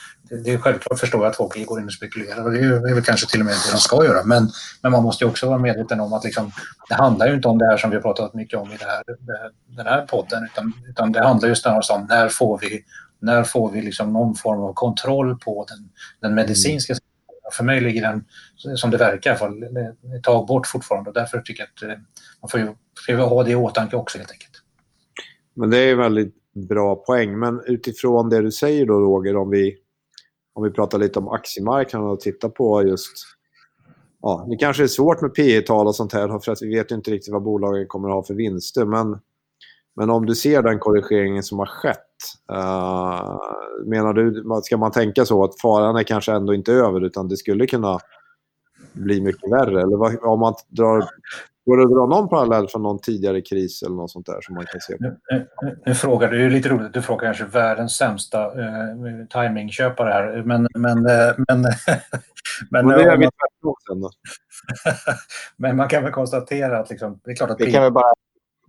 det 0.44 0.50
är 0.50 0.58
självklart 0.58 0.98
förstår 0.98 1.22
jag 1.22 1.30
att 1.30 1.36
folk 1.36 1.66
går 1.66 1.80
in 1.80 1.86
och 1.86 1.92
spekulerar 1.92 2.44
och 2.44 2.52
det 2.52 2.58
är 2.58 2.94
väl 2.94 3.04
kanske 3.04 3.26
till 3.26 3.40
och 3.40 3.46
med 3.46 3.54
det 3.54 3.72
de 3.72 3.78
ska 3.78 4.04
göra. 4.04 4.24
Men, 4.24 4.50
men 4.82 4.92
man 4.92 5.02
måste 5.02 5.24
också 5.24 5.46
vara 5.46 5.58
medveten 5.58 6.00
om 6.00 6.12
att 6.12 6.24
liksom, 6.24 6.52
det 6.88 6.94
handlar 6.94 7.28
ju 7.28 7.34
inte 7.34 7.48
om 7.48 7.58
det 7.58 7.66
här 7.66 7.76
som 7.76 7.90
vi 7.90 7.96
har 7.96 8.02
pratat 8.02 8.34
mycket 8.34 8.58
om 8.58 8.72
i 8.72 8.76
det 8.76 8.84
här, 8.84 9.02
den 9.66 9.86
här 9.86 10.06
podden 10.06 10.44
utan, 10.44 10.72
utan 10.88 11.12
det 11.12 11.22
handlar 11.22 11.48
just 11.48 11.66
om 11.66 12.06
när 12.08 12.28
får 12.28 12.58
vi, 12.58 12.84
när 13.20 13.44
får 13.44 13.70
vi 13.70 13.82
liksom 13.82 14.12
någon 14.12 14.34
form 14.34 14.60
av 14.60 14.72
kontroll 14.72 15.38
på 15.38 15.66
den, 15.68 15.88
den 16.20 16.34
medicinska 16.34 16.92
mm. 16.92 17.02
För 17.52 17.64
mig 17.64 17.80
ligger 17.80 18.02
den, 18.02 18.24
som 18.76 18.90
det 18.90 18.96
verkar, 18.96 19.34
fall, 19.34 19.62
ett 20.18 20.22
tag 20.22 20.46
bort 20.46 20.66
fortfarande 20.66 21.10
och 21.10 21.14
därför 21.14 21.40
tycker 21.40 21.62
jag 21.62 21.90
att 21.90 21.96
eh, 21.96 22.02
man 22.40 22.48
får 22.50 22.60
ju, 22.60 22.74
ju 23.08 23.16
ha 23.16 23.44
det 23.44 23.50
i 23.50 23.54
åtanke 23.54 23.96
också 23.96 24.18
helt 24.18 24.30
enkelt. 24.30 24.52
Men 25.54 25.70
det 25.70 25.78
är 25.78 25.94
väldigt 25.94 26.34
bra 26.66 26.96
poäng. 26.96 27.38
Men 27.38 27.60
utifrån 27.66 28.28
det 28.28 28.42
du 28.42 28.50
säger 28.50 28.86
då 28.86 29.00
Roger, 29.00 29.36
om 29.36 29.50
vi, 29.50 29.76
om 30.54 30.64
vi 30.64 30.70
pratar 30.70 30.98
lite 30.98 31.18
om 31.18 31.28
aktiemarknaden 31.28 32.08
och 32.08 32.20
tittar 32.20 32.48
på 32.48 32.82
just... 32.82 33.12
Ja, 34.22 34.46
det 34.50 34.56
kanske 34.56 34.82
är 34.82 34.86
svårt 34.86 35.20
med 35.20 35.34
P 35.34 35.60
tal 35.60 35.86
och 35.86 35.94
sånt 35.94 36.12
här 36.12 36.38
för 36.38 36.52
att 36.52 36.62
vi 36.62 36.68
vet 36.76 36.90
ju 36.90 36.94
inte 36.94 37.10
riktigt 37.10 37.32
vad 37.32 37.42
bolagen 37.42 37.86
kommer 37.86 38.08
att 38.08 38.14
ha 38.14 38.22
för 38.22 38.34
vinster. 38.34 38.84
Men, 38.84 39.18
men 39.96 40.10
om 40.10 40.26
du 40.26 40.34
ser 40.34 40.62
den 40.62 40.78
korrigeringen 40.78 41.42
som 41.42 41.58
har 41.58 41.66
skett, 41.66 41.96
uh, 42.52 43.38
menar 43.86 44.12
du, 44.12 44.44
ska 44.62 44.76
man 44.76 44.90
tänka 44.90 45.24
så 45.24 45.44
att 45.44 45.60
faran 45.60 45.96
är 45.96 46.02
kanske 46.02 46.32
ändå 46.32 46.54
inte 46.54 46.72
över 46.72 47.04
utan 47.04 47.28
det 47.28 47.36
skulle 47.36 47.66
kunna 47.66 47.98
bli 48.98 49.20
mycket 49.20 49.52
värre? 49.52 49.82
Eller 49.82 49.96
vad, 49.96 50.24
om 50.24 50.40
man 50.40 50.54
drar 50.68 51.04
Går 51.68 51.76
det 51.76 51.82
att 51.82 51.90
dra 51.90 52.06
någon 52.06 52.28
parallell 52.28 52.68
från 52.68 52.82
någon 52.82 52.98
tidigare 52.98 53.40
kris 53.40 53.82
eller 53.82 53.96
något 53.96 54.10
sånt 54.10 54.26
där 54.26 54.40
som 54.40 54.54
man 54.54 54.64
kan 54.66 54.80
se? 54.80 54.96
Nu, 55.00 55.16
nu, 55.30 55.46
nu 55.86 55.94
frågar 55.94 56.30
du, 56.30 56.38
det 56.38 56.44
är 56.44 56.50
lite 56.50 56.68
roligt, 56.68 56.92
du 56.92 57.02
frågar 57.02 57.24
kanske 57.24 57.44
världens 57.44 57.96
sämsta 57.96 58.44
eh, 58.44 59.26
timingköpare 59.30 60.10
här. 60.10 60.42
Men, 60.42 60.68
men, 60.74 60.98
eh, 61.06 61.34
men, 61.48 61.62
men, 62.70 62.86
men 62.86 62.98
det 62.98 63.04
tvärtom 63.04 63.74
sen 63.88 64.00
då. 64.00 64.10
men 65.56 65.76
man 65.76 65.88
kan 65.88 66.04
väl 66.04 66.12
konstatera 66.12 66.78
att 66.78 66.90
liksom, 66.90 67.20
det 67.24 67.30
är 67.30 67.34
klart 67.34 67.50
att... 67.50 67.60
Vi 67.60 67.72
kan 67.72 67.82
väl 67.82 67.92
bara 67.92 68.12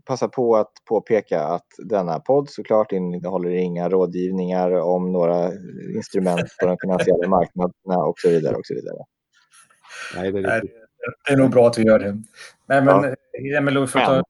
passa 0.06 0.28
på 0.28 0.56
att 0.56 0.72
påpeka 0.89 1.44
att 1.44 1.68
denna 1.78 2.20
podd 2.20 2.50
såklart 2.50 2.92
innehåller 2.92 3.50
inga 3.50 3.89
rådgivningar 3.89 4.72
om 4.72 5.12
några 5.12 5.52
instrument 5.96 6.56
på 6.62 6.65
de 6.68 6.78
finansiella 6.82 7.28
marknaderna 7.28 7.98
och 7.98 8.20
så 8.20 8.30
vidare. 8.30 8.56
Och 8.56 8.65
så 8.65 8.74
vidare. 8.74 8.98
Nej, 10.16 10.32
det, 10.32 10.40
är 10.40 10.44
nej, 10.44 10.62
det 11.28 11.34
är 11.34 11.38
nog 11.38 11.52
bra 11.52 11.68
att 11.68 11.78
vi 11.78 11.84
gör 11.84 12.00
det. 12.00 12.12
Nej, 12.66 12.82
men, 12.82 12.88
ja. 12.88 13.58
Emil, 13.58 13.88
för 13.88 14.00
ta, 14.00 14.24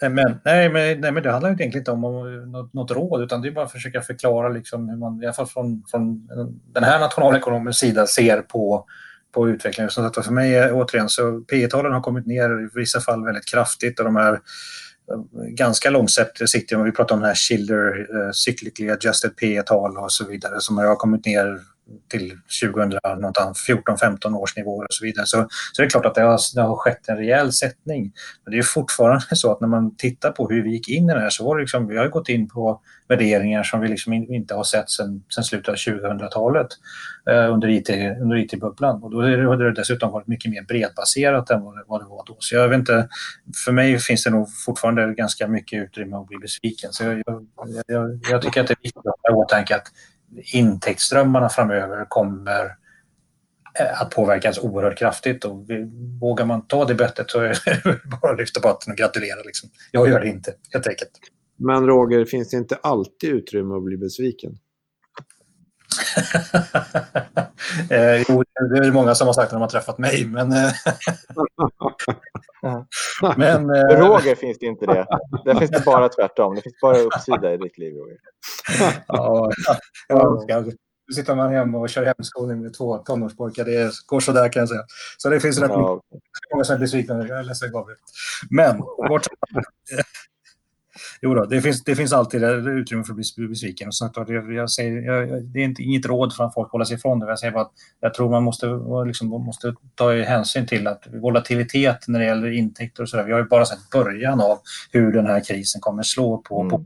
men, 0.00 0.40
nej, 0.44 0.68
men, 0.68 1.00
nej, 1.00 1.12
men 1.12 1.22
det 1.22 1.30
handlar 1.30 1.50
ju 1.50 1.54
egentligen 1.54 1.80
inte 1.80 1.90
om 1.90 2.00
något, 2.52 2.74
något 2.74 2.90
råd, 2.90 3.22
utan 3.22 3.42
det 3.42 3.48
är 3.48 3.52
bara 3.52 3.64
att 3.64 3.72
försöka 3.72 4.00
förklara 4.02 4.48
liksom 4.48 4.88
hur 4.88 4.96
man, 4.96 5.22
i 5.22 5.26
alla 5.26 5.34
fall 5.34 5.46
från, 5.46 5.84
från 5.90 6.28
den 6.72 6.84
här 6.84 7.00
nationalekonomens 7.00 7.78
sida, 7.78 8.06
ser 8.06 8.42
på 8.42 8.86
på 9.32 9.48
utvecklingen. 9.48 9.90
Så 9.90 10.02
att 10.02 10.24
för 10.24 10.32
mig, 10.32 10.72
återigen, 10.72 11.08
så 11.08 11.40
P 11.40 11.66
talen 11.66 11.92
har 11.92 12.00
kommit 12.00 12.26
ner 12.26 12.50
i 12.50 12.68
vissa 12.74 13.00
fall 13.00 13.24
väldigt 13.24 13.46
kraftigt 13.46 13.98
och 13.98 14.04
de 14.04 14.16
är 14.16 14.40
ganska 15.48 15.90
långsiktigt, 15.90 16.72
om 16.72 16.84
vi 16.84 16.92
pratar 16.92 17.14
om 17.14 17.20
den 17.20 17.28
här 17.28 17.34
Schiller 17.34 17.98
uh, 18.16 18.30
cyclically 18.32 18.90
adjusted 18.90 19.36
P 19.36 19.62
tal 19.62 19.98
och 19.98 20.12
så 20.12 20.26
vidare 20.26 20.60
som 20.60 20.78
har 20.78 20.96
kommit 20.96 21.26
ner 21.26 21.60
till 22.08 22.32
2014-15 22.62 24.34
års 24.34 24.56
nivåer 24.56 24.84
och 24.84 24.94
så 24.94 25.04
vidare. 25.04 25.26
Så, 25.26 25.46
så 25.72 25.82
det 25.82 25.86
är 25.86 25.90
klart 25.90 26.06
att 26.06 26.14
det 26.14 26.22
har, 26.22 26.40
det 26.54 26.60
har 26.60 26.76
skett 26.76 27.08
en 27.08 27.16
rejäl 27.16 27.52
sättning. 27.52 28.12
Men 28.44 28.52
det 28.52 28.58
är 28.58 28.62
fortfarande 28.62 29.24
så 29.32 29.52
att 29.52 29.60
när 29.60 29.68
man 29.68 29.96
tittar 29.96 30.30
på 30.30 30.48
hur 30.48 30.62
vi 30.62 30.70
gick 30.70 30.88
in 30.88 31.10
i 31.10 31.14
det 31.14 31.20
här 31.20 31.30
så 31.30 31.44
var 31.44 31.56
det 31.56 31.62
liksom, 31.62 31.88
vi 31.88 31.96
har 31.96 32.08
gått 32.08 32.28
in 32.28 32.48
på 32.48 32.80
värderingar 33.08 33.62
som 33.62 33.80
vi 33.80 33.88
liksom 33.88 34.12
in, 34.12 34.34
inte 34.34 34.54
har 34.54 34.64
sett 34.64 34.90
sedan 34.90 35.22
slutet 35.28 35.68
av 35.68 35.74
2000-talet 35.74 36.66
eh, 37.30 37.52
under, 37.52 37.68
IT, 37.68 37.90
under 38.20 38.36
IT-bubblan. 38.36 39.02
Och 39.02 39.10
då 39.10 39.22
har 39.22 39.56
det 39.56 39.72
dessutom 39.72 40.12
varit 40.12 40.26
mycket 40.26 40.50
mer 40.50 40.62
bredbaserat 40.62 41.50
än 41.50 41.62
vad 41.62 41.76
det, 41.76 41.84
vad 41.86 42.00
det 42.00 42.06
var 42.06 42.24
då. 42.26 42.36
Så 42.38 42.54
jag 42.54 42.68
vet 42.68 42.78
inte, 42.78 43.08
för 43.64 43.72
mig 43.72 43.98
finns 43.98 44.24
det 44.24 44.30
nog 44.30 44.48
fortfarande 44.66 45.14
ganska 45.14 45.48
mycket 45.48 45.82
utrymme 45.82 46.16
att 46.16 46.26
bli 46.26 46.38
besviken. 46.38 46.92
Så 46.92 47.04
jag, 47.04 47.22
jag, 47.26 47.46
jag, 47.86 48.20
jag 48.30 48.42
tycker 48.42 48.60
att 48.60 48.66
det 48.66 48.74
är 48.74 48.82
viktigt 48.82 48.96
att 48.96 49.04
ha 49.04 49.30
i 49.30 49.34
åtanke 49.34 49.76
att 49.76 49.92
intäktsströmmarna 50.54 51.48
framöver 51.48 52.04
kommer 52.08 52.64
eh, 53.80 54.02
att 54.02 54.10
påverkas 54.10 54.58
oerhört 54.58 54.98
kraftigt. 54.98 55.44
Och 55.44 55.66
vågar 56.20 56.44
man 56.44 56.66
ta 56.66 56.84
det 56.84 56.94
bettet 56.94 57.30
så 57.30 57.40
är 57.40 57.48
det 57.84 58.00
bara 58.22 58.32
att 58.32 58.38
lyfta 58.38 58.60
på 58.60 58.68
hatten 58.68 58.92
och 58.92 58.96
gratulera. 58.96 59.42
Liksom. 59.44 59.70
Jag 59.92 60.08
gör 60.08 60.20
det 60.20 60.28
inte, 60.28 60.54
helt 60.72 60.86
enkelt. 60.86 61.10
Men 61.56 61.86
Roger, 61.86 62.24
finns 62.24 62.50
det 62.50 62.56
inte 62.56 62.78
alltid 62.82 63.30
utrymme 63.30 63.74
att 63.74 63.84
bli 63.84 63.96
besviken? 63.96 64.58
eh, 67.90 68.24
jo, 68.28 68.44
det 68.70 68.86
är 68.86 68.92
många 68.92 69.14
som 69.14 69.26
har 69.26 69.34
sagt 69.34 69.52
när 69.52 69.58
de 69.58 69.62
har 69.62 69.68
träffat 69.68 69.98
mig, 69.98 70.26
men... 70.26 70.52
Eh, 70.52 70.72
men 73.36 73.70
eh... 73.70 73.82
Roger 73.82 74.34
finns 74.34 74.58
det 74.58 74.66
inte 74.66 74.86
det. 74.86 75.06
Där 75.44 75.54
finns 75.54 75.70
det 75.70 75.84
bara 75.84 76.08
tvärtom. 76.08 76.54
Det 76.54 76.62
finns 76.62 76.80
bara 76.82 76.98
uppsida 76.98 77.54
i 77.54 77.56
ditt 77.56 77.78
liv, 77.78 77.94
Roger. 77.94 78.18
ja, 79.08 79.50
ja, 80.08 80.44
ja. 80.48 80.64
Nu 81.08 81.14
sitter 81.14 81.34
man 81.34 81.52
hemma 81.52 81.78
och 81.78 81.88
kör 81.88 82.04
hemskolning 82.04 82.62
med 82.62 82.74
två 82.74 82.98
tonårspojkar. 82.98 83.64
Det 83.64 83.92
går 84.06 84.20
sådär 84.20 84.52
kan 84.52 84.60
jag 84.60 84.68
säga. 84.68 84.82
Så 85.18 85.28
det 85.28 85.40
finns 85.40 85.58
rätt 85.58 85.70
ja. 85.70 86.00
många 86.52 86.64
som 86.64 86.76
är 86.76 86.80
besvikna. 86.80 87.26
Jag 87.26 87.38
är 87.38 87.42
ledsen 87.42 87.72
Gabriel. 87.72 87.98
Men, 88.50 88.78
bort 88.78 89.26
jo 91.22 91.34
då, 91.34 91.44
det, 91.44 91.60
finns, 91.60 91.84
det 91.84 91.96
finns 91.96 92.12
alltid 92.12 92.44
utrymme 92.44 93.04
för 93.04 93.12
att 93.12 93.36
bli 93.36 93.48
besviken. 93.48 93.88
Och 93.88 93.94
så, 93.94 94.10
jag, 94.14 94.52
jag 94.52 94.70
säger, 94.70 95.02
jag, 95.02 95.44
det 95.44 95.60
är 95.60 95.64
inte, 95.64 95.82
inget 95.82 96.06
råd 96.06 96.36
för 96.36 96.44
att 96.44 96.54
folk 96.54 96.72
håller 96.72 96.84
sig 96.84 96.96
ifrån 96.96 97.18
det. 97.20 97.26
Jag 97.26 97.38
säger 97.38 97.52
bara 97.52 97.62
att 97.62 97.72
jag 98.00 98.14
tror 98.14 98.30
man 98.30 98.42
måste, 98.42 98.66
liksom, 99.06 99.28
måste 99.28 99.74
ta 99.94 100.12
hänsyn 100.12 100.66
till 100.66 100.86
att 100.86 101.06
volatilitet 101.12 102.08
när 102.08 102.18
det 102.18 102.24
gäller 102.24 102.50
intäkter 102.50 103.02
och 103.02 103.08
så 103.08 103.16
där. 103.16 103.24
Vi 103.24 103.32
har 103.32 103.38
ju 103.38 103.46
bara 103.46 103.64
sett 103.64 103.90
början 103.90 104.40
av 104.40 104.58
hur 104.92 105.12
den 105.12 105.26
här 105.26 105.44
krisen 105.44 105.80
kommer 105.80 106.02
slå 106.02 106.38
på, 106.38 106.60
mm. 106.60 106.70
på 106.70 106.84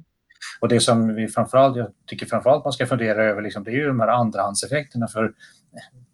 och 0.61 0.69
det 0.69 0.81
som 0.81 1.15
vi 1.15 1.29
framförallt, 1.29 1.77
jag 1.77 1.89
tycker 2.07 2.27
framförallt 2.27 2.65
man 2.65 2.73
ska 2.73 2.87
fundera 2.87 3.25
över, 3.25 3.43
liksom, 3.43 3.65
det 3.65 3.71
är 3.71 3.75
ju 3.75 3.87
de 3.87 4.01
här 4.01 4.09
andrahandseffekterna. 4.09 5.09
För 5.09 5.33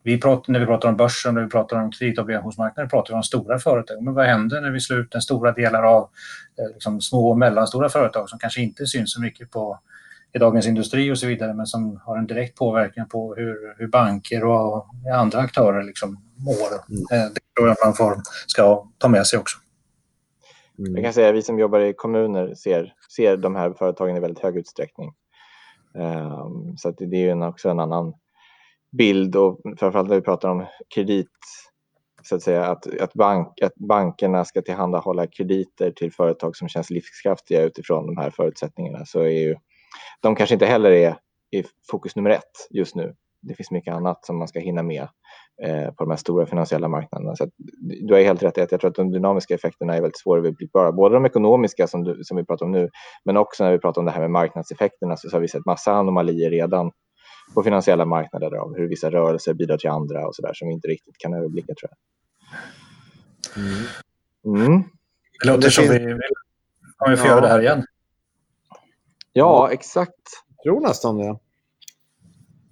vi 0.02 0.20
pratar, 0.20 0.52
när 0.52 0.60
vi 0.60 0.66
pratar 0.66 0.88
om 0.88 0.96
börsen, 0.96 1.34
när 1.34 1.42
vi 1.42 1.48
pratar 1.48 1.82
om 1.82 1.90
kreditobligationsmarknaden, 1.90 2.90
pratar 2.90 3.14
vi 3.14 3.16
om 3.16 3.22
stora 3.22 3.58
företag. 3.58 4.02
Men 4.02 4.14
vad 4.14 4.26
händer 4.26 4.60
när 4.60 4.70
vi 4.70 4.80
slår 4.80 4.98
ut 5.00 5.14
en 5.14 5.22
stora 5.22 5.52
delar 5.52 5.82
av 5.82 6.02
eh, 6.58 6.72
liksom, 6.74 7.00
små 7.00 7.30
och 7.30 7.38
mellanstora 7.38 7.88
företag 7.88 8.28
som 8.28 8.38
kanske 8.38 8.60
inte 8.60 8.86
syns 8.86 9.12
så 9.12 9.20
mycket 9.20 9.50
på 9.50 9.78
i 10.32 10.38
Dagens 10.38 10.66
Industri 10.66 11.12
och 11.12 11.18
så 11.18 11.26
vidare, 11.26 11.54
men 11.54 11.66
som 11.66 12.00
har 12.04 12.18
en 12.18 12.26
direkt 12.26 12.58
påverkan 12.58 13.08
på 13.08 13.34
hur, 13.34 13.74
hur 13.78 13.88
banker 13.88 14.44
och 14.44 14.86
andra 15.14 15.38
aktörer 15.38 15.82
liksom 15.82 16.18
mår. 16.36 16.54
Mm. 16.90 17.02
Eh, 17.12 17.32
det 17.32 17.40
tror 17.56 17.68
jag 17.68 17.76
man 17.84 17.94
får, 17.94 18.16
ska 18.46 18.84
ta 18.98 19.08
med 19.08 19.26
sig 19.26 19.38
också. 19.38 19.58
Mm. 20.78 20.94
Jag 20.94 21.04
kan 21.04 21.12
säga 21.12 21.28
att 21.28 21.34
vi 21.34 21.42
som 21.42 21.58
jobbar 21.58 21.80
i 21.80 21.92
kommuner 21.92 22.54
ser, 22.54 22.94
ser 23.16 23.36
de 23.36 23.56
här 23.56 23.72
företagen 23.72 24.16
i 24.16 24.20
väldigt 24.20 24.42
hög 24.42 24.56
utsträckning. 24.56 25.12
Um, 25.94 26.76
så 26.76 26.90
det 26.90 27.16
är 27.16 27.34
ju 27.34 27.46
också 27.46 27.68
en 27.68 27.80
annan 27.80 28.14
bild 28.90 29.36
och 29.36 29.60
framförallt 29.78 30.08
när 30.08 30.16
vi 30.16 30.22
pratar 30.22 30.48
om 30.48 30.66
kredit, 30.94 31.30
så 32.22 32.36
att 32.36 32.42
säga, 32.42 32.66
att, 32.66 33.00
att, 33.00 33.14
bank, 33.14 33.62
att 33.62 33.74
bankerna 33.74 34.44
ska 34.44 34.62
tillhandahålla 34.62 35.26
krediter 35.26 35.90
till 35.90 36.12
företag 36.12 36.56
som 36.56 36.68
känns 36.68 36.90
livskraftiga 36.90 37.62
utifrån 37.62 38.06
de 38.06 38.16
här 38.16 38.30
förutsättningarna 38.30 39.04
så 39.04 39.20
är 39.20 39.40
ju 39.40 39.56
de 40.20 40.34
kanske 40.34 40.54
inte 40.54 40.66
heller 40.66 40.90
är 40.90 41.16
i 41.50 41.64
fokus 41.90 42.16
nummer 42.16 42.30
ett 42.30 42.68
just 42.70 42.94
nu. 42.94 43.14
Det 43.42 43.54
finns 43.54 43.70
mycket 43.70 43.94
annat 43.94 44.24
som 44.24 44.38
man 44.38 44.48
ska 44.48 44.60
hinna 44.60 44.82
med 44.82 45.08
eh, 45.62 45.86
på 45.86 46.04
de 46.04 46.10
här 46.10 46.16
stora 46.16 46.46
finansiella 46.46 46.88
marknaderna. 46.88 47.36
Så 47.36 47.50
du 48.06 48.14
har 48.14 48.20
helt 48.20 48.42
rätt 48.42 48.58
i 48.58 48.60
att 48.60 48.72
jag 48.72 48.80
tror 48.80 48.90
att 48.90 48.96
de 48.96 49.10
dynamiska 49.10 49.54
effekterna 49.54 49.94
är 49.96 50.00
väldigt 50.00 50.18
svåra 50.18 50.40
att 50.40 50.44
överblickbara. 50.46 50.92
Både 50.92 51.14
de 51.14 51.26
ekonomiska 51.26 51.86
som, 51.86 52.04
du, 52.04 52.24
som 52.24 52.36
vi 52.36 52.44
pratar 52.44 52.66
om 52.66 52.72
nu, 52.72 52.88
men 53.24 53.36
också 53.36 53.64
när 53.64 53.72
vi 53.72 53.78
pratar 53.78 54.00
om 54.00 54.06
det 54.06 54.12
här 54.12 54.20
med 54.20 54.30
marknadseffekterna 54.30 55.16
så 55.16 55.30
har 55.30 55.40
vi 55.40 55.48
sett 55.48 55.66
massa 55.66 55.92
anomalier 55.92 56.50
redan 56.50 56.90
på 57.54 57.62
finansiella 57.62 58.04
marknader 58.04 58.56
av 58.56 58.76
hur 58.76 58.88
vissa 58.88 59.10
rörelser 59.10 59.54
bidrar 59.54 59.76
till 59.76 59.90
andra 59.90 60.26
och 60.26 60.34
så 60.34 60.42
där 60.42 60.54
som 60.54 60.68
vi 60.68 60.74
inte 60.74 60.88
riktigt 60.88 61.18
kan 61.18 61.34
överblicka 61.34 61.74
tror 61.74 61.90
jag. 61.90 61.98
Mm. 63.64 64.66
Mm. 64.66 64.82
Det 65.42 65.48
låter 65.48 65.70
som 65.70 65.84
vi 65.84 65.98
vill, 65.98 66.18
om 66.98 67.10
vi 67.10 67.16
får 67.16 67.26
ja. 67.26 67.32
göra 67.32 67.40
det 67.40 67.48
här 67.48 67.60
igen. 67.60 67.84
Ja, 69.32 69.70
exakt. 69.72 70.44
Jag 70.56 70.62
tror 70.62 70.80
nästan 70.80 71.16
det. 71.16 71.38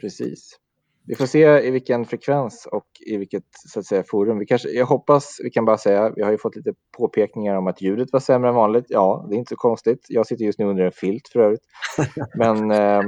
Precis. 0.01 0.59
Vi 1.05 1.15
får 1.15 1.27
se 1.27 1.67
i 1.67 1.71
vilken 1.71 2.05
frekvens 2.05 2.69
och 2.73 2.87
i 3.07 3.17
vilket 3.17 3.45
så 3.53 3.81
att 3.81 3.87
säga, 3.87 4.05
forum. 4.09 4.39
Vi 4.39 4.47
kanske, 4.47 4.69
jag 4.69 4.87
hoppas, 4.87 5.41
vi 5.43 5.51
kan 5.51 5.65
bara 5.65 5.79
säga, 5.79 6.13
vi 6.17 6.23
har 6.23 6.31
ju 6.31 6.39
fått 6.39 6.57
lite 6.57 6.75
påpekningar 6.97 7.55
om 7.55 7.67
att 7.67 7.83
ljudet 7.83 8.13
var 8.13 8.21
sämre 8.21 8.49
än 8.49 8.55
vanligt. 8.55 8.87
Ja, 8.89 9.27
det 9.29 9.35
är 9.35 9.39
inte 9.39 9.49
så 9.49 9.57
konstigt. 9.57 10.07
Jag 10.09 10.27
sitter 10.27 10.45
just 10.45 10.59
nu 10.59 10.65
under 10.65 10.85
en 10.85 10.93
filt 10.93 11.29
för 11.29 11.41
övrigt. 11.41 11.65
Men... 12.35 12.71
Eh, 12.71 13.03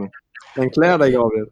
Den 0.56 0.70
klär 0.70 0.98
dig, 0.98 1.12
Gabriel 1.12 1.50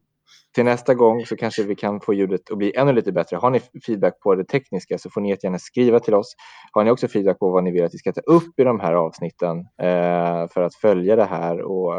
till 0.57 0.65
nästa 0.65 0.95
gång 0.95 1.27
så 1.27 1.37
kanske 1.37 1.63
vi 1.63 1.75
kan 1.75 2.01
få 2.01 2.15
ljudet 2.15 2.51
att 2.51 2.59
bli 2.59 2.77
ännu 2.77 2.93
lite 2.93 3.13
bättre. 3.13 3.37
Har 3.37 3.51
ni 3.51 3.61
feedback 3.87 4.21
på 4.21 4.35
det 4.35 4.45
tekniska 4.45 4.99
så 4.99 5.11
får 5.11 5.21
ni 5.21 5.29
gärna 5.29 5.59
skriva 5.59 6.01
till 6.01 6.15
oss. 6.15 6.35
Har 6.73 6.85
ni 6.85 6.91
också 6.91 7.09
feedback 7.09 7.39
på 7.39 7.51
vad 7.51 7.65
ni 7.65 7.71
vill 7.71 7.85
att 7.85 7.95
vi 7.95 7.99
ska 7.99 8.13
ta 8.13 8.21
upp 8.21 8.61
i 8.61 8.65
de 8.65 8.81
här 8.81 8.93
avsnitten 8.93 9.59
eh, 9.59 10.49
för 10.49 10.61
att 10.61 10.75
följa 10.75 11.17
det 11.17 11.25
här 11.25 11.61
och, 11.61 11.95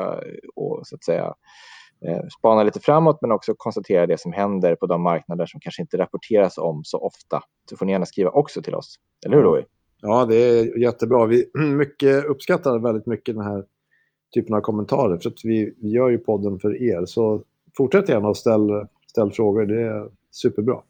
och 0.55 0.79
så 0.83 0.95
att 0.95 1.03
säga 1.03 1.33
eh, 2.05 2.27
spana 2.39 2.63
lite 2.63 2.79
framåt 2.79 3.17
men 3.21 3.31
också 3.31 3.53
konstatera 3.57 4.07
det 4.07 4.19
som 4.19 4.33
händer 4.33 4.75
på 4.75 4.85
de 4.85 5.01
marknader 5.01 5.45
som 5.45 5.59
kanske 5.59 5.81
inte 5.81 5.97
rapporteras 5.97 6.57
om 6.57 6.81
så 6.83 6.97
ofta. 6.97 7.41
Så 7.69 7.77
får 7.77 7.85
ni 7.85 7.91
gärna 7.91 8.05
skriva 8.05 8.29
också 8.29 8.61
till 8.61 8.75
oss. 8.75 8.95
Eller 9.25 9.37
hur 9.37 9.43
Louis? 9.43 9.65
Ja, 10.01 10.25
det 10.25 10.35
är 10.35 10.77
jättebra. 10.77 11.25
Vi 11.25 11.45
mycket, 11.77 12.25
uppskattar 12.25 12.79
väldigt 12.79 13.07
mycket 13.07 13.35
den 13.35 13.43
här 13.43 13.63
typen 14.33 14.55
av 14.55 14.61
kommentarer 14.61 15.17
för 15.17 15.29
att 15.29 15.39
vi, 15.43 15.73
vi 15.81 15.89
gör 15.89 16.09
ju 16.09 16.17
podden 16.17 16.59
för 16.59 16.83
er. 16.83 17.05
Så 17.05 17.43
fortsätt 17.77 18.09
gärna 18.09 18.27
och 18.27 18.37
ställ, 18.37 18.69
ställ 19.07 19.31
frågor. 19.31 19.65
Det 19.65 19.81
är 19.81 20.09
superbra. 20.31 20.81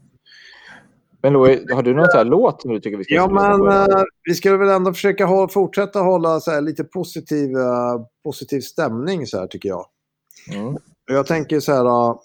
Men 1.22 1.34
Louis, 1.34 1.60
har 1.72 1.84
du 1.84 1.94
någon 1.94 2.06
sån 2.06 2.18
här 2.18 2.26
låt 2.26 2.62
som 2.62 2.72
du 2.72 2.80
tycker 2.80 2.98
vi 2.98 3.04
ska 3.04 3.14
Ja, 3.14 3.30
men 3.30 3.68
äh, 3.68 4.04
vi 4.24 4.34
ska 4.34 4.58
väl 4.58 4.70
ändå 4.70 4.94
försöka 4.94 5.26
ha, 5.26 5.48
fortsätta 5.48 6.00
hålla 6.00 6.40
så 6.40 6.52
här, 6.52 6.62
lite 6.62 6.84
positiv, 6.84 7.50
uh, 7.50 8.06
positiv 8.24 8.62
stämning 8.62 9.28
så 9.28 9.40
här 9.40 9.48
tycker 9.48 9.70
jag. 9.70 9.86
Mm. 10.54 10.78
Jag 11.08 11.28
tänker 11.28 11.60
så 11.60 11.72
här, 11.72 11.86
uh, 11.86 12.16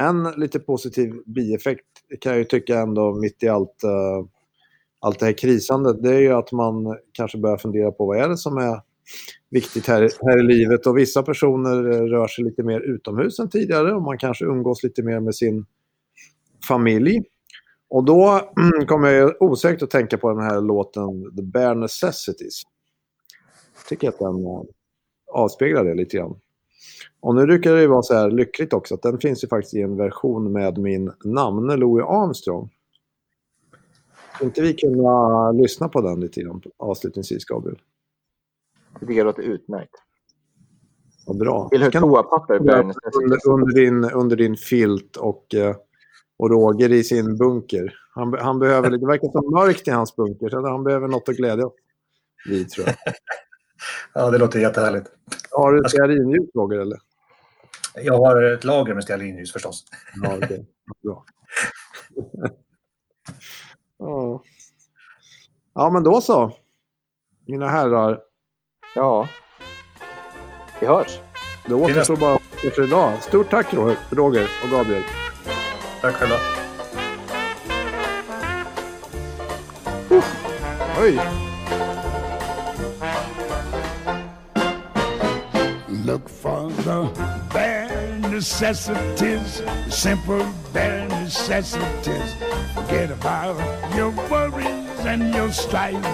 en 0.00 0.22
lite 0.36 0.58
positiv 0.58 1.14
bieffekt 1.26 1.86
kan 2.20 2.32
jag 2.32 2.38
ju 2.38 2.44
tycka 2.44 2.78
ändå 2.78 3.14
mitt 3.14 3.42
i 3.42 3.48
allt, 3.48 3.84
uh, 3.84 4.26
allt 5.00 5.18
det 5.18 5.26
här 5.26 5.32
krisandet, 5.32 6.02
det 6.02 6.14
är 6.14 6.20
ju 6.20 6.32
att 6.32 6.52
man 6.52 6.96
kanske 7.12 7.38
börjar 7.38 7.56
fundera 7.56 7.92
på 7.92 8.06
vad 8.06 8.18
är 8.18 8.28
det 8.28 8.36
som 8.36 8.56
är 8.56 8.80
viktigt 9.50 9.86
här, 9.86 10.08
här 10.22 10.38
i 10.38 10.42
livet. 10.42 10.86
Och 10.86 10.98
vissa 10.98 11.22
personer 11.22 11.90
eh, 11.90 12.02
rör 12.02 12.26
sig 12.26 12.44
lite 12.44 12.62
mer 12.62 12.80
utomhus 12.80 13.38
än 13.38 13.50
tidigare 13.50 13.94
och 13.94 14.02
man 14.02 14.18
kanske 14.18 14.44
umgås 14.44 14.82
lite 14.82 15.02
mer 15.02 15.20
med 15.20 15.34
sin 15.34 15.66
familj. 16.68 17.22
Och 17.88 18.04
då 18.04 18.40
mm, 18.58 18.86
kommer 18.86 19.08
jag 19.08 19.42
osäkert 19.42 19.82
att 19.82 19.90
tänka 19.90 20.18
på 20.18 20.30
den 20.30 20.40
här 20.40 20.60
låten 20.60 21.36
The 21.36 21.42
Bare 21.42 21.74
Necessities. 21.74 22.62
Jag 23.76 23.88
tycker 23.88 24.08
att 24.08 24.18
den 24.18 24.46
eh, 24.46 24.62
avspeglar 25.32 25.84
det 25.84 25.94
lite 25.94 26.16
grann. 26.16 26.36
Och 27.20 27.34
nu 27.34 27.46
brukar 27.46 27.74
det 27.74 27.80
ju 27.80 27.86
vara 27.86 28.02
så 28.02 28.14
här 28.14 28.30
lyckligt 28.30 28.72
också 28.72 28.94
att 28.94 29.02
den 29.02 29.18
finns 29.18 29.44
ju 29.44 29.48
faktiskt 29.48 29.74
i 29.74 29.80
en 29.80 29.96
version 29.96 30.52
med 30.52 30.78
min 30.78 31.12
namne 31.24 31.76
Louis 31.76 32.04
Armstrong. 32.08 32.70
Skulle 34.34 34.48
inte 34.48 34.62
vi 34.62 34.74
kunna 34.74 35.52
lyssna 35.52 35.88
på 35.88 36.00
den 36.00 36.20
lite 36.20 36.42
grann 36.42 36.62
avslutningsvis, 36.76 37.44
Gabriel? 37.44 37.78
Det 38.94 39.06
tycker 39.06 39.14
jag 39.14 39.24
låter 39.24 39.42
utmärkt. 39.42 39.94
Vad 41.26 41.38
bra. 41.38 41.68
Tillhör 41.68 41.90
Kan- 41.90 42.02
toapapper 42.02 42.54
under, 42.54 43.48
under, 43.48 43.74
din, 43.74 44.04
under 44.04 44.36
din 44.36 44.56
filt 44.56 45.16
och, 45.16 45.54
eh, 45.54 45.76
och 46.36 46.50
Roger 46.50 46.92
i 46.92 47.04
sin 47.04 47.36
bunker. 47.36 47.94
Han, 48.14 48.34
han 48.40 48.58
behöver, 48.58 48.90
det 48.90 49.06
verkar 49.06 49.28
så 49.28 49.50
mörkt 49.50 49.88
i 49.88 49.90
hans 49.90 50.16
bunker 50.16 50.48
så 50.48 50.68
han 50.68 50.84
behöver 50.84 51.08
något 51.08 51.28
att 51.28 51.36
glädjas 51.36 51.72
vid 52.48 52.68
tror 52.70 52.86
jag. 52.86 52.96
Ja, 54.14 54.30
det 54.30 54.38
låter 54.38 54.60
jättehärligt. 54.60 55.06
Har 55.50 55.72
du 55.72 55.88
stearinljus 55.88 56.50
Roger 56.54 56.78
eller? 56.78 56.98
Jag 57.94 58.16
har 58.16 58.42
ett 58.42 58.64
lager 58.64 58.94
med 58.94 59.04
stearinljus 59.04 59.52
förstås. 59.52 59.84
Ja, 60.22 60.36
okej. 60.42 60.66
Bra. 61.02 61.24
ja. 63.98 64.42
ja, 65.74 65.90
men 65.90 66.02
då 66.02 66.20
så. 66.20 66.52
Mina 67.46 67.68
herrar. 67.68 68.20
Ja. 68.94 69.28
Vi 70.80 70.86
hörs. 70.86 71.20
Det 71.66 71.74
återstår 71.74 72.16
bara 72.16 72.38
för 72.74 72.84
idag. 72.84 73.12
Stort 73.22 73.50
tack 73.50 73.74
Roger 73.74 73.96
Roger 74.10 74.48
och 74.64 74.70
Gabriel. 74.70 75.02
Tack 76.00 76.14
själva. 76.14 76.36
Oj! 81.00 81.20
Look 86.06 86.28
for 86.28 86.70
the 86.70 87.08
bare 87.52 88.18
necessities, 88.18 89.62
the 89.84 89.90
simple 89.90 90.46
bare 90.72 91.08
necessities. 91.08 92.34
Forget 92.74 93.10
about 93.10 93.56
your 93.96 94.10
worries 94.30 95.06
and 95.06 95.34
your 95.34 95.52
strife. 95.52 96.06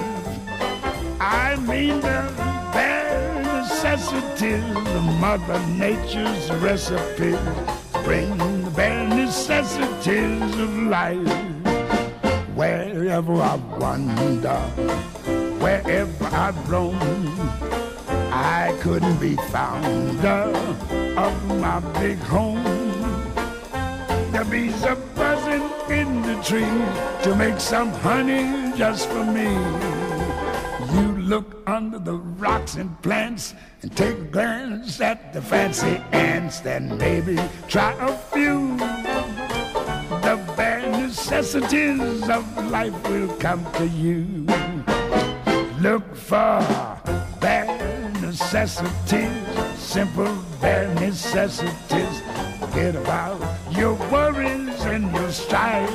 I 1.20 1.56
mean 1.56 2.00
the 2.00 2.36
bare 2.36 2.55
necessities 3.76 4.64
Mother 5.20 5.60
Nature's 5.66 6.50
recipe. 6.62 7.36
Bring 8.04 8.38
the 8.38 8.72
bare 8.74 9.06
necessities 9.06 10.58
of 10.58 10.72
life. 10.84 11.28
Wherever 12.54 13.34
I 13.34 13.56
wander, 13.78 14.60
wherever 15.60 16.24
I 16.24 16.50
roam. 16.68 16.96
I 18.32 18.74
couldn't 18.80 19.18
be 19.18 19.36
founder 19.52 20.44
of 21.18 21.34
my 21.60 21.80
big 22.00 22.18
home. 22.18 22.64
The 24.32 24.46
bees 24.50 24.84
are 24.84 24.96
buzzing 25.14 25.68
in 25.90 26.22
the 26.22 26.42
tree 26.42 26.76
to 27.24 27.36
make 27.36 27.60
some 27.60 27.90
honey 27.90 28.72
just 28.74 29.06
for 29.10 29.24
me. 29.24 29.95
You 30.92 31.18
look 31.18 31.62
under 31.66 31.98
the 31.98 32.14
rocks 32.14 32.76
and 32.76 33.00
plants 33.02 33.54
and 33.82 33.96
take 33.96 34.18
a 34.18 34.24
glance 34.24 35.00
at 35.00 35.32
the 35.32 35.42
fancy 35.42 36.02
ants, 36.12 36.60
then 36.60 36.96
maybe 36.98 37.38
try 37.68 37.92
a 38.00 38.16
few. 38.16 38.76
The 40.26 40.36
bare 40.56 40.88
necessities 40.90 42.28
of 42.28 42.70
life 42.70 42.94
will 43.08 43.34
come 43.36 43.64
to 43.74 43.86
you. 43.86 44.46
Look 45.80 46.14
for 46.14 46.60
bare 47.40 48.10
necessities, 48.20 49.30
simple 49.76 50.36
bare 50.60 50.92
necessities. 50.94 52.22
Forget 52.60 52.96
about 52.96 53.40
your 53.70 53.94
worries 54.10 54.80
and 54.84 55.12
your 55.14 55.30
strife. 55.30 55.90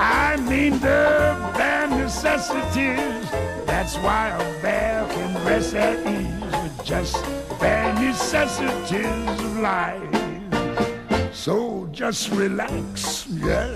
I 0.00 0.36
mean 0.48 0.72
the 0.80 1.52
bare 1.56 1.89
necessities. 2.22 3.30
That's 3.64 3.96
why 3.96 4.28
a 4.28 4.62
bear 4.62 5.06
can 5.08 5.46
rest 5.46 5.74
at 5.74 5.96
ease 6.06 6.62
with 6.62 6.84
just 6.84 7.16
bare 7.58 7.94
necessities 7.94 9.40
of 9.40 9.58
life. 9.60 11.34
So 11.34 11.88
just 11.92 12.30
relax, 12.32 13.26
yeah, 13.26 13.72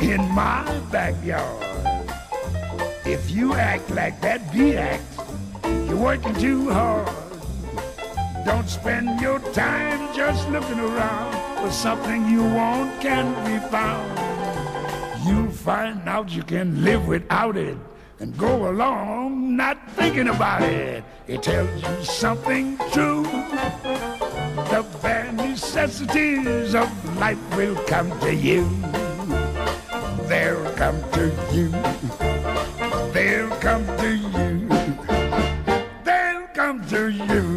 in 0.00 0.20
my 0.30 0.62
backyard. 0.92 1.64
If 3.04 3.32
you 3.32 3.54
act 3.54 3.90
like 3.90 4.20
that 4.20 4.52
bee 4.52 4.76
act, 4.76 5.02
you're 5.88 5.96
working 5.96 6.34
too 6.34 6.70
hard. 6.70 7.10
Don't 8.44 8.68
spend 8.68 9.20
your 9.20 9.40
time 9.52 10.14
just 10.14 10.48
looking 10.50 10.78
around 10.78 11.34
for 11.58 11.72
something 11.72 12.28
you 12.28 12.44
want 12.44 13.00
can't 13.00 13.34
be 13.44 13.58
found. 13.70 14.25
You 15.26 15.50
find 15.50 16.08
out 16.08 16.30
you 16.30 16.44
can 16.44 16.84
live 16.84 17.08
without 17.08 17.56
it 17.56 17.76
and 18.20 18.36
go 18.38 18.70
along 18.70 19.56
not 19.56 19.76
thinking 19.92 20.28
about 20.28 20.62
it. 20.62 21.02
It 21.26 21.42
tells 21.42 21.82
you 21.82 22.04
something 22.04 22.78
true. 22.92 23.24
The 24.70 24.86
bare 25.02 25.32
necessities 25.32 26.74
of 26.74 27.18
life 27.18 27.38
will 27.56 27.74
come 27.86 28.08
to 28.20 28.32
you. 28.32 28.68
They'll 30.28 30.72
come 30.74 31.02
to 31.12 31.32
you. 31.52 31.70
They'll 33.12 33.50
come 33.56 33.84
to 33.98 34.16
you. 34.16 34.68
They'll 36.04 36.46
come 36.54 36.86
to 36.88 37.08
you. 37.10 37.55